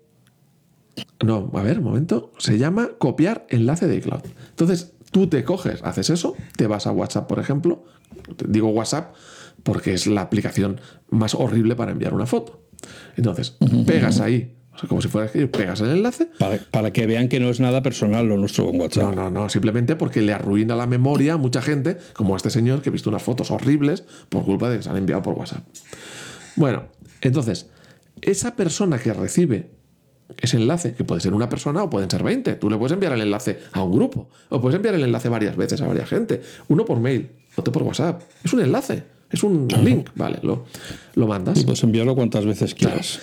no, 1.23 1.51
a 1.53 1.63
ver, 1.63 1.79
un 1.79 1.85
momento. 1.85 2.31
Se 2.37 2.57
llama 2.57 2.91
copiar 2.97 3.45
enlace 3.49 3.87
de 3.87 3.95
iCloud. 3.95 4.21
Entonces, 4.49 4.91
tú 5.11 5.27
te 5.27 5.43
coges, 5.43 5.81
haces 5.83 6.09
eso, 6.09 6.35
te 6.55 6.67
vas 6.67 6.87
a 6.87 6.91
WhatsApp, 6.91 7.27
por 7.27 7.39
ejemplo. 7.39 7.85
Digo 8.47 8.69
WhatsApp 8.69 9.13
porque 9.63 9.93
es 9.93 10.07
la 10.07 10.21
aplicación 10.21 10.79
más 11.09 11.35
horrible 11.35 11.75
para 11.75 11.91
enviar 11.91 12.13
una 12.13 12.25
foto. 12.25 12.63
Entonces, 13.17 13.57
pegas 13.85 14.19
ahí, 14.21 14.55
o 14.73 14.77
sea, 14.77 14.87
como 14.87 15.01
si 15.01 15.09
fuera 15.09 15.25
escribir, 15.25 15.51
pegas 15.51 15.81
el 15.81 15.89
enlace. 15.89 16.29
Para, 16.39 16.57
para 16.71 16.93
que 16.93 17.05
vean 17.05 17.27
que 17.27 17.39
no 17.41 17.49
es 17.49 17.59
nada 17.59 17.83
personal 17.83 18.25
lo 18.25 18.37
nuestro 18.37 18.65
con 18.67 18.77
No, 18.77 18.83
WhatsApp. 18.83 19.15
no, 19.15 19.29
no, 19.29 19.49
simplemente 19.49 19.95
porque 19.97 20.21
le 20.21 20.31
arruina 20.31 20.75
la 20.75 20.87
memoria 20.87 21.33
a 21.33 21.37
mucha 21.37 21.61
gente, 21.61 21.97
como 22.13 22.33
a 22.35 22.37
este 22.37 22.49
señor 22.49 22.81
que 22.81 22.89
he 22.89 22.91
visto 22.91 23.09
unas 23.09 23.21
fotos 23.23 23.51
horribles 23.51 24.05
por 24.29 24.45
culpa 24.45 24.69
de 24.69 24.77
que 24.77 24.83
se 24.83 24.89
han 24.89 24.97
enviado 24.97 25.21
por 25.21 25.33
WhatsApp. 25.33 25.63
Bueno, 26.55 26.83
entonces, 27.21 27.69
esa 28.21 28.55
persona 28.55 28.97
que 28.99 29.11
recibe 29.13 29.71
ese 30.37 30.57
enlace, 30.57 30.93
que 30.93 31.03
puede 31.03 31.21
ser 31.21 31.33
una 31.33 31.49
persona 31.49 31.83
o 31.83 31.89
pueden 31.89 32.09
ser 32.09 32.23
20, 32.23 32.55
tú 32.55 32.69
le 32.69 32.77
puedes 32.77 32.93
enviar 32.93 33.13
el 33.13 33.21
enlace 33.21 33.59
a 33.71 33.83
un 33.83 33.91
grupo, 33.91 34.29
o 34.49 34.61
puedes 34.61 34.75
enviar 34.75 34.95
el 34.95 35.03
enlace 35.03 35.29
varias 35.29 35.55
veces 35.55 35.81
a 35.81 35.87
varias 35.87 36.09
gente, 36.09 36.41
uno 36.67 36.85
por 36.85 36.99
mail, 36.99 37.29
otro 37.55 37.71
por 37.71 37.83
WhatsApp. 37.83 38.21
Es 38.43 38.53
un 38.53 38.61
enlace, 38.61 39.03
es 39.31 39.43
un 39.43 39.67
link, 39.83 40.09
vale, 40.15 40.39
lo, 40.43 40.65
lo 41.15 41.27
mandas. 41.27 41.59
Y 41.59 41.63
puedes 41.63 41.83
enviarlo 41.83 42.15
cuantas 42.15 42.45
veces 42.45 42.75
quieras. 42.75 43.19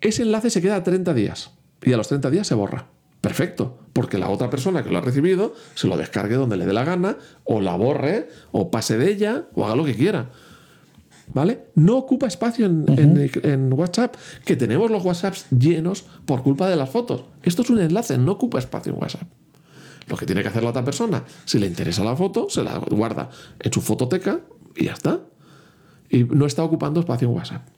Ese 0.00 0.22
enlace 0.22 0.50
se 0.50 0.60
queda 0.60 0.82
30 0.82 1.14
días 1.14 1.52
y 1.82 1.92
a 1.92 1.96
los 1.96 2.08
30 2.08 2.30
días 2.30 2.46
se 2.46 2.54
borra. 2.54 2.86
Perfecto, 3.20 3.78
porque 3.92 4.16
la 4.16 4.28
otra 4.28 4.48
persona 4.48 4.84
que 4.84 4.90
lo 4.90 4.98
ha 4.98 5.00
recibido 5.00 5.54
se 5.74 5.88
lo 5.88 5.96
descargue 5.96 6.36
donde 6.36 6.56
le 6.56 6.66
dé 6.66 6.72
la 6.72 6.84
gana, 6.84 7.16
o 7.42 7.60
la 7.60 7.74
borre, 7.74 8.28
o 8.52 8.70
pase 8.70 8.96
de 8.96 9.10
ella, 9.10 9.48
o 9.54 9.64
haga 9.64 9.74
lo 9.74 9.84
que 9.84 9.96
quiera. 9.96 10.30
¿Vale? 11.34 11.66
No 11.74 11.96
ocupa 11.96 12.26
espacio 12.26 12.66
en, 12.66 12.84
en- 12.88 13.30
en 13.42 13.72
WhatsApp, 13.72 14.16
que 14.44 14.56
tenemos 14.56 14.90
los 14.90 15.04
WhatsApps 15.04 15.46
llenos 15.50 16.04
por 16.24 16.42
culpa 16.42 16.68
de 16.68 16.76
las 16.76 16.88
fotos. 16.90 17.24
Esto 17.42 17.62
es 17.62 17.70
un 17.70 17.80
enlace, 17.80 18.16
no 18.18 18.32
ocupa 18.32 18.58
espacio 18.58 18.92
en 18.94 19.00
WhatsApp. 19.00 19.28
Lo 20.08 20.16
que 20.16 20.24
tiene 20.24 20.40
que 20.42 20.48
hacer 20.48 20.62
la 20.62 20.70
otra 20.70 20.84
persona, 20.84 21.22
si 21.44 21.58
le 21.58 21.66
interesa 21.66 22.02
la 22.02 22.16
foto, 22.16 22.48
se 22.48 22.62
la 22.62 22.78
guarda 22.78 23.28
en 23.60 23.70
su 23.72 23.82
fototeca 23.82 24.40
y 24.74 24.86
ya 24.86 24.92
está. 24.94 25.20
Y 26.08 26.24
no 26.24 26.46
está 26.46 26.64
ocupando 26.64 27.00
espacio 27.00 27.28
en 27.28 27.34
WhatsApp. 27.34 27.68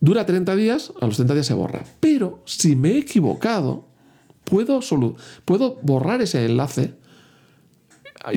Dura 0.00 0.24
30 0.24 0.54
días, 0.54 0.92
a 1.00 1.06
los 1.06 1.16
30 1.16 1.34
días 1.34 1.46
se 1.46 1.54
borra. 1.54 1.82
Pero 1.98 2.42
si 2.44 2.76
me 2.76 2.90
he 2.92 2.98
equivocado, 2.98 3.88
puedo, 4.44 4.78
solu- 4.80 5.16
puedo 5.44 5.78
borrar 5.82 6.22
ese 6.22 6.44
enlace. 6.44 6.94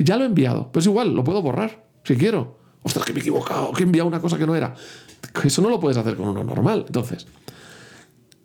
Ya 0.02 0.16
lo 0.16 0.24
he 0.24 0.26
enviado, 0.26 0.70
pero 0.72 0.80
es 0.80 0.86
igual, 0.86 1.14
lo 1.14 1.22
puedo 1.22 1.42
borrar 1.42 1.84
si 2.02 2.16
quiero. 2.16 2.58
Ostras, 2.86 3.04
que 3.04 3.12
me 3.12 3.18
he 3.18 3.22
equivocado, 3.22 3.72
que 3.72 3.82
he 3.82 3.86
enviado 3.86 4.06
una 4.08 4.20
cosa 4.20 4.38
que 4.38 4.46
no 4.46 4.54
era. 4.54 4.74
Eso 5.44 5.60
no 5.60 5.68
lo 5.68 5.78
puedes 5.80 5.96
hacer 5.98 6.16
con 6.16 6.28
uno 6.28 6.42
normal, 6.44 6.84
entonces. 6.86 7.26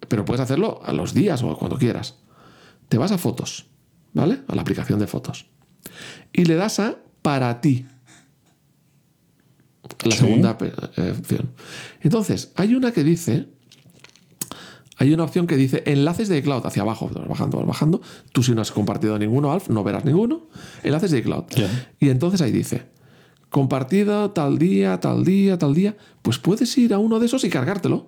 Pero 0.08 0.26
puedes 0.26 0.42
hacerlo 0.42 0.82
a 0.84 0.92
los 0.94 1.14
días 1.14 1.42
o 1.44 1.58
cuando 1.58 1.78
quieras. 1.78 2.16
Te 2.90 2.98
vas 2.98 3.12
a 3.12 3.18
fotos, 3.18 3.68
¿vale? 4.14 4.42
A 4.48 4.56
la 4.56 4.62
aplicación 4.64 5.00
de 5.00 5.08
fotos. 5.08 5.46
Y 6.34 6.46
le 6.46 6.56
das 6.56 6.80
a 6.80 6.98
para 7.22 7.62
ti. 7.62 7.86
La 10.04 10.12
Sí. 10.12 10.18
segunda 10.18 10.58
eh, 10.98 11.14
opción. 11.18 11.54
Entonces, 12.02 12.52
hay 12.56 12.76
una 12.76 12.92
que 12.92 13.04
dice. 13.04 13.48
Hay 14.98 15.14
una 15.14 15.24
opción 15.24 15.48
que 15.48 15.56
dice 15.58 15.82
enlaces 15.88 16.28
de 16.30 16.38
iCloud 16.38 16.66
hacia 16.66 16.84
abajo, 16.84 17.10
bajando, 17.28 17.64
bajando. 17.66 18.02
Tú 18.32 18.44
si 18.44 18.54
no 18.54 18.62
has 18.62 18.72
compartido 18.72 19.18
ninguno, 19.18 19.52
Alf, 19.52 19.70
no 19.70 19.84
verás 19.84 20.06
ninguno. 20.06 20.48
Enlaces 20.84 21.10
de 21.12 21.20
iCloud. 21.20 21.46
Ya. 21.56 21.94
Y 22.00 22.10
entonces 22.10 22.40
ahí 22.42 22.52
dice, 22.52 22.84
compartido 23.52 24.32
tal 24.32 24.58
día, 24.58 25.00
tal 25.00 25.24
día, 25.24 25.60
tal 25.60 25.76
día. 25.76 25.96
Pues 26.24 26.40
puedes 26.40 26.76
ir 26.80 26.96
a 26.96 26.98
uno 26.98 27.20
de 27.20 27.28
esos 27.28 27.44
y 27.44 27.50
cargártelo. 27.50 28.08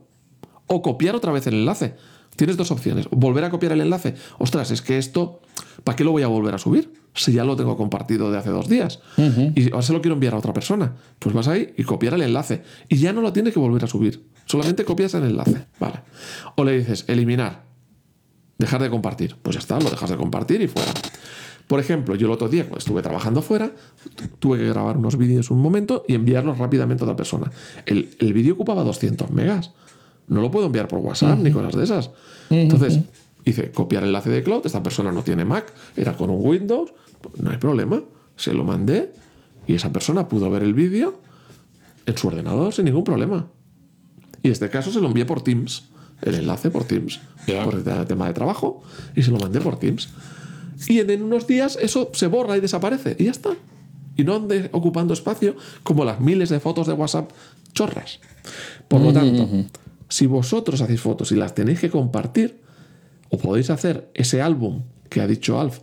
O 0.66 0.82
copiar 0.82 1.16
otra 1.16 1.32
vez 1.32 1.46
el 1.46 1.54
enlace. 1.56 1.96
Tienes 2.36 2.58
dos 2.58 2.72
opciones. 2.72 3.08
Volver 3.12 3.44
a 3.44 3.52
copiar 3.52 3.74
el 3.74 3.82
enlace. 3.82 4.16
Ostras, 4.40 4.72
es 4.72 4.82
que 4.82 4.98
esto, 4.98 5.42
¿para 5.84 5.96
qué 5.96 6.04
lo 6.04 6.12
voy 6.12 6.24
a 6.24 6.28
volver 6.28 6.56
a 6.56 6.58
subir? 6.58 6.94
Si 7.14 7.34
ya 7.34 7.44
lo 7.44 7.56
tengo 7.56 7.78
compartido 7.78 8.32
de 8.32 8.40
hace 8.40 8.50
dos 8.50 8.68
días. 8.70 9.02
Y 9.54 9.72
ahora 9.72 9.84
se 9.84 9.94
lo 9.94 10.02
quiero 10.02 10.16
enviar 10.16 10.34
a 10.34 10.38
otra 10.38 10.54
persona. 10.54 10.96
Pues 11.20 11.36
vas 11.36 11.48
ahí 11.48 11.74
y 11.78 11.84
copiar 11.84 12.16
el 12.16 12.24
enlace. 12.24 12.64
Y 12.90 12.96
ya 12.96 13.14
no 13.14 13.22
lo 13.22 13.34
tienes 13.34 13.54
que 13.54 13.60
volver 13.60 13.84
a 13.84 13.88
subir. 13.88 14.26
Solamente 14.46 14.86
copias 14.86 15.14
el 15.14 15.24
enlace. 15.24 15.66
Vale. 15.80 16.00
O 16.56 16.64
le 16.64 16.80
dices, 16.80 17.06
eliminar. 17.08 17.66
Dejar 18.58 18.82
de 18.82 18.90
compartir. 18.90 19.36
Pues 19.42 19.56
ya 19.56 19.60
está, 19.60 19.80
lo 19.80 19.90
dejas 19.90 20.10
de 20.10 20.16
compartir 20.16 20.62
y 20.62 20.68
fuera. 20.68 20.92
Por 21.74 21.80
ejemplo, 21.80 22.14
yo 22.14 22.28
el 22.28 22.34
otro 22.34 22.50
día, 22.50 22.66
cuando 22.66 22.78
estuve 22.78 23.02
trabajando 23.02 23.42
fuera, 23.42 23.72
tuve 24.38 24.60
que 24.60 24.68
grabar 24.68 24.96
unos 24.96 25.18
vídeos 25.18 25.50
un 25.50 25.60
momento 25.60 26.06
y 26.08 26.14
enviarlos 26.14 26.60
rápidamente 26.60 27.04
a 27.04 27.06
otra 27.06 27.16
persona. 27.16 27.52
El, 27.88 28.16
el 28.20 28.32
vídeo 28.32 28.54
ocupaba 28.54 28.84
200 28.84 29.32
megas. 29.32 29.72
No 30.28 30.42
lo 30.42 30.52
puedo 30.52 30.68
enviar 30.68 30.88
por 30.88 31.00
WhatsApp 31.00 31.40
ni 31.40 31.50
cosas 31.50 31.76
de 31.76 31.84
esas. 31.84 32.12
Entonces, 32.52 33.00
hice 33.44 33.72
copiar 33.72 34.04
el 34.04 34.10
enlace 34.10 34.30
de 34.30 34.44
cloud. 34.44 34.64
Esta 34.64 34.84
persona 34.84 35.12
no 35.12 35.24
tiene 35.24 35.46
Mac, 35.46 35.74
era 35.98 36.16
con 36.16 36.30
un 36.30 36.46
Windows. 36.46 36.94
pues 37.20 37.42
No 37.42 37.50
hay 37.50 37.58
problema. 37.58 38.04
Se 38.36 38.54
lo 38.54 38.64
mandé 38.64 39.12
y 39.66 39.74
esa 39.74 39.92
persona 39.92 40.28
pudo 40.28 40.52
ver 40.52 40.62
el 40.62 40.76
vídeo 40.76 41.22
en 42.06 42.16
su 42.16 42.28
ordenador 42.28 42.72
sin 42.72 42.86
ningún 42.86 43.04
problema. 43.04 43.48
Y 44.44 44.50
en 44.50 44.54
este 44.54 44.70
caso 44.70 44.92
se 44.92 45.02
lo 45.02 45.08
envié 45.08 45.26
por 45.26 45.42
Teams. 45.42 45.86
El 46.22 46.36
enlace 46.36 46.70
por 46.70 46.84
Teams. 46.84 47.20
Ya. 47.48 47.64
Por 47.66 47.74
el 47.74 48.06
tema 48.06 48.28
de 48.28 48.34
trabajo. 48.34 48.84
Y 49.16 49.24
se 49.24 49.32
lo 49.32 49.40
mandé 49.40 49.60
por 49.60 49.80
Teams. 49.80 50.10
Y 50.88 51.00
en, 51.00 51.10
en 51.10 51.24
unos 51.24 51.48
días 51.48 51.78
eso 51.82 52.10
se 52.14 52.28
borra 52.28 52.58
y 52.58 52.60
desaparece. 52.62 53.16
Y 53.20 53.26
ya 53.26 53.32
está. 53.32 53.52
Y 54.16 54.24
no 54.24 54.36
ande 54.36 54.70
ocupando 54.74 55.14
espacio 55.14 55.56
como 55.84 56.06
las 56.06 56.20
miles 56.20 56.50
de 56.50 56.60
fotos 56.60 56.88
de 56.88 56.94
WhatsApp 56.94 57.32
chorras. 57.74 58.20
Por 58.88 59.02
lo 59.02 59.12
tanto, 59.12 59.50
si 60.10 60.28
vosotros 60.28 60.82
hacéis 60.82 61.02
fotos 61.02 61.32
y 61.32 61.36
las 61.36 61.56
tenéis 61.56 61.80
que 61.80 61.90
compartir, 61.90 62.62
o 63.30 63.38
podéis 63.40 63.72
hacer 63.72 64.12
ese 64.14 64.42
álbum 64.44 64.84
que 65.10 65.22
ha 65.22 65.28
dicho 65.28 65.60
Alf, 65.60 65.80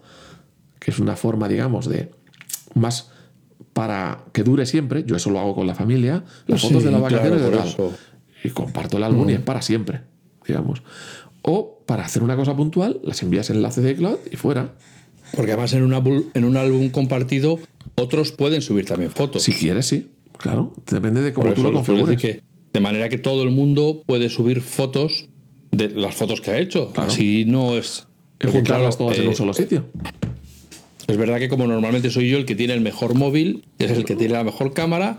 que 0.78 0.92
es 0.92 0.98
una 1.00 1.16
forma, 1.16 1.48
digamos, 1.48 1.88
de 1.88 2.10
más 2.74 3.10
para 3.72 4.24
que 4.32 4.44
dure 4.44 4.66
siempre. 4.66 5.02
Yo 5.04 5.16
eso 5.16 5.30
lo 5.30 5.40
hago 5.40 5.54
con 5.54 5.66
la 5.66 5.74
familia, 5.74 6.24
las 6.46 6.60
Sí, 6.60 6.68
fotos 6.68 6.84
de 6.84 6.90
las 6.92 7.00
vacaciones 7.00 7.40
claro, 7.40 7.50
de 7.50 7.56
tal. 7.58 7.68
eso. 7.68 7.92
Y 8.44 8.50
comparto 8.50 8.96
el 8.96 9.02
álbum 9.04 9.28
y 9.28 9.32
es 9.34 9.40
para 9.40 9.60
siempre, 9.62 10.02
digamos. 10.46 10.82
O 11.42 11.82
para 11.86 12.04
hacer 12.04 12.22
una 12.22 12.36
cosa 12.36 12.54
puntual, 12.56 13.00
las 13.02 13.22
envías 13.22 13.50
en 13.50 13.56
enlace 13.56 13.80
de 13.80 13.94
cloud 13.96 14.18
y 14.30 14.36
fuera. 14.36 14.74
Porque 15.34 15.52
además 15.52 15.72
en, 15.74 15.82
una 15.84 16.02
bul- 16.02 16.26
en 16.34 16.44
un 16.44 16.56
álbum 16.56 16.90
compartido, 16.90 17.58
otros 17.94 18.32
pueden 18.32 18.62
subir 18.62 18.84
también 18.84 19.10
fotos. 19.10 19.42
Si 19.42 19.52
quieres, 19.52 19.86
sí. 19.86 20.10
Claro, 20.38 20.72
depende 20.90 21.20
de 21.22 21.32
cómo 21.32 21.52
tú 21.52 21.62
lo 21.62 21.72
configures. 21.72 22.20
que 22.20 22.42
de 22.72 22.80
manera 22.80 23.08
que 23.08 23.18
todo 23.18 23.42
el 23.42 23.50
mundo 23.50 24.02
puede 24.06 24.28
subir 24.28 24.60
fotos 24.60 25.28
de 25.70 25.88
las 25.90 26.14
fotos 26.14 26.40
que 26.40 26.50
ha 26.50 26.58
hecho. 26.58 26.92
Así 26.96 27.44
no 27.44 27.76
es. 27.76 28.06
Porque, 28.38 28.56
juntarlas 28.58 28.96
claro, 28.96 29.10
todas 29.12 29.18
en 29.18 29.24
eh, 29.24 29.28
un 29.28 29.36
solo 29.36 29.52
sitio. 29.52 29.84
Es 31.06 31.16
verdad 31.16 31.38
que 31.38 31.48
como 31.48 31.66
normalmente 31.66 32.10
soy 32.10 32.30
yo 32.30 32.38
el 32.38 32.44
que 32.46 32.54
tiene 32.54 32.72
el 32.72 32.80
mejor 32.80 33.14
móvil, 33.14 33.64
es 33.78 33.90
el 33.90 34.04
que 34.04 34.16
tiene 34.16 34.34
la 34.34 34.44
mejor 34.44 34.72
cámara, 34.72 35.18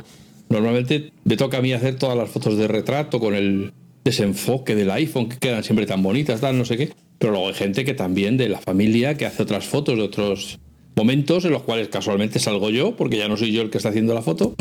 normalmente 0.49 1.11
me 1.25 1.37
toca 1.37 1.57
a 1.57 1.61
mí 1.61 1.73
hacer 1.73 1.97
todas 1.97 2.17
las 2.17 2.29
fotos 2.29 2.57
de 2.57 2.67
retrato 2.67 3.19
con 3.19 3.35
el 3.35 3.73
desenfoque 4.03 4.75
del 4.75 4.91
iPhone, 4.91 5.29
que 5.29 5.37
quedan 5.37 5.63
siempre 5.63 5.85
tan 5.85 6.01
bonitas, 6.03 6.41
tal, 6.41 6.57
no 6.57 6.65
sé 6.65 6.77
qué. 6.77 6.91
Pero 7.19 7.33
luego 7.33 7.47
hay 7.49 7.53
gente 7.53 7.85
que 7.85 7.93
también 7.93 8.37
de 8.37 8.49
la 8.49 8.59
familia 8.59 9.15
que 9.15 9.25
hace 9.25 9.43
otras 9.43 9.65
fotos 9.65 9.95
de 9.95 10.01
otros 10.01 10.59
momentos 10.95 11.45
en 11.45 11.51
los 11.51 11.63
cuales 11.63 11.87
casualmente 11.89 12.39
salgo 12.39 12.69
yo, 12.69 12.95
porque 12.95 13.17
ya 13.17 13.27
no 13.27 13.37
soy 13.37 13.51
yo 13.51 13.61
el 13.61 13.69
que 13.69 13.77
está 13.77 13.89
haciendo 13.89 14.13
la 14.13 14.21
foto. 14.21 14.55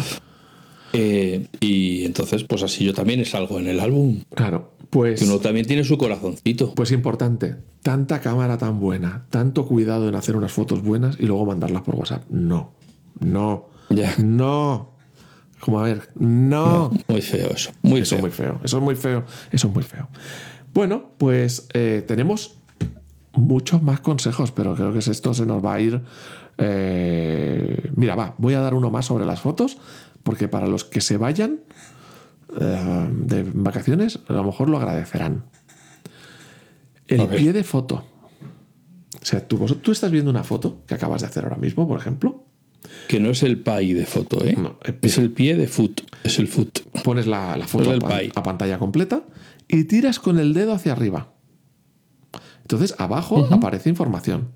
Eh, 0.93 1.47
y 1.61 2.05
entonces, 2.05 2.45
pues 2.45 2.63
así 2.63 2.85
yo 2.85 2.93
también 2.95 3.25
salgo 3.25 3.59
en 3.61 3.69
el 3.69 3.81
álbum. 3.81 4.23
Claro, 4.35 4.73
pues, 4.91 5.21
Que 5.21 5.27
uno 5.27 5.39
también 5.39 5.67
tiene 5.67 5.85
su 5.85 5.97
corazoncito. 5.97 6.75
pues 6.75 6.91
importante. 6.93 7.57
Tanta 7.83 8.21
cámara 8.21 8.59
tan 8.59 8.81
buena, 8.81 9.27
tanto 9.31 9.67
cuidado 9.67 10.09
en 10.09 10.15
hacer 10.17 10.37
unas 10.37 10.53
fotos 10.53 10.83
buenas 10.83 11.17
y 11.19 11.27
luego 11.27 11.47
mandarlas 11.47 11.83
por 11.83 11.95
WhatsApp. 11.95 12.25
No, 12.29 12.73
no, 13.21 13.69
Ya. 13.89 14.15
no. 14.19 14.90
Como 15.61 15.81
a 15.81 15.85
ver, 15.85 16.09
no. 16.15 16.91
Muy 17.09 17.21
feo 17.23 17.51
eso. 17.51 17.71
Muy 17.83 18.01
Eso 18.01 18.17
feo. 18.17 18.19
es 18.19 18.23
muy 18.23 18.31
feo, 18.31 18.61
eso 18.65 18.77
es 18.79 18.83
muy 18.83 18.97
feo, 18.97 19.25
eso 19.53 19.69
es 19.69 19.75
muy 19.75 19.83
feo. 19.83 20.09
Bueno, 20.73 21.11
pues 21.19 21.69
eh, 21.75 22.03
tenemos 22.07 22.59
muchos 23.35 23.83
más 23.83 24.01
consejos, 24.01 24.53
pero 24.53 24.75
creo 24.75 24.93
que 24.93 24.99
esto 25.01 25.35
se 25.35 25.45
nos 25.47 25.65
va 25.65 25.75
a 25.75 25.81
ir. 25.81 26.01
eh, 26.59 27.91
Mira, 27.97 28.15
va, 28.15 28.35
voy 28.39 28.55
a 28.55 28.61
dar 28.61 28.75
uno 28.75 28.91
más 28.91 29.07
sobre 29.07 29.27
las 29.27 29.41
fotos, 29.41 29.79
porque 30.23 30.49
para 30.49 30.67
los 30.67 30.85
que 30.85 31.01
se 31.01 31.17
vayan 31.17 31.61
eh, 32.61 33.09
de 33.11 33.43
vacaciones, 33.53 34.21
a 34.29 34.33
lo 34.33 34.45
mejor 34.45 34.69
lo 34.71 34.79
agradecerán. 34.79 35.45
El 37.07 37.27
pie 37.29 37.53
de 37.53 37.65
foto. 37.65 38.05
O 39.21 39.25
sea, 39.25 39.47
tú, 39.47 39.59
vos- 39.59 39.83
tú 39.83 39.93
estás 39.93 40.11
viendo 40.11 40.31
una 40.31 40.45
foto 40.45 40.83
que 40.87 40.95
acabas 40.95 41.21
de 41.23 41.27
hacer 41.27 41.45
ahora 41.45 41.57
mismo, 41.57 41.87
por 41.89 41.99
ejemplo. 41.99 42.45
Que 43.09 43.21
no 43.21 43.31
es 43.31 43.43
el 43.43 43.59
pie 43.59 43.95
de 43.95 44.07
foto, 44.07 44.45
¿eh? 44.45 44.57
No, 44.57 44.79
el 44.85 44.95
pie. 44.95 45.11
es 45.11 45.19
el 45.19 45.31
pie 45.31 45.57
de 45.57 45.67
foot. 45.67 46.03
Es 46.25 46.39
el 46.39 46.49
foot. 46.49 46.81
pones 47.03 47.27
la, 47.27 47.57
la 47.57 47.67
foto 47.67 47.99
pie. 47.99 48.33
a 48.35 48.43
pantalla 48.43 48.79
completa 48.79 49.23
y 49.69 49.85
tiras 49.85 50.19
con 50.19 50.39
el 50.39 50.55
dedo 50.55 50.73
hacia 50.73 50.93
arriba. 50.93 51.33
Entonces 52.63 52.95
abajo 52.99 53.49
aparece 53.51 53.89
información. 53.89 54.53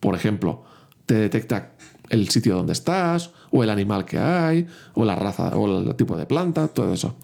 Por 0.00 0.14
ejemplo, 0.14 0.64
te 1.06 1.14
detecta 1.14 1.72
el 2.08 2.28
sitio 2.28 2.56
donde 2.56 2.72
estás, 2.72 3.30
o 3.50 3.62
el 3.62 3.70
animal 3.70 4.04
que 4.04 4.18
hay, 4.18 4.66
o 4.94 5.04
la 5.04 5.16
raza, 5.16 5.56
o 5.56 5.80
el 5.80 5.94
tipo 5.96 6.16
de 6.16 6.26
planta, 6.26 6.68
todo 6.68 6.92
eso. 6.92 7.16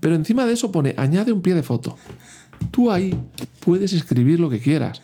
Pero 0.00 0.14
encima 0.14 0.46
de 0.46 0.52
eso 0.52 0.70
pone 0.72 0.94
añade 0.96 1.32
un 1.32 1.42
pie 1.42 1.54
de 1.54 1.62
foto. 1.62 1.96
Tú 2.70 2.90
ahí 2.90 3.18
puedes 3.60 3.92
escribir 3.92 4.40
lo 4.40 4.50
que 4.50 4.60
quieras. 4.60 5.02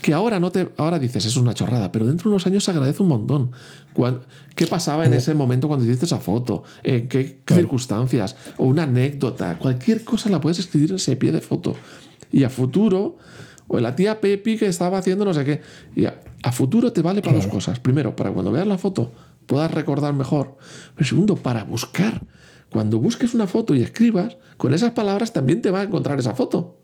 Que 0.00 0.14
ahora 0.14 0.38
no 0.38 0.50
te. 0.50 0.68
Ahora 0.76 0.98
dices, 0.98 1.24
es 1.24 1.36
una 1.36 1.54
chorrada, 1.54 1.90
pero 1.90 2.06
dentro 2.06 2.30
de 2.30 2.34
unos 2.34 2.46
años 2.46 2.64
se 2.64 2.70
agradece 2.70 3.02
un 3.02 3.08
montón. 3.08 3.50
¿Qué 4.54 4.66
pasaba 4.66 5.04
en 5.04 5.14
ese 5.14 5.34
momento 5.34 5.66
cuando 5.66 5.84
hiciste 5.84 6.06
esa 6.06 6.18
foto? 6.18 6.62
¿En 6.82 7.08
qué 7.08 7.40
circunstancias? 7.46 8.36
O 8.58 8.66
una 8.66 8.84
anécdota. 8.84 9.58
Cualquier 9.58 10.04
cosa 10.04 10.30
la 10.30 10.40
puedes 10.40 10.60
escribir 10.60 10.90
en 10.90 10.96
ese 10.96 11.16
pie 11.16 11.32
de 11.32 11.40
foto. 11.40 11.74
Y 12.30 12.44
a 12.44 12.50
futuro, 12.50 13.16
o 13.66 13.80
la 13.80 13.96
tía 13.96 14.20
Pepi 14.20 14.56
que 14.56 14.66
estaba 14.66 14.98
haciendo 14.98 15.24
no 15.24 15.34
sé 15.34 15.44
qué. 15.44 15.62
Y 15.96 16.04
a, 16.04 16.20
a 16.42 16.52
futuro 16.52 16.92
te 16.92 17.02
vale 17.02 17.20
para 17.20 17.36
dos 17.36 17.48
cosas. 17.48 17.80
Primero, 17.80 18.14
para 18.14 18.30
cuando 18.30 18.52
veas 18.52 18.66
la 18.66 18.78
foto 18.78 19.12
puedas 19.48 19.72
recordar 19.72 20.14
mejor. 20.14 20.56
Pero 20.94 21.08
segundo, 21.08 21.34
para 21.34 21.64
buscar. 21.64 22.22
Cuando 22.70 23.00
busques 23.00 23.34
una 23.34 23.48
foto 23.48 23.74
y 23.74 23.82
escribas, 23.82 24.36
con 24.58 24.74
esas 24.74 24.92
palabras 24.92 25.32
también 25.32 25.62
te 25.62 25.72
va 25.72 25.80
a 25.80 25.84
encontrar 25.84 26.20
esa 26.20 26.34
foto. 26.34 26.78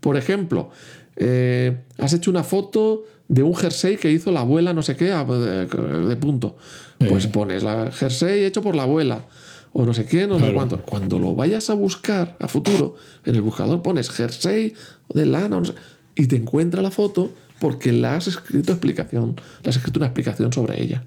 Por 0.00 0.16
ejemplo, 0.16 0.70
eh, 1.16 1.84
has 1.98 2.12
hecho 2.12 2.30
una 2.30 2.44
foto 2.44 3.04
de 3.28 3.42
un 3.42 3.54
jersey 3.54 3.96
que 3.96 4.10
hizo 4.10 4.30
la 4.30 4.40
abuela, 4.40 4.72
no 4.72 4.82
sé 4.82 4.96
qué, 4.96 5.06
de, 5.06 5.66
de 5.66 6.16
punto. 6.16 6.56
Pues 6.98 7.26
pones 7.26 7.62
la 7.62 7.90
jersey 7.90 8.44
hecho 8.44 8.62
por 8.62 8.76
la 8.76 8.84
abuela. 8.84 9.26
O 9.72 9.84
no 9.84 9.92
sé 9.92 10.06
qué, 10.06 10.26
no 10.26 10.38
sé 10.38 10.52
cuánto. 10.54 10.80
Cuando 10.80 11.18
lo 11.18 11.34
vayas 11.34 11.68
a 11.68 11.74
buscar 11.74 12.36
a 12.40 12.48
futuro, 12.48 12.96
en 13.26 13.34
el 13.34 13.42
buscador 13.42 13.82
pones 13.82 14.08
jersey 14.08 14.72
de 15.12 15.26
lana, 15.26 15.48
no 15.48 15.64
sé, 15.66 15.74
y 16.14 16.26
te 16.28 16.36
encuentra 16.36 16.80
la 16.80 16.90
foto 16.90 17.30
porque 17.58 17.92
la 17.92 18.16
has 18.16 18.26
escrito 18.26 18.72
explicación, 18.72 19.36
le 19.62 19.68
has 19.68 19.76
escrito 19.76 19.98
una 19.98 20.06
explicación 20.06 20.52
sobre 20.52 20.82
ella. 20.82 21.04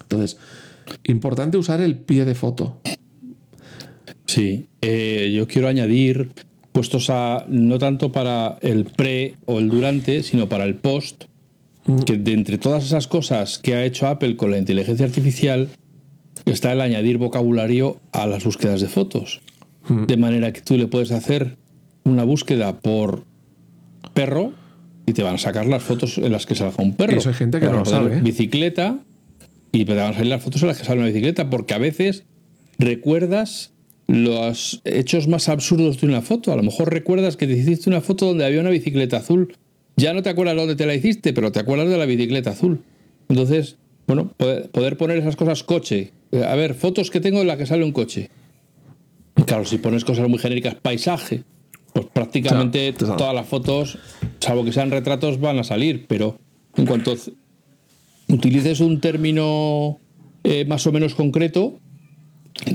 Entonces, 0.00 0.38
importante 1.04 1.58
usar 1.58 1.80
el 1.80 1.98
pie 1.98 2.24
de 2.24 2.34
foto. 2.34 2.80
Sí. 4.26 4.68
Eh, 4.80 5.32
yo 5.34 5.46
quiero 5.46 5.68
añadir, 5.68 6.30
puestos 6.76 7.08
a. 7.08 7.46
no 7.48 7.78
tanto 7.78 8.12
para 8.12 8.58
el 8.60 8.84
pre 8.84 9.36
o 9.46 9.58
el 9.58 9.70
durante, 9.70 10.22
sino 10.22 10.46
para 10.46 10.64
el 10.64 10.74
post, 10.74 11.24
que 12.04 12.18
de 12.18 12.34
entre 12.34 12.58
todas 12.58 12.84
esas 12.84 13.06
cosas 13.06 13.58
que 13.58 13.74
ha 13.74 13.86
hecho 13.86 14.06
Apple 14.06 14.36
con 14.36 14.50
la 14.50 14.58
inteligencia 14.58 15.06
artificial, 15.06 15.70
está 16.44 16.72
el 16.72 16.82
añadir 16.82 17.16
vocabulario 17.16 17.98
a 18.12 18.26
las 18.26 18.44
búsquedas 18.44 18.82
de 18.82 18.88
fotos. 18.88 19.40
De 19.88 20.18
manera 20.18 20.52
que 20.52 20.60
tú 20.60 20.76
le 20.76 20.86
puedes 20.86 21.12
hacer 21.12 21.56
una 22.04 22.24
búsqueda 22.24 22.78
por 22.80 23.24
perro 24.12 24.52
y 25.06 25.14
te 25.14 25.22
van 25.22 25.36
a 25.36 25.38
sacar 25.38 25.64
las 25.64 25.82
fotos 25.82 26.18
en 26.18 26.30
las 26.30 26.44
que 26.44 26.56
salga 26.56 26.82
un 26.82 26.94
perro. 26.94 27.16
Eso 27.16 27.30
hay 27.30 27.36
gente 27.36 27.58
que 27.58 27.66
no 27.66 27.78
lo 27.78 27.84
sabe, 27.86 28.18
¿eh? 28.18 28.20
Bicicleta 28.20 28.98
y 29.72 29.86
te 29.86 29.94
van 29.94 30.10
a 30.10 30.12
salir 30.12 30.28
las 30.28 30.42
fotos 30.42 30.60
en 30.60 30.68
las 30.68 30.76
que 30.76 30.84
sale 30.84 30.98
una 30.98 31.08
bicicleta, 31.08 31.48
porque 31.48 31.72
a 31.72 31.78
veces 31.78 32.24
recuerdas 32.78 33.72
los 34.06 34.80
hechos 34.84 35.26
más 35.28 35.48
absurdos 35.48 36.00
de 36.00 36.06
una 36.06 36.22
foto. 36.22 36.52
A 36.52 36.56
lo 36.56 36.62
mejor 36.62 36.92
recuerdas 36.92 37.36
que 37.36 37.46
te 37.46 37.54
hiciste 37.54 37.90
una 37.90 38.00
foto 38.00 38.26
donde 38.26 38.44
había 38.44 38.60
una 38.60 38.70
bicicleta 38.70 39.18
azul. 39.18 39.56
Ya 39.96 40.12
no 40.12 40.22
te 40.22 40.28
acuerdas 40.28 40.56
dónde 40.56 40.76
te 40.76 40.86
la 40.86 40.94
hiciste, 40.94 41.32
pero 41.32 41.52
te 41.52 41.60
acuerdas 41.60 41.88
de 41.88 41.98
la 41.98 42.06
bicicleta 42.06 42.50
azul. 42.50 42.82
Entonces, 43.28 43.76
bueno, 44.06 44.32
poder, 44.36 44.96
poner 44.96 45.18
esas 45.18 45.36
cosas 45.36 45.64
coche. 45.64 46.12
A 46.32 46.54
ver, 46.54 46.74
fotos 46.74 47.10
que 47.10 47.20
tengo 47.20 47.40
en 47.40 47.46
las 47.46 47.56
que 47.56 47.66
sale 47.66 47.84
un 47.84 47.92
coche. 47.92 48.30
Claro, 49.46 49.64
si 49.64 49.78
pones 49.78 50.04
cosas 50.04 50.28
muy 50.28 50.38
genéricas, 50.38 50.74
paisaje, 50.76 51.42
pues 51.92 52.06
prácticamente 52.06 52.92
todas 52.92 53.34
las 53.34 53.46
fotos, 53.46 53.98
salvo 54.38 54.64
que 54.64 54.72
sean 54.72 54.90
retratos, 54.90 55.40
van 55.40 55.58
a 55.58 55.64
salir. 55.64 56.06
Pero 56.06 56.38
en 56.76 56.86
cuanto 56.86 57.16
utilices 58.28 58.80
un 58.80 59.00
término 59.00 59.98
eh, 60.44 60.64
más 60.66 60.86
o 60.86 60.92
menos 60.92 61.14
concreto, 61.14 61.80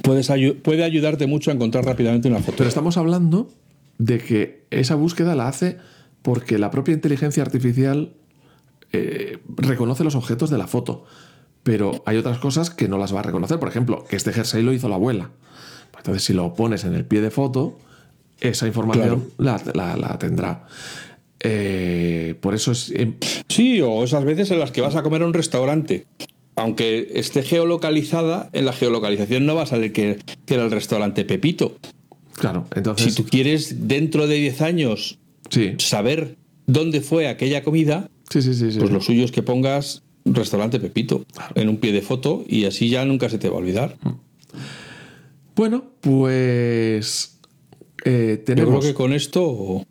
puedes 0.03 0.31
puede 0.63 0.83
ayudarte 0.83 1.27
mucho 1.27 1.51
a 1.51 1.53
encontrar 1.53 1.85
rápidamente 1.85 2.27
una 2.27 2.39
foto. 2.39 2.57
Pero 2.57 2.69
estamos 2.69 2.97
hablando 2.97 3.49
de 3.97 4.19
que 4.19 4.65
esa 4.71 4.95
búsqueda 4.95 5.35
la 5.35 5.47
hace 5.47 5.77
porque 6.21 6.57
la 6.57 6.71
propia 6.71 6.93
inteligencia 6.93 7.43
artificial 7.43 8.13
eh, 8.93 9.39
reconoce 9.57 10.03
los 10.03 10.15
objetos 10.15 10.49
de 10.49 10.57
la 10.57 10.67
foto. 10.67 11.05
Pero 11.63 12.03
hay 12.05 12.17
otras 12.17 12.39
cosas 12.39 12.69
que 12.69 12.87
no 12.87 12.97
las 12.97 13.13
va 13.13 13.19
a 13.19 13.23
reconocer. 13.23 13.59
Por 13.59 13.69
ejemplo, 13.69 14.03
que 14.09 14.15
este 14.15 14.33
jersey 14.33 14.63
lo 14.63 14.73
hizo 14.73 14.89
la 14.89 14.95
abuela. 14.95 15.31
Entonces, 15.97 16.23
si 16.23 16.33
lo 16.33 16.53
pones 16.55 16.83
en 16.83 16.95
el 16.95 17.05
pie 17.05 17.21
de 17.21 17.29
foto, 17.29 17.77
esa 18.39 18.65
información 18.65 19.29
la, 19.37 19.59
tendrá. 20.19 20.65
Eh, 21.39 22.35
por 22.41 22.55
eso 22.55 22.71
es. 22.71 22.91
Em, 22.95 23.15
sí, 23.47 23.81
o 23.81 24.03
esas 24.03 24.25
veces 24.25 24.49
en 24.49 24.59
las 24.59 24.71
que 24.71 24.81
vas 24.81 24.95
a 24.95 25.03
comer 25.03 25.21
a 25.21 25.25
un 25.25 25.33
restaurante 25.33 26.07
aunque 26.55 27.11
esté 27.15 27.43
geolocalizada, 27.43 28.49
en 28.53 28.65
la 28.65 28.73
geolocalización 28.73 29.45
no 29.45 29.55
va 29.55 29.63
a 29.63 29.65
salir 29.65 29.93
que, 29.93 30.19
era 30.47 30.63
el 30.63 30.71
restaurante 30.71 31.25
Pepito. 31.25 31.77
Claro, 32.35 32.67
entonces. 32.75 33.13
Si 33.13 33.21
tú 33.21 33.29
quieres 33.29 33.87
dentro 33.87 34.27
de 34.27 34.35
10 34.35 34.61
años 34.61 35.19
saber 35.77 36.37
dónde 36.65 37.01
fue 37.01 37.27
aquella 37.27 37.63
comida, 37.63 38.09
pues 38.31 38.91
lo 38.91 39.01
suyo 39.01 39.25
es 39.25 39.31
que 39.31 39.43
pongas 39.43 40.03
restaurante 40.25 40.79
Pepito 40.79 41.25
en 41.55 41.69
un 41.69 41.77
pie 41.77 41.91
de 41.91 42.01
foto 42.01 42.43
y 42.47 42.65
así 42.65 42.89
ya 42.89 43.05
nunca 43.05 43.29
se 43.29 43.37
te 43.37 43.49
va 43.49 43.55
a 43.55 43.59
olvidar. 43.59 43.97
Bueno, 45.55 45.85
pues. 46.01 47.37
Eh, 48.05 48.41
tenemos... 48.45 48.73
Yo 48.73 48.79
creo 48.79 48.91
que 48.91 48.97
con 48.97 49.13
esto, 49.13 49.85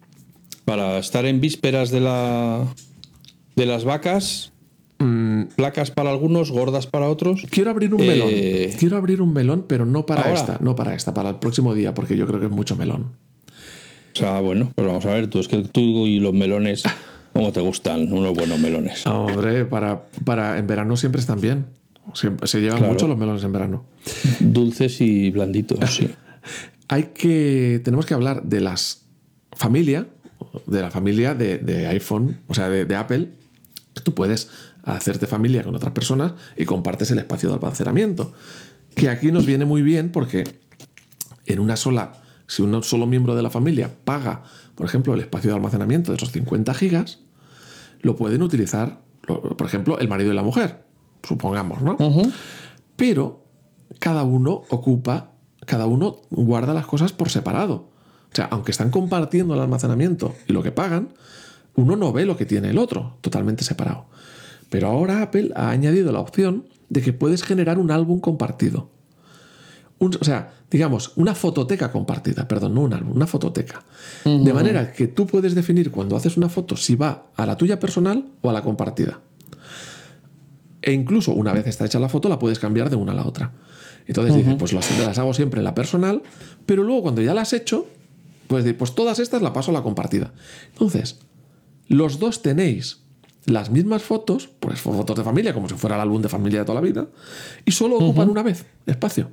para 0.64 0.98
estar 0.98 1.26
en 1.26 1.40
vísperas 1.40 1.90
de 1.90 2.00
la. 2.00 2.66
de 3.56 3.66
las 3.66 3.84
vacas, 3.84 4.49
Mm, 5.00 5.44
placas 5.56 5.90
para 5.90 6.10
algunos, 6.10 6.50
gordas 6.50 6.86
para 6.86 7.08
otros. 7.08 7.46
Quiero 7.50 7.70
abrir 7.70 7.94
un 7.94 8.06
melón. 8.06 8.28
Eh, 8.30 8.76
quiero 8.78 8.98
abrir 8.98 9.22
un 9.22 9.32
melón, 9.32 9.64
pero 9.66 9.86
no 9.86 10.04
para 10.04 10.32
esta, 10.32 10.58
no 10.60 10.76
para 10.76 10.94
esta, 10.94 11.14
para 11.14 11.30
el 11.30 11.36
próximo 11.36 11.74
día, 11.74 11.94
porque 11.94 12.18
yo 12.18 12.26
creo 12.26 12.38
que 12.38 12.46
es 12.46 12.52
mucho 12.52 12.76
melón. 12.76 13.12
O 14.14 14.18
sea, 14.18 14.40
bueno, 14.40 14.70
pues 14.74 14.86
vamos 14.86 15.06
a 15.06 15.14
ver, 15.14 15.28
tú 15.28 15.38
es 15.38 15.48
que 15.48 15.58
tú 15.62 16.06
y 16.06 16.20
los 16.20 16.34
melones, 16.34 16.82
¿cómo 17.32 17.50
te 17.50 17.60
gustan 17.60 18.12
unos 18.12 18.34
buenos 18.34 18.58
melones? 18.58 19.06
Hombre, 19.06 19.64
para, 19.64 20.02
para 20.24 20.58
en 20.58 20.66
verano 20.66 20.96
siempre 20.98 21.20
están 21.20 21.40
bien. 21.40 21.66
se 22.12 22.60
llevan 22.60 22.86
mucho 22.86 23.08
los 23.08 23.16
melones 23.16 23.42
en 23.42 23.52
verano. 23.52 23.84
Dulces 24.40 25.00
y 25.00 25.30
blanditos, 25.30 25.78
sí. 25.90 26.10
Hay 26.88 27.04
que. 27.14 27.80
Tenemos 27.84 28.04
que 28.04 28.14
hablar 28.14 28.42
de 28.42 28.60
las 28.60 29.06
familia, 29.52 30.08
de 30.66 30.82
la 30.82 30.90
familia 30.90 31.34
de, 31.34 31.86
iPhone, 31.86 32.40
o 32.48 32.54
sea, 32.54 32.68
de, 32.68 32.84
de 32.84 32.96
Apple. 32.96 33.28
Tú 34.02 34.14
puedes 34.14 34.50
a 34.84 34.94
hacerte 34.94 35.26
familia 35.26 35.62
con 35.62 35.74
otras 35.74 35.92
personas 35.92 36.32
y 36.56 36.64
compartes 36.64 37.10
el 37.10 37.18
espacio 37.18 37.48
de 37.48 37.56
almacenamiento. 37.56 38.32
Que 38.94 39.08
aquí 39.08 39.32
nos 39.32 39.46
viene 39.46 39.64
muy 39.64 39.82
bien 39.82 40.10
porque 40.10 40.44
en 41.46 41.60
una 41.60 41.76
sola, 41.76 42.12
si 42.46 42.62
un 42.62 42.82
solo 42.82 43.06
miembro 43.06 43.34
de 43.34 43.42
la 43.42 43.50
familia 43.50 43.90
paga, 44.04 44.42
por 44.74 44.86
ejemplo, 44.86 45.14
el 45.14 45.20
espacio 45.20 45.50
de 45.50 45.56
almacenamiento 45.56 46.12
de 46.12 46.16
esos 46.16 46.32
50 46.32 46.74
gigas, 46.74 47.20
lo 48.00 48.16
pueden 48.16 48.42
utilizar, 48.42 49.02
por 49.26 49.66
ejemplo, 49.66 49.98
el 49.98 50.08
marido 50.08 50.32
y 50.32 50.34
la 50.34 50.42
mujer, 50.42 50.84
supongamos, 51.22 51.82
¿no? 51.82 51.96
Pero 52.96 53.44
cada 53.98 54.24
uno 54.24 54.62
ocupa, 54.70 55.32
cada 55.66 55.86
uno 55.86 56.16
guarda 56.30 56.74
las 56.74 56.86
cosas 56.86 57.12
por 57.12 57.28
separado. 57.30 57.90
O 58.32 58.34
sea, 58.36 58.46
aunque 58.46 58.70
están 58.70 58.90
compartiendo 58.90 59.54
el 59.54 59.60
almacenamiento 59.60 60.34
y 60.46 60.52
lo 60.52 60.62
que 60.62 60.72
pagan, 60.72 61.12
uno 61.74 61.96
no 61.96 62.12
ve 62.12 62.24
lo 62.24 62.36
que 62.36 62.46
tiene 62.46 62.70
el 62.70 62.78
otro, 62.78 63.18
totalmente 63.20 63.64
separado. 63.64 64.06
Pero 64.70 64.88
ahora 64.88 65.22
Apple 65.22 65.50
ha 65.54 65.70
añadido 65.70 66.12
la 66.12 66.20
opción 66.20 66.68
de 66.88 67.02
que 67.02 67.12
puedes 67.12 67.42
generar 67.42 67.78
un 67.78 67.90
álbum 67.90 68.20
compartido. 68.20 68.90
o 69.98 70.24
sea, 70.24 70.54
digamos, 70.70 71.12
una 71.16 71.34
fototeca 71.34 71.90
compartida, 71.90 72.48
perdón, 72.48 72.74
no 72.74 72.82
un 72.82 72.94
álbum, 72.94 73.14
una 73.14 73.26
fototeca. 73.26 73.84
De 74.24 74.52
manera 74.54 74.92
que 74.92 75.08
tú 75.08 75.26
puedes 75.26 75.54
definir 75.54 75.90
cuando 75.90 76.16
haces 76.16 76.36
una 76.36 76.48
foto 76.48 76.76
si 76.76 76.94
va 76.94 77.26
a 77.36 77.44
la 77.44 77.56
tuya 77.56 77.78
personal 77.78 78.24
o 78.40 78.48
a 78.48 78.52
la 78.52 78.62
compartida. 78.62 79.20
E 80.80 80.92
incluso 80.92 81.32
una 81.32 81.52
vez 81.52 81.66
está 81.66 81.84
hecha 81.84 81.98
la 81.98 82.08
foto, 82.08 82.28
la 82.28 82.38
puedes 82.38 82.58
cambiar 82.58 82.88
de 82.88 82.96
una 82.96 83.12
a 83.12 83.14
la 83.14 83.26
otra. 83.26 83.52
Entonces 84.06 84.34
dices, 84.34 84.54
pues 84.58 84.72
las 84.72 85.18
hago 85.18 85.34
siempre 85.34 85.60
en 85.60 85.64
la 85.64 85.74
personal, 85.74 86.22
pero 86.64 86.84
luego 86.84 87.02
cuando 87.02 87.20
ya 87.20 87.34
las 87.34 87.48
has 87.48 87.60
hecho, 87.60 87.86
puedes 88.46 88.64
decir, 88.64 88.78
pues 88.78 88.94
todas 88.94 89.18
estas 89.18 89.42
la 89.42 89.52
paso 89.52 89.72
a 89.72 89.74
la 89.74 89.82
compartida. 89.82 90.32
Entonces, 90.72 91.20
los 91.88 92.18
dos 92.18 92.42
tenéis 92.42 92.99
las 93.46 93.70
mismas 93.70 94.02
fotos, 94.02 94.48
pues 94.60 94.80
fotos 94.80 95.16
de 95.16 95.24
familia, 95.24 95.54
como 95.54 95.68
si 95.68 95.74
fuera 95.74 95.96
el 95.96 96.02
álbum 96.02 96.22
de 96.22 96.28
familia 96.28 96.60
de 96.60 96.64
toda 96.64 96.80
la 96.80 96.86
vida, 96.86 97.08
y 97.64 97.72
solo 97.72 97.96
ocupan 97.96 98.28
una 98.28 98.42
vez 98.42 98.66
espacio, 98.86 99.30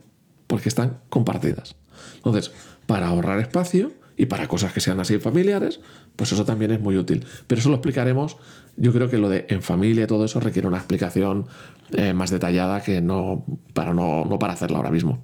porque 0.48 0.70
están 0.70 1.00
compartidas. 1.10 1.76
Entonces, 2.16 2.52
para 2.86 3.08
ahorrar 3.08 3.40
espacio 3.40 3.92
y 4.16 4.26
para 4.26 4.48
cosas 4.48 4.74
que 4.74 4.80
sean 4.80 5.00
así 5.00 5.20
familiares, 5.20 5.80
pues 6.16 6.32
eso 6.32 6.46
también 6.46 6.72
es 6.72 6.80
muy 6.80 6.98
útil. 6.98 7.26
Pero 7.46 7.60
eso 7.60 7.70
lo 7.70 7.76
explicaremos. 7.76 8.38
Yo 8.76 8.92
creo 8.94 9.10
que 9.10 9.18
lo 9.18 9.30
de 9.30 9.46
en 9.50 9.62
familia 9.62 10.06
y 10.06 10.08
todo 10.08 10.26
eso 10.26 10.40
requiere 10.40 10.68
una 10.68 10.78
explicación 10.78 11.48
eh, 11.92 12.14
más 12.14 12.32
detallada 12.32 12.82
que 12.82 13.02
no 13.02 13.46
para, 13.74 13.94
no, 13.94 14.26
no 14.26 14.40
para 14.40 14.54
hacerla 14.54 14.78
ahora 14.78 14.92
mismo. 14.92 15.24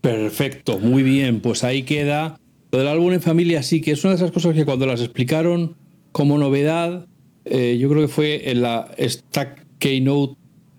Perfecto, 0.00 0.78
muy 0.78 1.02
bien. 1.02 1.40
Pues 1.40 1.64
ahí 1.64 1.82
queda. 1.82 2.38
Lo 2.70 2.78
del 2.78 2.88
álbum 2.88 3.12
en 3.12 3.22
familia 3.22 3.62
sí, 3.62 3.80
que 3.80 3.92
es 3.92 4.04
una 4.04 4.12
de 4.12 4.16
esas 4.16 4.30
cosas 4.30 4.54
que 4.54 4.64
cuando 4.64 4.86
las 4.86 5.00
explicaron 5.00 5.76
como 6.12 6.38
novedad, 6.38 7.06
eh, 7.44 7.78
yo 7.80 7.88
creo 7.88 8.02
que 8.02 8.08
fue 8.08 8.50
en 8.50 8.62
la 8.62 8.90
Stack 8.98 9.66
Keynote, 9.78 10.34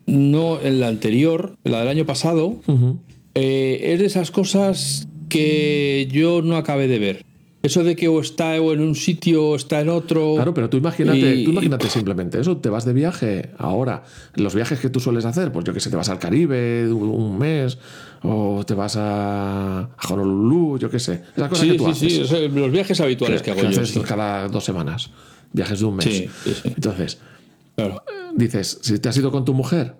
no 0.06 0.60
en 0.62 0.80
la 0.80 0.88
anterior, 0.88 1.56
la 1.64 1.80
del 1.80 1.88
año 1.88 2.06
pasado, 2.06 2.60
eh, 3.36 3.80
es 3.84 4.00
de 4.00 4.06
esas 4.06 4.32
cosas 4.32 5.08
que 5.30 6.08
yo 6.12 6.42
no 6.42 6.58
acabé 6.58 6.88
de 6.88 7.00
ver. 7.00 7.26
Eso 7.62 7.84
de 7.84 7.96
que 7.98 8.08
o 8.08 8.22
está 8.22 8.56
en 8.56 8.80
un 8.80 8.96
sitio 8.96 9.50
o 9.50 9.56
está 9.58 9.82
en 9.82 9.90
otro. 9.90 10.36
Claro, 10.36 10.54
pero 10.54 10.70
tú 10.70 10.78
imagínate, 10.78 11.44
tú 11.44 11.52
imagínate 11.52 11.90
simplemente 11.90 12.40
eso. 12.40 12.56
Te 12.58 12.70
vas 12.70 12.86
de 12.86 12.94
viaje 12.94 13.52
ahora. 13.58 14.04
Los 14.36 14.56
viajes 14.56 14.80
que 14.80 14.90
tú 14.90 15.02
sueles 15.02 15.26
hacer, 15.26 15.52
pues 15.52 15.66
yo 15.66 15.74
que 15.74 15.82
sé, 15.82 15.90
te 15.90 15.98
vas 15.98 16.08
al 16.08 16.20
Caribe 16.20 16.90
un 16.90 17.38
mes, 17.38 17.78
o 18.24 18.64
te 18.66 18.74
vas 18.74 18.96
a, 18.98 19.90
Honolulu, 20.10 20.78
yo 20.78 20.90
qué 20.90 21.00
sé. 21.00 21.22
Esas 21.36 21.50
cosas 21.50 21.66
sí, 21.66 21.72
que 21.72 21.78
tú 21.78 21.94
sí, 21.94 22.10
sí, 22.10 22.48
los 22.48 22.72
viajes 22.72 23.02
habituales 23.02 23.42
que, 23.42 23.52
hago 23.52 23.62
yo. 23.62 24.04
cada 24.04 24.48
dos 24.48 24.64
semanas. 24.64 25.10
Viajes 25.52 25.80
de 25.80 25.86
un 25.86 25.96
mes. 25.98 26.30
Entonces, 26.64 27.20
dices, 28.36 28.80
si 28.82 29.00
te 29.00 29.10
has 29.10 29.18
ido 29.18 29.32
con 29.32 29.44
tu 29.44 29.54
mujer 29.54 29.96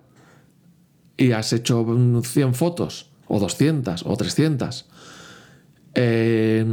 y 1.18 1.32
has 1.32 1.52
hecho 1.52 1.86
100 2.22 2.54
fotos, 2.54 3.10
o 3.26 3.38
200, 3.38 4.06
o 4.06 4.16
300, 4.16 4.86
eh 5.94 6.64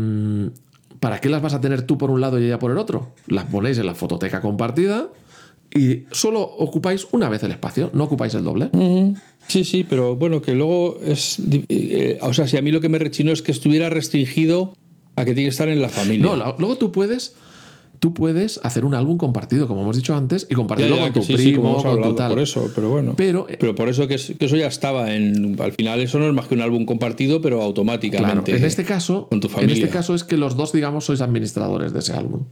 ¿para 0.99 1.19
qué 1.19 1.29
las 1.29 1.41
vas 1.41 1.53
a 1.53 1.61
tener 1.61 1.83
tú 1.83 1.97
por 1.97 2.11
un 2.11 2.21
lado 2.21 2.39
y 2.39 2.45
ella 2.45 2.59
por 2.59 2.71
el 2.71 2.77
otro? 2.77 3.13
Las 3.27 3.45
ponéis 3.45 3.77
en 3.77 3.85
la 3.85 3.95
fototeca 3.95 4.41
compartida 4.41 5.09
y 5.73 6.03
solo 6.11 6.41
ocupáis 6.41 7.07
una 7.11 7.29
vez 7.29 7.43
el 7.43 7.51
espacio, 7.51 7.89
no 7.93 8.05
ocupáis 8.05 8.33
el 8.33 8.43
doble. 8.43 8.69
Sí, 9.47 9.63
sí, 9.63 9.85
pero 9.87 10.15
bueno, 10.15 10.41
que 10.41 10.53
luego 10.53 10.99
es. 11.03 11.41
Eh, 11.69 12.19
o 12.21 12.33
sea, 12.33 12.47
si 12.47 12.57
a 12.57 12.61
mí 12.61 12.71
lo 12.71 12.81
que 12.81 12.89
me 12.89 12.99
rechinó 12.99 13.31
es 13.31 13.41
que 13.41 13.51
estuviera 13.51 13.89
restringido 13.89 14.73
a 15.15 15.25
que 15.25 15.33
tiene 15.33 15.47
que 15.47 15.51
estar 15.51 15.69
en 15.69 15.81
la 15.81 15.89
familia. 15.89 16.35
No, 16.35 16.55
luego 16.57 16.77
tú 16.77 16.91
puedes 16.91 17.35
tú 17.99 18.13
puedes 18.13 18.59
hacer 18.63 18.85
un 18.85 18.93
álbum 18.93 19.17
compartido, 19.17 19.67
como 19.67 19.81
hemos 19.81 19.95
dicho 19.95 20.15
antes, 20.15 20.47
y 20.49 20.53
compartirlo 20.53 20.97
con 20.97 21.13
tu 21.13 21.25
primo, 21.25 21.81
con 21.81 22.01
tu 22.01 22.15
tal. 22.15 22.31
Por 22.31 22.39
eso, 22.39 22.71
pero 22.73 22.89
bueno. 22.89 23.13
Pero, 23.15 23.47
pero 23.59 23.75
por 23.75 23.89
eso 23.89 24.07
que, 24.07 24.15
eso 24.15 24.55
ya 24.55 24.67
estaba 24.67 25.13
en. 25.13 25.59
Al 25.59 25.73
final, 25.73 25.99
eso 25.99 26.19
no 26.19 26.27
es 26.27 26.33
más 26.33 26.47
que 26.47 26.55
un 26.55 26.61
álbum 26.61 26.85
compartido, 26.85 27.41
pero 27.41 27.61
automáticamente. 27.61 28.55
en 28.55 28.63
este 28.63 28.83
caso, 28.83 29.27
con 29.27 29.39
tu 29.39 29.49
familia. 29.49 29.75
en 29.75 29.83
este 29.83 29.93
caso 29.93 30.15
es 30.15 30.23
que 30.23 30.37
los 30.37 30.55
dos, 30.55 30.71
digamos, 30.71 31.05
sois 31.05 31.21
administradores 31.21 31.93
de 31.93 31.99
ese 31.99 32.13
álbum. 32.13 32.45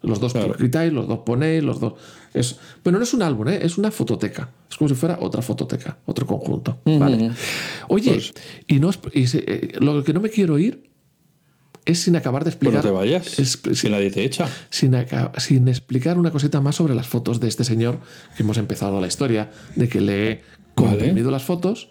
Los 0.00 0.20
dos 0.20 0.34
escritáis, 0.34 0.92
los 0.92 1.08
dos 1.08 1.20
ponéis, 1.26 1.62
los 1.64 1.80
dos. 1.80 1.94
Es, 2.32 2.56
bueno, 2.84 2.98
no 2.98 3.04
es 3.04 3.14
un 3.14 3.22
álbum, 3.22 3.48
¿eh? 3.48 3.58
es 3.62 3.78
una 3.78 3.90
fototeca. 3.90 4.48
Es 4.70 4.76
como 4.76 4.88
si 4.88 4.94
fuera 4.94 5.18
otra 5.20 5.42
fototeca, 5.42 5.98
otro 6.06 6.24
conjunto. 6.24 6.78
Vale. 6.84 7.32
Oye, 7.88 8.12
pues 8.12 8.32
y, 8.68 8.78
no, 8.78 8.90
y 9.12 9.24
eh, 9.24 9.72
lo 9.80 10.04
que 10.04 10.12
no 10.12 10.20
me 10.20 10.30
quiero 10.30 10.56
ir 10.58 10.87
es 11.88 12.00
sin 12.02 12.14
acabar 12.16 12.44
de 12.44 12.52
Pues 12.52 12.62
no 12.62 12.78
explicar. 12.78 12.82
te 12.82 12.90
vayas. 12.90 13.38
es- 13.38 13.60
si 13.72 13.88
nadie 13.90 14.10
te 14.10 14.22
echa. 14.24 14.46
sin, 14.70 14.94
sin 15.38 15.66
explicar 15.68 16.18
una 16.18 16.30
cosita 16.30 16.60
más 16.60 16.76
sobre 16.76 16.94
las 16.94 17.06
fotos 17.08 17.40
de 17.40 17.48
este 17.48 17.64
señor 17.64 17.98
que 18.36 18.42
hemos 18.42 18.58
empezado 18.58 19.00
la 19.00 19.06
historia, 19.08 19.50
de 19.74 19.88
que 19.88 20.00
le 20.00 20.30
he 20.30 20.42
comprimido 20.74 21.30
las 21.30 21.42
fotos, 21.42 21.88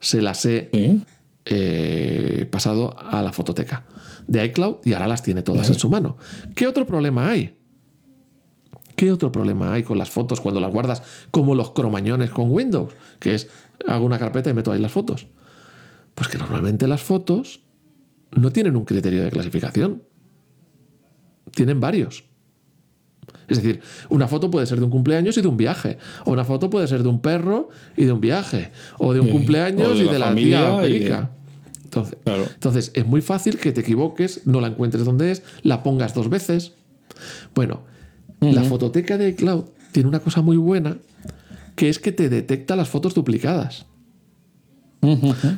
se 0.00 0.22
las 0.22 0.44
he 0.44 0.68
Sí. 0.72 1.02
eh, 1.46 2.46
pasado 2.50 2.96
a 2.98 3.22
la 3.22 3.32
fototeca 3.32 3.84
de 4.26 4.44
iCloud 4.44 4.76
y 4.84 4.92
ahora 4.92 5.08
las 5.08 5.22
tiene 5.22 5.42
todas 5.42 5.68
en 5.68 5.74
su 5.78 5.88
mano. 5.88 6.16
¿Qué 6.54 6.66
otro 6.66 6.86
problema 6.86 7.30
hay? 7.30 7.56
¿Qué 8.96 9.10
otro 9.12 9.30
problema 9.32 9.72
hay 9.72 9.82
con 9.84 9.96
las 9.96 10.10
fotos 10.10 10.40
cuando 10.40 10.60
las 10.60 10.72
guardas 10.72 11.02
como 11.30 11.54
los 11.54 11.70
cromañones 11.70 12.30
con 12.30 12.50
Windows? 12.50 12.92
Que 13.20 13.34
es, 13.34 13.48
hago 13.86 14.04
una 14.04 14.18
carpeta 14.18 14.50
y 14.50 14.54
meto 14.54 14.72
ahí 14.72 14.80
las 14.80 14.92
fotos. 14.92 15.26
Pues 16.14 16.28
que 16.28 16.36
normalmente 16.36 16.86
las 16.88 17.00
fotos 17.02 17.60
no 18.32 18.50
tienen 18.52 18.76
un 18.76 18.84
criterio 18.84 19.24
de 19.24 19.30
clasificación. 19.30 20.02
Tienen 21.54 21.80
varios. 21.80 22.24
Es 23.48 23.62
decir, 23.62 23.80
una 24.10 24.28
foto 24.28 24.50
puede 24.50 24.66
ser 24.66 24.78
de 24.78 24.84
un 24.84 24.90
cumpleaños 24.90 25.36
y 25.38 25.42
de 25.42 25.48
un 25.48 25.56
viaje. 25.56 25.98
O 26.24 26.32
una 26.32 26.44
foto 26.44 26.68
puede 26.70 26.86
ser 26.86 27.02
de 27.02 27.08
un 27.08 27.20
perro 27.20 27.68
y 27.96 28.04
de 28.04 28.12
un 28.12 28.20
viaje. 28.20 28.70
O 28.98 29.14
de 29.14 29.20
un 29.20 29.26
Sí. 29.26 29.32
cumpleaños 29.32 29.98
de 29.98 30.04
y 30.04 30.06
la 30.06 30.12
de 30.12 30.18
la 30.18 30.34
tía 30.34 30.88
y. 30.88 31.06
Entonces, 31.84 32.18
Claro. 32.22 32.44
entonces, 32.52 32.90
es 32.94 33.06
muy 33.06 33.22
fácil 33.22 33.56
que 33.56 33.72
te 33.72 33.80
equivoques, 33.80 34.46
no 34.46 34.60
la 34.60 34.68
encuentres 34.68 35.04
donde 35.06 35.30
es, 35.30 35.42
la 35.62 35.82
pongas 35.82 36.12
dos 36.14 36.28
veces. 36.28 36.72
Bueno, 37.54 37.80
la 38.40 38.62
fototeca 38.62 39.16
de 39.16 39.30
iCloud 39.30 39.64
tiene 39.92 40.08
una 40.08 40.20
cosa 40.20 40.42
muy 40.42 40.58
buena, 40.58 40.98
que 41.74 41.88
es 41.88 41.98
que 41.98 42.12
te 42.12 42.28
detecta 42.28 42.76
las 42.76 42.88
fotos 42.90 43.14
duplicadas. 43.14 43.86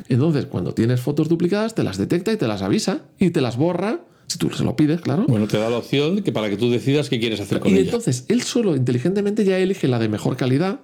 Entonces, 0.09 0.45
cuando 0.45 0.73
tienes 0.73 1.01
fotos 1.01 1.27
duplicadas, 1.29 1.73
te 1.75 1.83
las 1.83 1.97
detecta 1.97 2.31
y 2.31 2.37
te 2.37 2.47
las 2.47 2.61
avisa 2.61 3.01
y 3.19 3.31
te 3.31 3.41
las 3.41 3.57
borra, 3.57 4.01
si 4.27 4.37
tú 4.37 4.49
se 4.51 4.63
lo 4.63 4.75
pides, 4.75 5.01
claro. 5.01 5.25
Bueno, 5.27 5.47
te 5.47 5.57
da 5.57 5.69
la 5.69 5.77
opción 5.77 6.21
que 6.23 6.31
para 6.31 6.49
que 6.49 6.57
tú 6.57 6.69
decidas 6.69 7.09
qué 7.09 7.19
quieres 7.19 7.39
hacer 7.39 7.59
con 7.59 7.71
Y 7.71 7.73
ella. 7.75 7.81
entonces 7.85 8.25
él 8.29 8.41
solo 8.43 8.75
inteligentemente 8.75 9.43
ya 9.43 9.57
elige 9.57 9.87
la 9.87 9.99
de 9.99 10.09
mejor 10.09 10.37
calidad, 10.37 10.81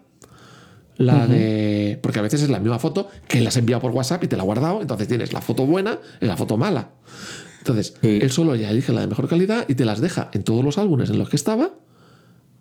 la 0.97 1.28
de. 1.28 1.99
Porque 2.01 2.20
a 2.20 2.24
veces 2.24 2.41
es 2.41 2.49
la 2.49 2.60
misma 2.60 2.80
foto 2.80 3.08
que 3.28 3.39
la 3.41 3.49
has 3.49 3.58
enviado 3.58 3.82
por 3.82 3.91
WhatsApp 3.91 4.24
y 4.24 4.28
te 4.28 4.36
la 4.36 4.41
ha 4.41 4.45
guardado, 4.45 4.82
entonces 4.82 5.08
tienes 5.08 5.32
la 5.34 5.41
foto 5.41 5.66
buena 5.66 5.99
y 6.20 6.26
la 6.26 6.36
foto 6.36 6.58
mala. 6.58 6.89
Entonces, 7.60 7.93
Sí. 8.01 8.20
él 8.22 8.32
solo 8.32 8.55
ya 8.55 8.72
elige 8.72 8.91
la 8.93 9.01
de 9.01 9.08
mejor 9.08 9.28
calidad 9.28 9.66
y 9.68 9.76
te 9.76 9.86
las 9.86 10.01
deja 10.01 10.30
en 10.34 10.43
todos 10.43 10.64
los 10.66 10.78
álbumes 10.78 11.10
en 11.12 11.20
los 11.20 11.30
que 11.30 11.36
estaba, 11.36 11.72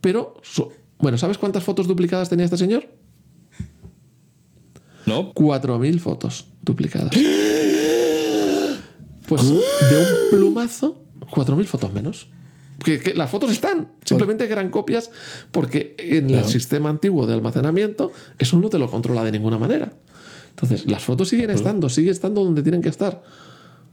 pero. 0.01 0.35
so- 0.43 0.71
bueno, 0.99 1.19
¿sabes 1.19 1.37
cuántas 1.39 1.63
fotos 1.65 1.87
duplicadas 1.89 2.29
tenía 2.31 2.45
este 2.47 2.57
señor? 2.57 2.87
¿No? 5.07 5.33
4.000 5.33 5.99
fotos 5.99 6.47
duplicadas. 6.63 7.11
Pues 9.29 9.43
de 9.43 9.57
un 9.57 10.31
plumazo, 10.31 11.03
4.000 11.21 11.65
fotos 11.65 11.93
menos. 11.93 12.29
Que, 12.85 13.01
que 13.01 13.15
las 13.15 13.31
fotos 13.31 13.51
están, 13.51 13.93
simplemente 14.05 14.47
que 14.47 14.53
eran 14.53 14.69
copias 14.71 15.11
porque 15.51 15.97
en 15.99 16.29
el 16.29 16.45
sistema 16.45 16.91
antiguo 16.91 17.27
de 17.27 17.33
almacenamiento 17.33 18.13
eso 18.39 18.59
no 18.59 18.69
te 18.69 18.79
lo 18.79 18.91
controla 18.91 19.25
de 19.25 19.33
ninguna 19.33 19.59
manera. 19.59 19.93
Entonces, 20.51 20.87
las 20.87 21.03
fotos 21.03 21.29
siguen 21.29 21.51
estando, 21.51 21.89
siguen 21.89 22.13
estando 22.13 22.45
donde 22.45 22.63
tienen 22.63 22.83
que 22.83 22.89
estar, 22.89 23.23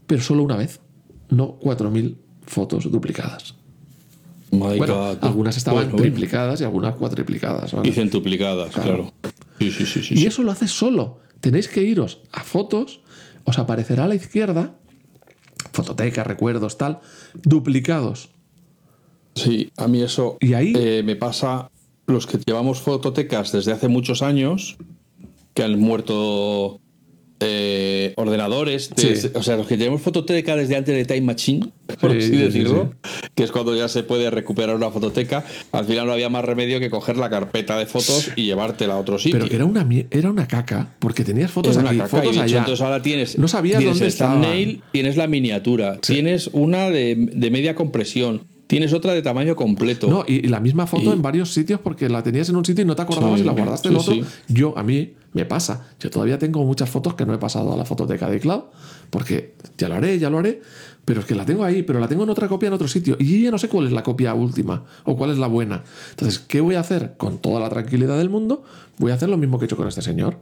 pero 0.05 0.21
solo 0.21 0.43
una 0.43 0.57
vez, 0.57 0.79
no 1.29 1.59
4.000 1.59 2.17
fotos 2.45 2.91
duplicadas. 2.91 3.55
My 4.53 4.77
Bueno, 4.77 4.95
God. 4.95 5.17
algunas 5.21 5.57
estaban 5.57 5.85
Bueno, 5.89 5.97
triplicadas 5.97 6.61
y 6.61 6.63
algunas 6.63 6.95
cuatriplicadas. 6.95 7.73
¿vale? 7.73 7.89
Y 7.89 7.91
centuplicadas, 7.91 8.73
claro. 8.73 9.11
Sí, 9.59 9.71
sí, 9.71 9.85
sí. 9.85 10.01
sí, 10.03 10.13
Y 10.15 10.25
eso 10.27 10.43
lo 10.43 10.51
haces 10.51 10.71
solo. 10.71 11.19
Tenéis 11.39 11.67
que 11.67 11.81
iros 11.81 12.21
a 12.31 12.43
fotos, 12.43 13.01
os 13.45 13.57
aparecerá 13.57 14.05
a 14.05 14.07
la 14.07 14.15
izquierda, 14.15 14.75
fototeca, 15.71 16.23
recuerdos, 16.23 16.77
tal, 16.77 16.99
duplicados. 17.43 18.29
Sí, 19.35 19.71
a 19.77 19.87
mí 19.87 20.01
eso 20.03 20.37
Y 20.39 20.53
ahí- 20.53 20.73
eh, 20.77 21.01
me 21.03 21.15
pasa 21.15 21.69
los 22.05 22.27
que 22.27 22.37
llevamos 22.45 22.79
fototecas 22.81 23.51
desde 23.51 23.71
hace 23.71 23.87
muchos 23.87 24.21
años, 24.21 24.77
que 25.55 25.63
han 25.63 25.79
muerto 25.79 26.79
eh, 27.45 28.13
ordenadores, 28.17 28.89
Sí. 28.95 29.13
o 29.33 29.43
sea, 29.43 29.57
los 29.57 29.67
que 29.67 29.77
llevamos 29.77 30.01
fototeca 30.01 30.55
desde 30.55 30.75
antes 30.75 30.95
de 30.95 31.05
Time 31.05 31.21
Machine, 31.21 31.67
por 31.99 32.11
Sí, 32.11 32.17
así 32.17 32.27
sí, 32.27 32.31
sí, 32.33 32.37
decirlo, 32.37 32.93
que 33.35 33.43
es 33.43 33.51
cuando 33.51 33.75
ya 33.75 33.87
se 33.87 34.03
puede 34.03 34.29
recuperar 34.29 34.75
una 34.75 34.89
fototeca, 34.91 35.43
al 35.71 35.85
final 35.85 36.07
no 36.07 36.13
había 36.13 36.29
más 36.29 36.45
remedio 36.45 36.79
que 36.79 36.89
coger 36.89 37.17
la 37.17 37.29
carpeta 37.29 37.77
de 37.77 37.85
fotos 37.85 38.31
y 38.35 38.45
llevártela 38.45 38.93
a 38.95 38.97
otro 38.97 39.17
sitio. 39.19 39.39
Pero 39.39 39.53
era 39.53 39.65
una, 39.65 39.87
era 40.11 40.29
una 40.29 40.47
caca, 40.47 40.95
porque 40.99 41.23
tenías 41.23 41.51
fotos 41.51 41.77
una 41.77 41.89
aquí, 41.89 41.97
caca, 41.99 42.09
fotos 42.09 42.25
y 42.25 42.29
de 42.29 42.33
hecho, 42.35 42.43
allá. 42.43 42.59
entonces 42.59 42.81
ahora 42.85 43.01
tienes, 43.01 43.37
No 43.37 43.47
sabías 43.47 43.79
tienes 43.79 43.99
dónde 43.99 44.11
el 44.13 44.17
thumbnail, 44.17 44.81
tienes 44.91 45.17
la 45.17 45.27
miniatura, 45.27 45.99
tienes 45.99 46.49
una 46.53 46.89
de, 46.89 47.15
de 47.33 47.51
media 47.51 47.75
compresión, 47.75 48.43
tienes 48.73 48.93
otra 48.93 49.13
de 49.13 49.21
tamaño 49.21 49.55
completo. 49.55 50.07
No, 50.09 50.25
y, 50.27 50.45
y 50.45 50.49
la 50.49 50.59
misma 50.59 50.85
foto 50.87 51.09
Y- 51.11 51.13
en 51.13 51.21
varios 51.21 51.53
sitios 51.53 51.79
porque 51.79 52.09
la 52.09 52.21
tenías 52.23 52.49
en 52.49 52.55
un 52.55 52.65
sitio 52.65 52.83
y 52.83 52.87
no 52.87 52.95
te 52.95 53.01
acordabas 53.03 53.35
Sí, 53.39 53.43
y 53.43 53.45
la 53.45 53.53
guardaste 53.53 53.87
en 53.89 53.93
sí, 53.95 53.99
otro. 54.01 54.13
sí. 54.13 54.23
Yo, 54.53 54.77
a 54.77 54.83
mí, 54.83 55.13
me 55.33 55.45
pasa. 55.45 55.87
Yo 55.99 56.09
todavía 56.09 56.37
tengo 56.37 56.63
muchas 56.65 56.89
fotos 56.89 57.13
que 57.15 57.25
no 57.25 57.33
he 57.33 57.37
pasado 57.37 57.73
a 57.73 57.77
la 57.77 57.85
fototeca 57.85 58.29
de 58.29 58.39
Cloud 58.39 58.63
porque 59.09 59.55
ya 59.77 59.87
lo 59.89 59.95
haré, 59.95 60.19
ya 60.19 60.29
lo 60.29 60.39
haré. 60.39 60.61
Pero 61.05 61.19
es 61.19 61.25
que 61.25 61.35
la 61.35 61.45
tengo 61.45 61.65
ahí, 61.65 61.83
pero 61.83 61.99
la 61.99 62.07
tengo 62.07 62.23
en 62.23 62.29
otra 62.29 62.47
copia 62.47 62.67
en 62.67 62.73
otro 62.73 62.87
sitio. 62.87 63.17
Y 63.19 63.25
yo 63.39 63.43
ya 63.45 63.51
no 63.51 63.57
sé 63.57 63.67
cuál 63.67 63.87
es 63.87 63.91
la 63.91 64.03
copia 64.03 64.33
última 64.33 64.85
o 65.03 65.17
cuál 65.17 65.31
es 65.31 65.37
la 65.37 65.47
buena. 65.47 65.83
Entonces, 66.11 66.39
¿qué 66.39 66.61
voy 66.61 66.75
a 66.75 66.79
hacer? 66.79 67.15
Con 67.17 67.39
toda 67.39 67.59
la 67.59 67.69
tranquilidad 67.69 68.17
del 68.17 68.29
mundo, 68.29 68.63
voy 68.99 69.11
a 69.11 69.15
hacer 69.15 69.27
lo 69.27 69.37
mismo 69.37 69.59
que 69.59 69.65
he 69.65 69.67
hecho 69.67 69.75
con 69.75 69.87
este 69.87 70.01
señor. 70.01 70.37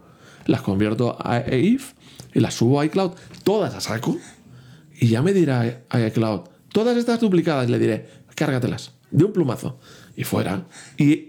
Las 0.46 0.62
convierto 0.62 1.18
a 1.20 1.40
EIF 1.40 1.94
y 2.36 2.40
las 2.42 2.54
subo 2.54 2.80
a 2.80 2.86
iCloud, 2.86 3.12
todas 3.44 3.74
a 3.74 3.82
saco. 3.82 4.18
Y 5.00 5.08
ya 5.08 5.24
me 5.24 5.34
dirá 5.34 5.82
a 5.90 6.00
iCloud, 6.00 6.42
todas 6.72 6.96
estas 6.96 7.20
duplicadas, 7.20 7.68
le 7.70 7.80
diré, 7.80 8.08
cárgatelas, 8.42 8.92
de 9.12 9.26
un 9.26 9.34
plumazo. 9.34 9.78
Y 10.18 10.24
fuera. 10.24 10.66
Y, 10.98 11.28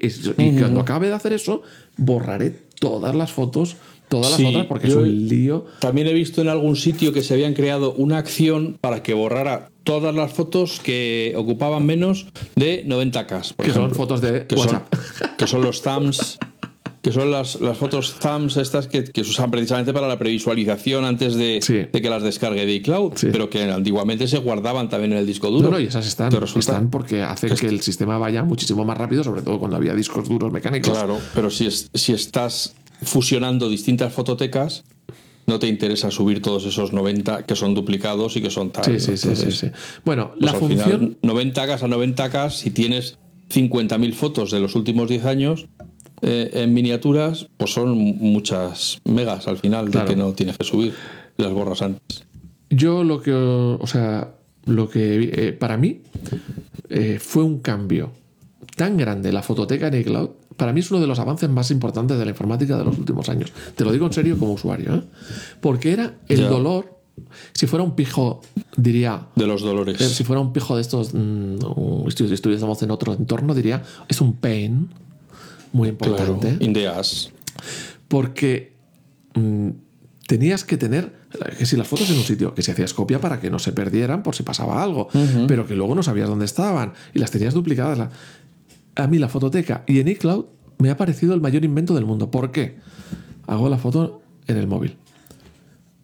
cuando 0.59 0.81
acabe 0.81 1.09
de 1.09 1.15
hacer 1.15 1.35
eso, 1.35 1.63
borraré 1.99 2.59
todas 2.81 3.15
las 3.15 3.33
fotos, 3.33 3.77
todas 4.09 4.31
las 4.31 4.39
Sí, 4.39 4.47
otras, 4.47 4.67
porque 4.67 4.89
es 4.89 4.95
un 4.95 5.29
lío. 5.29 5.67
También 5.79 6.07
he 6.07 6.15
visto 6.15 6.41
en 6.41 6.49
algún 6.49 6.75
sitio 6.75 7.13
que 7.13 7.23
se 7.23 7.35
habían 7.35 7.53
creado 7.53 7.93
una 7.93 8.17
acción 8.17 8.79
para 8.81 9.03
que 9.03 9.13
borrara 9.13 9.69
todas 9.85 10.15
las 10.15 10.33
fotos 10.33 10.81
que 10.83 11.35
ocupaban 11.37 11.85
menos 11.85 12.29
de 12.57 12.85
90K. 12.87 13.55
por 13.55 13.67
Que 13.67 13.73
son 13.73 13.95
fotos 13.95 14.23
de 14.23 14.47
que 14.47 14.57
son, 14.57 14.67
WhatsApp. 14.67 15.37
que 15.37 15.47
son 15.47 15.61
los 15.61 15.83
thumbs. 15.83 16.39
Que 17.03 17.11
son 17.11 17.33
las, 17.33 17.61
las 17.61 17.77
fotos 17.77 18.15
thumbs 18.21 18.57
estas 18.57 18.87
que, 18.87 19.03
que 19.03 19.25
se 19.25 19.31
usan 19.31 19.51
precisamente 19.51 19.93
para 19.93 20.07
la 20.07 20.19
previsualización 20.21 21.05
antes 21.05 21.35
de, 21.35 21.59
Sí. 21.61 21.87
de 21.93 22.01
que 22.03 22.09
las 22.09 22.23
descargue 22.23 22.65
de 22.65 22.73
iCloud, 22.75 23.15
Sí. 23.17 23.27
pero 23.33 23.51
que 23.51 23.65
antiguamente 23.65 24.29
se 24.29 24.39
guardaban 24.39 24.89
también 24.89 25.13
en 25.13 25.19
el 25.19 25.27
disco 25.27 25.51
duro. 25.51 25.65
No, 25.65 25.71
no, 25.73 25.81
y 25.81 25.87
esas 25.87 26.07
están, 26.07 26.33
están 26.57 26.91
porque 26.91 27.23
hacen 27.23 27.55
que 27.57 27.67
el 27.67 27.81
sistema 27.81 28.19
vaya 28.19 28.45
muchísimo 28.45 28.85
más 28.85 28.97
rápido, 28.97 29.25
sobre 29.25 29.43
todo 29.43 29.59
cuando 29.59 29.77
había 29.77 29.95
discos 29.95 30.29
duros 30.29 30.53
mecánicos. 30.53 30.93
Claro, 30.93 31.19
pero 31.35 31.51
si, 31.51 31.67
es- 31.67 31.91
si 31.93 32.13
estás 32.13 32.75
fusionando 33.03 33.69
distintas 33.69 34.13
fototecas, 34.13 34.85
no 35.49 35.59
te 35.59 35.67
interesa 35.67 36.13
subir 36.13 36.41
todos 36.41 36.65
esos 36.67 36.93
90 36.93 37.45
que 37.47 37.57
son 37.57 37.75
duplicados 37.75 38.37
y 38.37 38.43
que 38.43 38.51
son 38.51 38.71
tal. 38.71 38.85
Sí, 38.85 39.01
sí, 39.01 39.17
sí, 39.35 39.51
sí. 39.51 39.71
Bueno, 40.05 40.35
pues 40.39 40.53
la 40.53 40.57
función. 40.57 41.17
final, 41.21 41.53
90K 41.53 41.83
a 41.83 41.89
90K, 41.89 42.51
si 42.51 42.71
tienes 42.71 43.19
50.000 43.53 44.13
fotos 44.15 44.53
de 44.53 44.61
los 44.61 44.77
últimos 44.77 45.09
10 45.09 45.25
años 45.27 45.67
eh, 46.23 46.51
en 46.55 46.73
miniaturas, 46.73 47.47
pues 47.57 47.73
son 47.73 47.97
muchas 47.99 48.99
megas 49.05 49.47
al 49.49 49.59
final 49.59 49.91
Claro. 49.91 50.09
de 50.09 50.15
que 50.15 50.21
no 50.21 50.33
tienes 50.33 50.57
que 50.59 50.65
subir 50.65 50.95
las 51.37 51.53
borras 51.53 51.83
antes. 51.83 52.25
Yo 52.71 53.05
lo 53.05 53.21
que, 53.21 53.33
o 53.33 53.87
sea, 53.87 54.35
lo 54.65 54.89
que 54.89 55.31
eh, 55.49 55.53
para 55.53 55.77
mí 55.77 56.01
eh, 56.89 57.19
fue 57.21 57.43
un 57.43 57.59
cambio 57.59 58.13
tan 58.77 58.97
grande 58.97 59.33
la 59.33 59.43
fototeca 59.43 59.89
en 59.89 60.01
iCloud. 60.01 60.31
Para 60.57 60.73
mí 60.73 60.81
es 60.81 60.91
uno 60.91 61.01
de 61.01 61.07
los 61.07 61.19
avances 61.19 61.49
más 61.51 61.71
importantes 61.71 62.19
de 62.19 62.25
la 62.25 62.31
informática 62.31 62.77
de 62.79 62.85
los 62.85 62.97
últimos 62.99 63.29
años. 63.29 63.53
Te 63.75 63.85
lo 63.85 63.93
digo 63.93 64.07
en 64.07 64.13
serio 64.13 64.39
como 64.39 64.53
usuario, 64.53 64.95
¿eh? 64.95 65.03
porque 65.61 65.93
era 65.93 66.15
el 66.29 66.41
Ya. 66.41 66.49
dolor. 66.49 67.01
Si 67.53 67.67
fuera 67.67 67.83
un 67.85 67.95
pijo, 67.95 68.41
diría, 68.77 69.27
De 69.37 69.47
los 69.47 69.61
dolores. 69.63 69.99
si 69.99 70.25
fuera 70.25 70.41
un 70.41 70.53
pijo 70.55 70.77
de 70.77 70.83
estos, 70.83 71.13
mm, 71.13 71.57
estu- 72.07 72.27
si 72.29 72.35
estuviésemos 72.35 72.83
en 72.83 72.91
otro 72.91 73.13
entorno, 73.13 73.55
diría, 73.55 73.83
es 74.09 74.21
un 74.23 74.35
pain 74.35 74.89
muy 75.73 75.91
claro, 75.93 76.13
importante 76.35 76.65
Indeas. 76.65 77.31
porque 78.09 78.73
mm, 79.35 79.69
tenías 80.27 80.65
que 80.65 80.77
tener 80.77 81.13
que 81.59 81.65
si 81.67 81.77
las 81.77 81.89
fotos 81.89 82.11
en 82.11 82.19
un 82.19 82.25
sitio, 82.25 82.55
que 82.55 82.63
si 82.63 82.71
hacías 82.71 82.93
copia 82.95 83.21
para 83.21 83.41
que 83.41 83.51
no 83.51 83.59
se 83.59 83.73
perdieran 83.73 84.23
por 84.23 84.35
si 84.35 84.43
pasaba 84.43 84.83
algo, 84.83 85.09
pero 85.49 85.67
que 85.67 85.75
luego 85.75 85.95
no 85.95 86.03
sabías 86.03 86.29
dónde 86.29 86.45
estaban 86.45 86.93
y 87.15 87.19
las 87.19 87.31
tenías 87.31 87.55
duplicadas. 87.55 87.97
La- 87.99 88.11
A 88.95 89.07
mí 89.07 89.19
la 89.19 89.29
fototeca 89.29 89.85
y 89.87 90.01
en 90.01 90.09
iCloud 90.09 90.45
me 90.79 90.91
ha 90.91 90.97
parecido 90.99 91.33
el 91.35 91.41
mayor 91.41 91.65
invento 91.65 91.95
del 91.95 92.05
mundo. 92.05 92.31
¿Por 92.31 92.53
qué? 92.53 92.77
Hago 93.47 93.69
la 93.71 93.79
foto 93.79 94.21
en 94.47 94.59
el 94.59 94.67
móvil. 94.67 94.97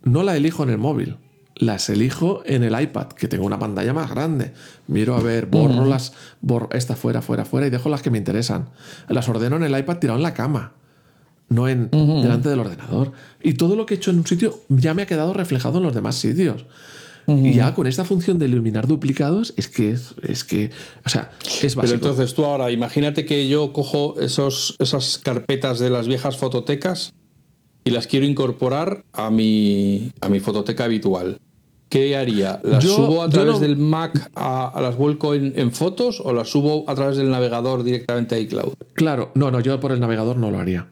No 0.04 0.22
la 0.22 0.34
elijo 0.36 0.62
en 0.62 0.70
el 0.70 0.78
móvil. 0.78 1.16
Las 1.58 1.88
elijo 1.90 2.42
en 2.46 2.62
el 2.62 2.80
iPad, 2.80 3.08
que 3.08 3.28
tengo 3.28 3.44
una 3.44 3.58
pantalla 3.58 3.92
más 3.92 4.10
grande. 4.10 4.52
Miro 4.86 5.16
a 5.16 5.20
ver, 5.20 5.46
borro 5.46 5.84
las, 5.84 6.12
borro 6.40 6.68
esta 6.72 6.94
fuera, 6.94 7.20
fuera, 7.20 7.44
fuera 7.44 7.66
y 7.66 7.70
dejo 7.70 7.88
las 7.88 8.02
que 8.02 8.10
me 8.10 8.18
interesan. 8.18 8.68
Las 9.08 9.28
ordeno 9.28 9.56
en 9.56 9.64
el 9.64 9.76
iPad 9.76 9.98
tirado 9.98 10.18
en 10.18 10.22
la 10.22 10.34
cama 10.34 10.72
no 11.48 11.68
en 11.68 11.90
delante 11.90 12.48
del 12.48 12.60
ordenador. 12.60 13.12
Y 13.42 13.54
todo 13.54 13.76
lo 13.76 13.86
que 13.86 13.94
he 13.94 13.96
hecho 13.96 14.10
en 14.10 14.18
un 14.18 14.26
sitio 14.26 14.60
ya 14.68 14.94
me 14.94 15.02
ha 15.02 15.06
quedado 15.06 15.32
reflejado 15.32 15.78
en 15.78 15.84
los 15.84 15.94
demás 15.94 16.16
sitios. 16.16 16.66
Y 17.26 17.52
ya 17.52 17.74
con 17.74 17.86
esta 17.86 18.06
función 18.06 18.38
de 18.38 18.46
iluminar 18.46 18.86
duplicados, 18.86 19.52
es 19.58 19.68
que 19.68 19.90
es, 19.90 20.14
es 20.22 20.44
que, 20.44 20.70
o 21.04 21.10
sea, 21.10 21.30
es 21.62 21.74
básico. 21.74 21.80
Pero 21.82 21.94
entonces 21.94 22.34
tú 22.34 22.46
ahora, 22.46 22.70
imagínate 22.70 23.26
que 23.26 23.48
yo 23.48 23.74
cojo 23.74 24.18
esos, 24.18 24.76
esas 24.78 25.18
carpetas 25.18 25.78
de 25.78 25.90
las 25.90 26.08
viejas 26.08 26.38
fototecas 26.38 27.12
y 27.84 27.90
las 27.90 28.06
quiero 28.06 28.24
incorporar 28.24 29.04
a 29.12 29.30
mi, 29.30 30.10
a 30.22 30.30
mi 30.30 30.40
fototeca 30.40 30.84
habitual. 30.84 31.38
¿Qué 31.88 32.16
haría? 32.16 32.60
¿Las 32.64 32.84
Yo- 32.84 32.96
subo 32.96 33.22
a 33.22 33.30
través 33.30 33.54
no- 33.54 33.60
del 33.60 33.76
Mac, 33.78 34.30
a, 34.34 34.68
a 34.68 34.80
las 34.82 34.96
vuelco 34.96 35.34
en, 35.34 35.52
en 35.56 35.72
fotos 35.72 36.20
o 36.22 36.32
las 36.34 36.48
subo 36.50 36.84
a 36.88 36.94
través 36.94 37.16
del 37.16 37.30
navegador 37.30 37.82
directamente 37.82 38.34
a 38.34 38.38
iCloud? 38.38 38.74
Claro, 38.94 39.32
no, 39.34 39.50
no, 39.50 39.60
yo 39.60 39.78
por 39.80 39.92
el 39.92 40.00
navegador 40.00 40.36
no 40.36 40.50
lo 40.50 40.58
haría. 40.58 40.88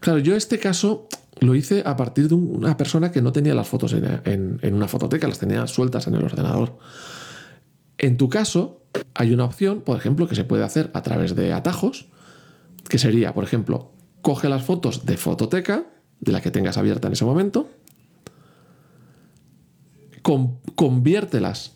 Claro, 0.00 0.18
yo 0.18 0.34
este 0.34 0.58
caso 0.58 1.06
lo 1.40 1.54
hice 1.54 1.82
a 1.86 1.96
partir 1.96 2.28
de 2.28 2.34
un- 2.34 2.56
una 2.56 2.76
persona 2.76 3.12
que 3.12 3.22
no 3.22 3.30
tenía 3.32 3.54
las 3.54 3.68
fotos 3.68 3.92
en, 3.92 4.04
en- 4.24 4.58
en 4.62 4.74
una 4.74 4.88
fototeca, 4.88 5.28
las 5.28 5.38
tenía 5.38 5.66
sueltas 5.68 6.06
en 6.08 6.14
el 6.14 6.24
ordenador. 6.24 6.76
En 7.98 8.16
tu 8.16 8.28
caso, 8.28 8.82
hay 9.14 9.32
una 9.32 9.44
opción, 9.44 9.80
por 9.82 9.96
ejemplo, 9.96 10.26
que 10.26 10.34
se 10.34 10.44
puede 10.44 10.64
hacer 10.64 10.90
a 10.94 11.02
través 11.02 11.36
de 11.36 11.52
atajos, 11.52 12.06
que 12.88 12.98
sería, 12.98 13.32
por 13.32 13.44
ejemplo, 13.44 13.92
coge 14.22 14.48
las 14.48 14.64
fotos 14.64 15.06
de 15.06 15.16
fototeca, 15.16 15.84
de 16.20 16.32
la 16.32 16.40
que 16.40 16.50
tengas 16.50 16.78
abierta 16.78 17.06
en 17.08 17.12
ese 17.14 17.24
momento, 17.24 17.68
con- 20.22 20.58
conviértelas 20.74 21.72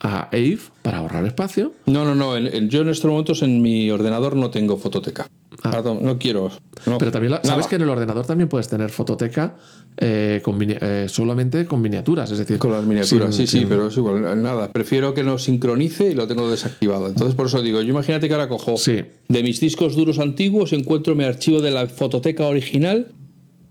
a 0.00 0.24
AVE 0.32 0.58
para 0.82 0.98
ahorrar 0.98 1.24
espacio, 1.24 1.72
No, 1.86 2.04
no, 2.04 2.14
no. 2.14 2.36
en- 2.36 2.46
en- 2.54 2.68
yo 2.68 2.82
en 2.82 2.88
estos 2.90 3.10
momentos 3.10 3.42
en 3.42 3.62
mi 3.62 3.90
ordenador 3.90 4.36
no 4.36 4.50
tengo 4.50 4.76
fototeca. 4.76 5.26
Perdón, 5.62 6.00
no 6.02 6.18
quiero. 6.18 6.50
no. 6.84 6.94
Ah. 6.94 6.96
Pero 6.98 7.10
también 7.10 7.30
la- 7.30 7.40
sabes 7.42 7.66
que 7.68 7.76
en 7.76 7.82
el 7.82 7.88
ordenador 7.88 8.26
también 8.26 8.48
puedes 8.48 8.68
tener 8.68 8.90
fototeca 8.90 9.56
eh, 9.96 10.40
con 10.44 10.58
eh, 10.60 11.06
solamente 11.08 11.64
con 11.66 11.80
miniaturas, 11.80 12.30
es 12.32 12.38
decir, 12.38 12.58
Con 12.58 12.72
las 12.72 12.84
miniaturas, 12.84 13.34
sin- 13.34 13.46
sí, 13.46 13.60
sí, 13.60 13.66
pero 13.66 13.86
es 13.86 13.96
igual, 13.96 14.42
nada. 14.42 14.70
Prefiero 14.72 15.14
que 15.14 15.22
no 15.22 15.38
sincronice 15.38 16.10
y 16.10 16.14
lo 16.14 16.26
tengo 16.26 16.50
desactivado. 16.50 17.06
Entonces, 17.06 17.34
por 17.36 17.46
eso 17.46 17.62
digo, 17.62 17.80
yo 17.80 17.90
imagínate 17.90 18.26
que 18.26 18.34
ahora 18.34 18.48
cojo 18.48 18.76
Sí. 18.76 19.02
de 19.28 19.42
mis 19.44 19.60
discos 19.60 19.94
duros 19.94 20.18
antiguos, 20.18 20.72
encuentro 20.72 21.14
mi 21.14 21.22
archivo 21.24 21.60
de 21.62 21.70
la 21.70 21.86
fototeca 21.86 22.44
original, 22.46 23.06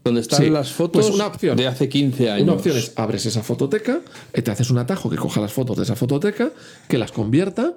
donde 0.03 0.21
están 0.21 0.39
Sí, 0.41 0.49
las 0.49 0.71
fotos 0.71 1.05
pues 1.05 1.15
una 1.15 1.27
opción. 1.27 1.55
de 1.57 1.67
hace 1.67 1.87
15 1.89 2.29
años. 2.31 2.43
Una 2.43 2.53
opción 2.53 2.77
es 2.77 2.91
abres 2.95 3.25
esa 3.25 3.41
fototeca, 3.43 4.01
eh, 4.33 4.41
te 4.41 4.51
haces 4.51 4.69
un 4.69 4.77
atajo 4.77 5.09
que 5.09 5.15
coja 5.17 5.39
las 5.39 5.53
fotos 5.53 5.77
de 5.77 5.83
esa 5.83 5.95
fototeca, 5.95 6.51
que 6.89 6.97
las 6.97 7.11
convierta 7.11 7.73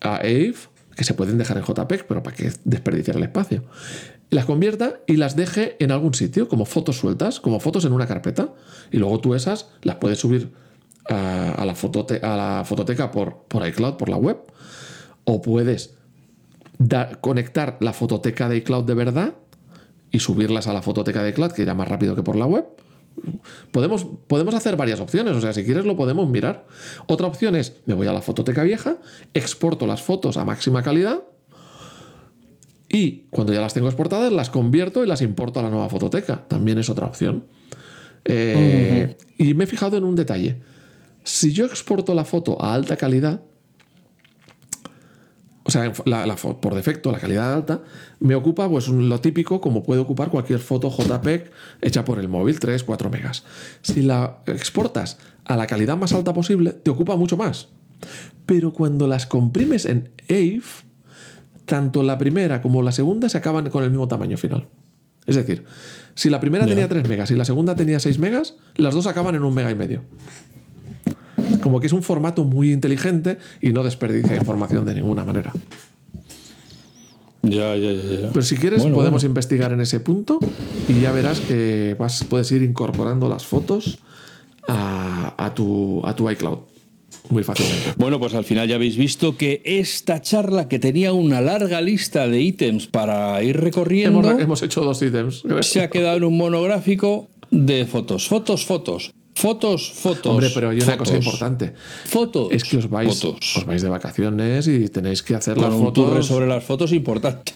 a 0.00 0.16
AVE, 0.16 0.54
que 0.96 1.04
se 1.04 1.14
pueden 1.14 1.36
dejar 1.38 1.58
en 1.58 1.64
JPEG, 1.64 2.06
pero 2.06 2.22
para 2.22 2.34
que 2.36 2.50
desperdiciar 2.64 3.16
el 3.16 3.22
espacio. 3.24 3.64
Las 4.30 4.44
convierta 4.44 5.00
y 5.06 5.16
las 5.16 5.34
deje 5.36 5.76
en 5.80 5.90
algún 5.92 6.14
sitio, 6.14 6.48
como 6.48 6.64
fotos 6.64 6.96
sueltas, 6.98 7.40
como 7.40 7.58
fotos 7.60 7.84
en 7.84 7.92
una 7.92 8.06
carpeta. 8.06 8.54
Y 8.92 8.98
luego 8.98 9.20
tú 9.20 9.34
esas 9.34 9.66
las 9.82 9.96
puedes 9.96 10.18
subir 10.20 10.52
a, 11.08 11.52
a 11.52 11.64
la, 11.66 11.74
fotote- 11.74 12.22
a 12.22 12.36
la 12.36 12.64
fototeca 12.64 13.10
por, 13.10 13.44
por 13.48 13.66
iCloud, 13.66 13.94
por 13.96 14.08
la 14.08 14.16
web. 14.16 14.38
O 15.24 15.42
puedes 15.42 15.94
conectar 17.20 17.76
la 17.80 17.92
fototeca 17.92 18.48
de 18.48 18.56
iCloud 18.58 18.84
de 18.84 18.94
verdad 18.94 19.34
y 20.10 20.18
subirlas 20.18 20.66
a 20.66 20.72
la 20.72 20.82
fototeca 20.82 21.22
de 21.22 21.30
iCloud, 21.30 21.52
que 21.52 21.62
irá 21.62 21.74
más 21.74 21.88
rápido 21.88 22.14
que 22.16 22.22
por 22.22 22.36
la 22.36 22.46
web. 22.46 22.66
Podemos, 23.70 24.06
podemos 24.26 24.54
hacer 24.54 24.76
varias 24.76 25.00
opciones, 25.00 25.34
o 25.36 25.40
sea, 25.40 25.52
si 25.52 25.64
quieres 25.64 25.84
lo 25.84 25.96
podemos 25.96 26.28
mirar. 26.28 26.66
Otra 27.06 27.26
opción 27.26 27.56
es, 27.56 27.76
me 27.86 27.94
voy 27.94 28.06
a 28.06 28.12
la 28.12 28.22
fototeca 28.22 28.62
vieja, 28.62 28.98
exporto 29.34 29.86
las 29.86 30.02
fotos 30.02 30.36
a 30.36 30.44
máxima 30.44 30.82
calidad 30.82 31.22
y 32.88 33.26
cuando 33.30 33.52
ya 33.52 33.60
las 33.60 33.72
tengo 33.72 33.88
exportadas 33.88 34.32
las 34.32 34.50
convierto 34.50 35.04
y 35.04 35.06
las 35.06 35.22
importo 35.22 35.60
a 35.60 35.62
la 35.62 35.70
nueva 35.70 35.88
fototeca. 35.88 36.44
También 36.48 36.78
es 36.78 36.90
otra 36.90 37.06
opción. 37.06 37.44
Eh, 38.24 39.16
Y 39.38 39.54
me 39.54 39.64
he 39.64 39.66
fijado 39.66 39.96
en 39.96 40.04
un 40.04 40.16
detalle. 40.16 40.60
Si 41.22 41.52
yo 41.52 41.66
exporto 41.66 42.14
la 42.14 42.24
foto 42.24 42.60
a 42.60 42.74
alta 42.74 42.96
calidad, 42.96 43.42
o 45.70 45.72
sea, 45.72 45.92
la- 46.04 46.26
la 46.26 46.36
fo- 46.36 46.58
por 46.58 46.74
defecto, 46.74 47.12
la 47.12 47.18
calidad 47.20 47.54
alta, 47.54 47.80
me 48.18 48.34
ocupa 48.34 48.68
pues 48.68 48.88
un- 48.88 49.08
lo 49.08 49.20
típico 49.20 49.60
como 49.60 49.82
puede 49.84 50.00
ocupar 50.00 50.28
cualquier 50.30 50.58
foto 50.58 50.90
JPEG 50.90 51.50
hecha 51.80 52.04
por 52.04 52.18
el 52.18 52.28
móvil, 52.28 52.58
3, 52.58 52.82
4 52.82 53.08
megas. 53.08 53.44
Si 53.82 54.02
la 54.02 54.38
exportas 54.46 55.18
a 55.44 55.56
la 55.56 55.66
calidad 55.66 55.96
más 55.96 56.12
alta 56.12 56.34
posible, 56.34 56.72
te 56.72 56.90
ocupa 56.90 57.14
mucho 57.16 57.36
más. 57.36 57.68
Pero 58.46 58.72
cuando 58.72 59.06
las 59.06 59.26
comprimes 59.26 59.84
en 59.86 60.10
AVE, 60.28 60.62
tanto 61.66 62.02
la 62.02 62.18
primera 62.18 62.60
como 62.62 62.82
la 62.82 62.92
segunda 62.92 63.28
se 63.28 63.38
acaban 63.38 63.70
con 63.70 63.84
el 63.84 63.90
mismo 63.90 64.08
tamaño 64.08 64.36
final. 64.36 64.66
Es 65.26 65.36
decir, 65.36 65.64
si 66.14 66.30
la 66.30 66.40
primera 66.40 66.64
tenía 66.66 66.88
3 66.88 67.08
megas 67.08 67.30
y 67.30 67.36
la 67.36 67.44
segunda 67.44 67.76
tenía 67.76 68.00
6 68.00 68.18
megas, 68.18 68.56
las 68.74 68.94
dos 68.94 69.06
acaban 69.06 69.34
en 69.36 69.44
un 69.44 69.54
mega 69.54 69.70
y 69.70 69.74
medio. 69.76 70.02
Como 71.62 71.80
que 71.80 71.86
es 71.86 71.92
un 71.92 72.02
formato 72.02 72.44
muy 72.44 72.72
inteligente 72.72 73.38
y 73.60 73.70
no 73.72 73.82
desperdicia 73.82 74.36
información 74.36 74.84
de 74.84 74.94
ninguna 74.94 75.24
manera. 75.24 75.52
Ya, 77.42 77.74
ya, 77.76 77.92
ya. 77.92 78.20
ya. 78.22 78.28
Pero 78.32 78.42
si 78.42 78.56
quieres, 78.56 78.82
Bueno, 78.82 78.96
podemos 78.96 79.22
bueno. 79.22 79.30
investigar 79.30 79.72
en 79.72 79.80
ese 79.80 80.00
punto 80.00 80.38
y 80.88 81.00
ya 81.00 81.10
verás 81.12 81.40
que 81.40 81.96
vas, 81.98 82.24
puedes 82.24 82.52
ir 82.52 82.62
incorporando 82.62 83.28
las 83.28 83.44
fotos 83.46 83.98
a, 84.68 85.34
a 85.42 85.54
tu, 85.54 86.02
a 86.04 86.14
tu 86.14 86.28
iCloud 86.30 86.58
muy 87.30 87.42
fácilmente. 87.42 87.94
Bueno, 87.96 88.18
pues 88.18 88.34
al 88.34 88.44
final 88.44 88.68
ya 88.68 88.74
habéis 88.74 88.96
visto 88.96 89.36
que 89.36 89.62
esta 89.64 90.20
charla 90.20 90.68
que 90.68 90.78
tenía 90.78 91.12
una 91.12 91.40
larga 91.40 91.80
lista 91.80 92.28
de 92.28 92.40
ítems 92.42 92.88
para 92.88 93.42
ir 93.42 93.58
recorriendo 93.58 94.20
Hemos, 94.20 94.42
hemos 94.42 94.62
hecho 94.62 94.82
dos 94.82 95.00
ítems. 95.00 95.42
se 95.62 95.80
ha 95.80 95.88
quedado 95.90 96.18
en 96.18 96.24
un 96.24 96.36
monográfico 96.36 97.28
de 97.50 97.86
fotos, 97.86 98.28
fotos, 98.28 98.66
fotos, 98.66 99.12
fotos, 99.34 99.90
fotos. 99.92 100.26
Hombre, 100.32 100.50
pero 100.54 100.70
hay 100.70 100.76
una 100.76 100.84
fotos, 100.86 100.98
cosa 100.98 101.16
importante. 101.16 101.72
Fotos. 102.04 102.48
Es 102.50 102.64
que 102.64 102.76
os 102.78 102.88
vais, 102.90 103.08
Fotos. 103.20 103.56
os 103.56 103.64
vais 103.64 103.82
de 103.82 103.88
vacaciones 103.88 104.66
y 104.68 104.88
tenéis 104.88 105.22
que 105.22 105.34
hacer 105.34 105.54
Con 105.54 105.64
las 105.64 105.74
fotos. 105.74 106.26
sobre 106.26 106.46
las 106.46 106.62
fotos 106.64 106.92
importante. 106.92 107.54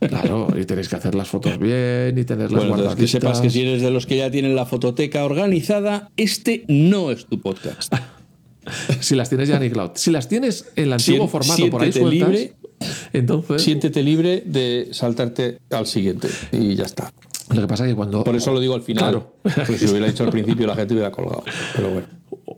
Claro, 0.00 0.48
y 0.60 0.64
tenéis 0.66 0.88
que 0.88 0.96
hacer 0.96 1.14
las 1.14 1.28
fotos 1.28 1.58
bien 1.58 2.18
y 2.18 2.24
tenerlas 2.24 2.66
Bueno, 2.66 2.74
entonces 2.76 2.76
que 2.76 2.84
guardaditas. 2.84 3.10
sepas 3.10 3.40
que 3.40 3.50
si 3.50 3.62
eres 3.62 3.80
de 3.82 3.90
los 3.90 4.06
que 4.06 4.16
ya 4.18 4.30
tienen 4.30 4.54
la 4.54 4.66
fototeca 4.66 5.24
organizada, 5.24 6.10
este 6.16 6.64
no 6.68 7.10
es 7.10 7.26
tu 7.26 7.40
podcast. 7.40 7.92
Si 9.00 9.14
las 9.14 9.28
tienes 9.28 9.48
ya 9.50 9.58
en 9.58 9.64
iCloud. 9.64 9.90
Si 9.94 10.10
las 10.10 10.26
tienes 10.26 10.72
en 10.76 10.84
el 10.84 10.92
antiguo 10.94 11.26
Sien- 11.26 11.30
formato 11.30 11.70
por 11.70 11.82
ahí 11.82 11.92
sueltas, 11.92 12.10
libre. 12.30 12.52
entonces 13.12 13.60
Siéntete 13.60 14.02
libre 14.02 14.42
de 14.46 14.88
saltarte 14.90 15.58
al 15.70 15.86
siguiente 15.86 16.28
y 16.50 16.74
ya 16.74 16.84
está. 16.84 17.12
Lo 17.50 17.60
que 17.60 17.66
pasa 17.68 17.84
es 17.84 17.90
que 17.90 17.96
cuando 17.96 18.24
Por 18.24 18.34
eso 18.36 18.52
lo 18.52 18.60
digo 18.60 18.74
al 18.74 18.82
final. 18.82 19.04
Claro. 19.04 19.34
Porque 19.42 19.78
si 19.78 19.84
lo 19.86 19.90
hubiera 19.92 20.06
dicho 20.06 20.24
al 20.24 20.30
principio 20.30 20.66
la 20.66 20.74
gente 20.76 20.94
hubiera 20.94 21.10
colgado. 21.10 21.42
Pero 21.76 21.90
bueno. 21.90 22.06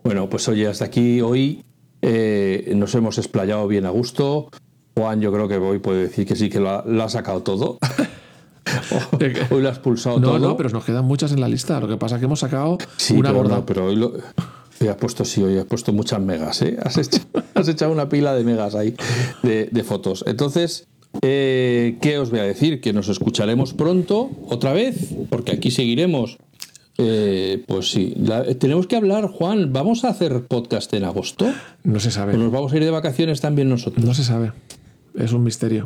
Bueno, 0.05 0.29
pues 0.31 0.47
oye, 0.49 0.67
hasta 0.69 0.85
aquí 0.85 1.21
hoy 1.21 1.63
eh, 2.03 2.73
nos 2.77 2.95
hemos 2.95 3.19
explayado 3.19 3.67
bien 3.67 3.87
a 3.87 3.91
gusto. 3.91 4.49
Juan, 4.97 5.21
yo 5.21 5.33
creo 5.33 5.49
que 5.49 5.57
hoy 5.57 5.79
puede 5.79 6.03
decir 6.03 6.27
que 6.27 6.37
sí 6.37 6.49
que 6.49 6.61
lo 6.61 6.71
ha, 6.71 6.85
lo 6.87 7.03
ha 7.03 7.09
sacado 7.09 7.43
todo. 7.43 7.79
hoy 9.51 9.63
lo 9.63 9.69
has 9.69 9.79
pulsado 9.79 10.19
no, 10.21 10.29
todo. 10.29 10.39
no, 10.39 10.57
pero 10.57 10.69
nos 10.71 10.85
quedan 10.85 11.05
muchas 11.05 11.33
en 11.33 11.41
la 11.41 11.49
lista. 11.49 11.81
Lo 11.81 11.89
que 11.89 11.97
pasa 11.97 12.17
es 12.17 12.21
que 12.21 12.27
hemos 12.27 12.41
sacado 12.41 12.79
Sí, 12.97 13.15
una 13.15 13.31
pero, 13.31 13.43
gorda. 13.43 13.57
no, 13.57 13.67
pero 13.67 13.87
hoy 13.87 13.97
lo. 13.97 14.13
Hoy 14.79 14.89
has 14.89 14.97
puesto, 14.97 15.25
sí, 15.25 15.43
hoy 15.43 15.57
has 15.57 15.65
puesto 15.65 15.93
muchas 15.93 16.21
megas, 16.21 16.61
¿eh? 16.63 16.77
Has 16.83 16.99
hecho- 16.99 17.21
has 17.55 17.67
echado 17.69 17.93
una 17.93 18.09
pila 18.09 18.35
de 18.35 18.45
megas 18.45 18.75
ahí 18.75 18.95
de, 19.43 19.69
de 19.73 19.85
fotos. 19.85 20.23
Entonces, 20.27 20.87
eh, 21.23 21.97
¿qué 22.01 22.19
os 22.19 22.31
voy 22.31 22.41
a 22.41 22.45
decir? 22.45 22.81
Que 22.81 22.93
nos 22.93 23.09
escucharemos 23.09 23.73
pronto, 23.75 24.31
otra 24.49 24.73
vez, 24.73 25.15
porque 25.31 25.53
aquí 25.53 25.71
seguiremos. 25.71 26.39
Eh, 26.99 27.63
pues 27.67 27.91
sí, 27.91 28.15
La- 28.17 28.45
tenemos 28.55 28.87
que 28.87 28.97
hablar, 28.97 29.27
Juan. 29.29 29.73
¿Vamos 29.73 30.05
a 30.05 30.09
hacer 30.09 30.47
podcast 30.47 30.93
en 30.95 31.05
agosto? 31.05 31.47
No 31.85 32.01
se 32.01 32.09
¿O 32.09 32.11
sabe. 32.13 32.37
nos 32.39 32.51
vamos 32.51 32.73
a 32.73 32.77
ir 32.77 32.85
de 32.85 32.91
vacaciones 32.91 33.41
también 33.41 33.69
nosotros? 33.69 34.05
No 34.05 34.15
se 34.15 34.25
sabe. 34.25 34.53
Es 35.15 35.33
un 35.33 35.43
misterio. 35.45 35.83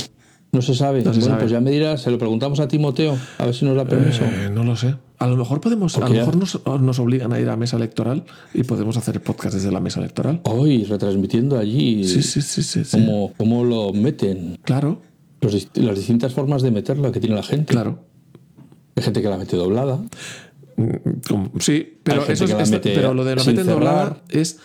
No 0.52 0.62
se 0.62 0.74
sabe. 0.74 0.98
No 1.02 1.12
se 1.12 1.20
bueno, 1.20 1.26
sabe. 1.34 1.40
pues 1.42 1.52
ya 1.52 1.60
me 1.60 1.70
dirás, 1.70 2.02
se 2.02 2.10
lo 2.10 2.18
preguntamos 2.18 2.58
a 2.60 2.66
Timoteo, 2.68 3.16
a 3.38 3.44
ver 3.44 3.54
si 3.54 3.64
nos 3.64 3.76
da 3.76 3.84
permiso. 3.84 4.24
Eh, 4.24 4.50
no 4.52 4.64
lo 4.64 4.74
sé. 4.76 4.94
A 5.18 5.26
lo 5.26 5.36
mejor 5.36 5.60
podemos, 5.60 5.96
a 5.96 6.00
lo 6.00 6.08
mejor 6.08 6.36
nos, 6.36 6.60
nos 6.80 6.98
obligan 6.98 7.32
a 7.32 7.38
ir 7.40 7.48
a 7.48 7.56
mesa 7.56 7.76
electoral 7.76 8.24
y 8.54 8.62
podemos 8.64 8.96
hacer 8.96 9.20
podcast 9.20 9.54
desde 9.54 9.70
la 9.70 9.78
mesa 9.80 10.00
electoral. 10.00 10.40
Hoy, 10.44 10.84
retransmitiendo 10.84 11.58
allí 11.58 12.04
Sí, 12.04 12.22
sí, 12.22 12.40
sí, 12.40 12.62
sí. 12.62 12.84
sí. 12.84 12.90
cómo, 12.98 13.32
cómo 13.36 13.64
lo 13.64 13.92
meten. 13.92 14.58
Claro, 14.64 15.02
Los 15.40 15.68
las 15.74 15.96
distintas 15.96 16.32
formas 16.34 16.62
de 16.62 16.70
meterla 16.70 17.10
que 17.12 17.20
tiene 17.20 17.34
la 17.36 17.42
gente. 17.42 17.72
claro. 17.72 18.04
Hay 18.96 19.02
gente 19.02 19.22
que 19.22 19.28
la 19.28 19.38
mete 19.38 19.56
doblada. 19.56 19.96
Mm, 20.76 21.58
Sí, 21.60 21.98
pero, 22.02 22.26
eso 22.26 22.44
es, 22.44 22.70
pero 22.82 23.14
lo 23.14 23.24
de 23.24 23.36
la 23.36 23.44
meten 23.44 23.64
cerrar. 23.64 23.74
doblada 23.74 24.22
es 24.28 24.58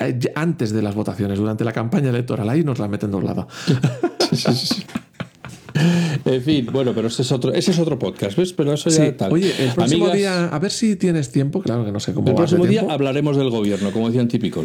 eh, 0.00 0.18
antes 0.34 0.72
de 0.72 0.82
las 0.82 0.94
votaciones, 0.94 1.38
durante 1.38 1.64
la 1.64 1.72
campaña 1.72 2.08
electoral. 2.10 2.48
Ahí 2.48 2.64
nos 2.64 2.78
la 2.78 2.88
meten 2.88 3.10
doblada. 3.10 3.46
En 6.24 6.42
fin, 6.42 6.66
bueno, 6.70 6.92
pero 6.94 7.08
ese 7.08 7.22
es 7.22 7.32
otro, 7.32 7.52
ese 7.52 7.70
es 7.70 7.78
otro 7.78 7.98
podcast, 7.98 8.36
¿ves? 8.36 8.52
Pero 8.52 8.72
eso 8.74 8.90
ya 8.90 9.06
Sí. 9.06 9.12
tal. 9.12 9.32
Oye, 9.32 9.50
el 9.58 9.72
próximo 9.72 10.04
Amigas, 10.06 10.18
día, 10.18 10.46
a 10.48 10.58
ver 10.58 10.70
si 10.70 10.96
tienes 10.96 11.30
tiempo. 11.30 11.62
Claro 11.62 11.84
que 11.84 11.92
no 11.92 12.00
sé 12.00 12.12
cómo 12.12 12.28
el 12.28 12.34
próximo 12.34 12.64
día 12.66 12.80
tiempo. 12.80 12.92
hablaremos 12.92 13.36
del 13.36 13.50
gobierno, 13.50 13.90
como 13.92 14.08
decían 14.08 14.28
típico. 14.28 14.64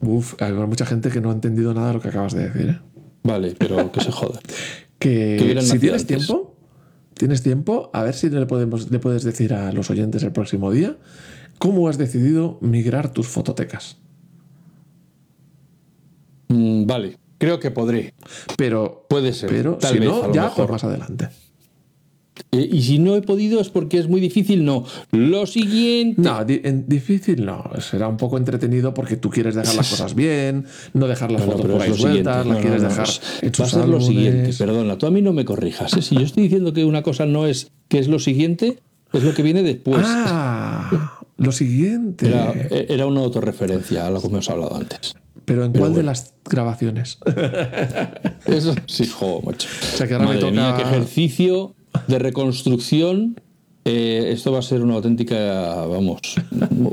Uf, 0.00 0.34
hay 0.42 0.52
mucha 0.52 0.84
gente 0.86 1.10
que 1.10 1.20
no 1.20 1.30
ha 1.30 1.32
entendido 1.34 1.72
nada 1.74 1.88
de 1.88 1.94
lo 1.94 2.00
que 2.00 2.08
acabas 2.08 2.32
de 2.34 2.48
decir. 2.48 2.68
¿eh? 2.70 2.78
Vale, 3.22 3.54
pero 3.58 3.92
que 3.92 4.00
se 4.00 4.10
joda. 4.10 4.40
Que 4.98 5.58
si 5.60 5.78
tienes 5.78 6.06
tiempo, 6.06 6.54
tienes 7.14 7.42
tiempo, 7.42 7.90
a 7.92 8.02
ver 8.02 8.14
si 8.14 8.30
le, 8.30 8.46
podemos, 8.46 8.90
le 8.90 8.98
puedes 8.98 9.24
decir 9.24 9.54
a 9.54 9.72
los 9.72 9.90
oyentes 9.90 10.22
el 10.22 10.32
próximo 10.32 10.70
día 10.70 10.96
cómo 11.58 11.88
has 11.88 11.98
decidido 11.98 12.58
migrar 12.60 13.12
tus 13.12 13.28
fototecas. 13.28 13.96
Mm, 16.48 16.86
vale, 16.86 17.18
creo 17.38 17.60
que 17.60 17.70
podré. 17.70 18.14
Pero 18.56 19.06
puede 19.08 19.32
ser. 19.32 19.50
Pero 19.50 19.76
Tal 19.76 19.94
si 19.94 19.98
vez, 19.98 20.08
no, 20.08 20.32
ya 20.32 20.46
pues 20.46 20.54
por 20.54 20.70
más 20.70 20.84
adelante. 20.84 21.28
Eh, 22.52 22.68
y 22.70 22.82
si 22.82 22.98
no 22.98 23.16
he 23.16 23.22
podido 23.22 23.60
es 23.60 23.68
porque 23.70 23.98
es 23.98 24.08
muy 24.08 24.20
difícil, 24.20 24.64
no. 24.64 24.84
Lo 25.12 25.46
siguiente. 25.46 26.20
No, 26.20 26.44
di- 26.44 26.60
difícil 26.86 27.44
no. 27.44 27.64
Será 27.80 28.08
un 28.08 28.16
poco 28.16 28.36
entretenido 28.38 28.92
porque 28.94 29.16
tú 29.16 29.30
quieres 29.30 29.54
dejar 29.54 29.74
las 29.74 29.88
cosas 29.88 30.14
bien, 30.14 30.66
no 30.92 31.06
dejar 31.06 31.32
las 31.32 31.40
No, 31.42 31.46
fotos 31.46 31.62
pero 31.62 31.74
por 31.74 31.82
ahí 31.82 31.94
sueltas, 31.96 32.46
No, 32.46 32.52
las 32.52 32.62
quieres 32.62 32.82
no, 32.82 32.88
no, 32.88 32.94
dejar 32.94 33.08
Va 33.08 33.48
a 33.48 33.50
tus 33.50 33.68
ser 33.70 33.88
lo 33.88 34.00
siguiente. 34.00 34.50
Perdona, 34.58 34.98
tú 34.98 35.06
a 35.06 35.10
mí 35.10 35.22
no 35.22 35.32
me 35.32 35.44
corrijas. 35.44 35.92
¿eh? 35.96 36.02
Si 36.02 36.14
yo 36.14 36.22
estoy 36.22 36.42
diciendo 36.44 36.72
que 36.72 36.84
una 36.84 37.02
cosa 37.02 37.24
no 37.26 37.46
es 37.46 37.70
que 37.88 37.98
es 37.98 38.08
lo 38.08 38.18
siguiente, 38.18 38.80
es 39.12 39.22
lo 39.22 39.32
que 39.34 39.42
viene 39.42 39.62
después. 39.62 40.02
Ah, 40.06 41.20
lo 41.38 41.52
siguiente. 41.52 42.28
Era, 42.28 42.52
era 42.70 43.06
una 43.06 43.20
autorreferencia 43.20 44.06
a 44.06 44.10
lo 44.10 44.20
que 44.20 44.26
hemos 44.26 44.48
hablado 44.50 44.76
antes. 44.76 45.14
Pero 45.44 45.64
¿en 45.64 45.72
cuál 45.72 45.94
de 45.94 46.02
las 46.02 46.34
grabaciones? 46.44 47.18
Eso 48.46 48.74
sí, 48.86 49.06
jo, 49.06 49.40
macho. 49.42 49.68
O 49.94 49.96
sea, 49.96 50.06
que 50.08 50.14
ahora 50.14 50.26
me 50.28 50.34
mía, 50.50 50.72
toca- 50.72 50.76
qué 50.76 50.82
ejercicio 50.82 51.74
de 52.06 52.18
reconstrucción. 52.18 53.40
Eh, 53.84 54.30
esto 54.32 54.50
va 54.50 54.58
a 54.58 54.62
ser 54.62 54.82
una 54.82 54.94
auténtica, 54.94 55.86
vamos, 55.86 56.20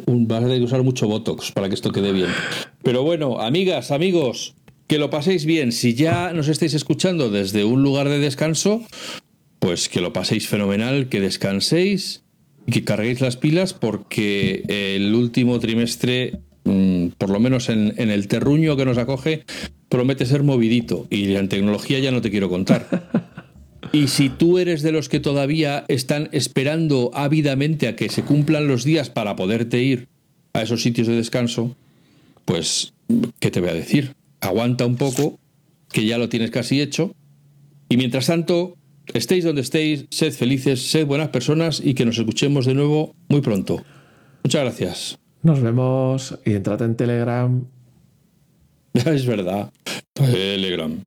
un, 0.05 0.31
a 0.31 0.39
tener 0.39 0.59
que 0.59 0.65
usar 0.65 0.83
mucho 0.83 1.07
Botox 1.07 1.51
para 1.51 1.67
que 1.67 1.75
esto 1.75 1.91
quede 1.91 2.11
bien. 2.11 2.29
Pero 2.83 3.03
bueno, 3.03 3.39
amigas, 3.39 3.91
amigos, 3.91 4.55
que 4.87 4.99
lo 4.99 5.09
paséis 5.09 5.45
bien. 5.45 5.71
Si 5.71 5.95
ya 5.95 6.33
nos 6.33 6.47
estáis 6.49 6.75
escuchando 6.75 7.31
desde 7.31 7.63
un 7.63 7.81
lugar 7.81 8.09
de 8.09 8.19
descanso, 8.19 8.83
pues 9.59 9.89
que 9.89 10.01
lo 10.01 10.13
paséis 10.13 10.47
fenomenal, 10.47 11.09
que 11.09 11.19
descanséis 11.19 12.23
y 12.67 12.71
que 12.71 12.83
carguéis 12.83 13.21
las 13.21 13.37
pilas 13.37 13.73
porque 13.73 14.63
el 14.67 15.15
último 15.15 15.59
trimestre, 15.59 16.41
mm, 16.63 17.07
por 17.17 17.31
lo 17.31 17.39
menos 17.39 17.69
en, 17.69 17.95
en 17.97 18.11
el 18.11 18.27
terruño 18.27 18.77
que 18.77 18.85
nos 18.85 18.99
acoge, 18.99 19.45
promete 19.89 20.25
ser 20.25 20.43
movidito 20.43 21.07
y 21.09 21.35
en 21.35 21.49
tecnología 21.49 21.99
ya 21.99 22.11
no 22.11 22.21
te 22.21 22.29
quiero 22.29 22.49
contar. 22.49 23.31
Y 23.93 24.07
si 24.07 24.29
tú 24.29 24.57
eres 24.57 24.81
de 24.81 24.91
los 24.91 25.07
que 25.07 25.19
todavía 25.19 25.85
están 25.87 26.27
esperando 26.31 27.11
ávidamente 27.13 27.87
a 27.87 27.95
que 27.95 28.09
se 28.09 28.23
cumplan 28.23 28.67
los 28.67 28.83
días 28.83 29.11
para 29.11 29.35
poderte 29.35 29.83
ir 29.83 30.07
a 30.53 30.63
esos 30.63 30.81
sitios 30.81 31.05
de 31.05 31.15
descanso, 31.15 31.75
pues, 32.43 32.93
¿qué 33.39 33.51
te 33.51 33.61
voy 33.61 33.69
a 33.69 33.75
decir? 33.75 34.15
Aguanta 34.41 34.87
un 34.87 34.95
poco, 34.95 35.39
que 35.91 36.07
ya 36.07 36.17
lo 36.17 36.27
tienes 36.27 36.49
casi 36.49 36.81
hecho. 36.81 37.13
Y 37.87 37.97
mientras 37.97 38.25
tanto, 38.25 38.77
estéis 39.13 39.45
donde 39.45 39.61
estéis, 39.61 40.07
sed 40.09 40.33
felices, 40.33 40.89
sed 40.89 41.05
buenas 41.05 41.29
personas 41.29 41.79
y 41.79 41.93
que 41.93 42.05
nos 42.05 42.17
escuchemos 42.17 42.65
de 42.65 42.73
nuevo 42.73 43.15
muy 43.29 43.41
pronto. 43.41 43.83
Muchas 44.43 44.63
gracias. 44.63 45.19
Nos 45.43 45.61
vemos 45.61 46.39
y 46.45 46.53
entrad 46.53 46.81
en 46.81 46.95
Telegram 46.95 47.63
Es 48.93 49.25
verdad. 49.25 49.71
Telegram. 50.13 51.03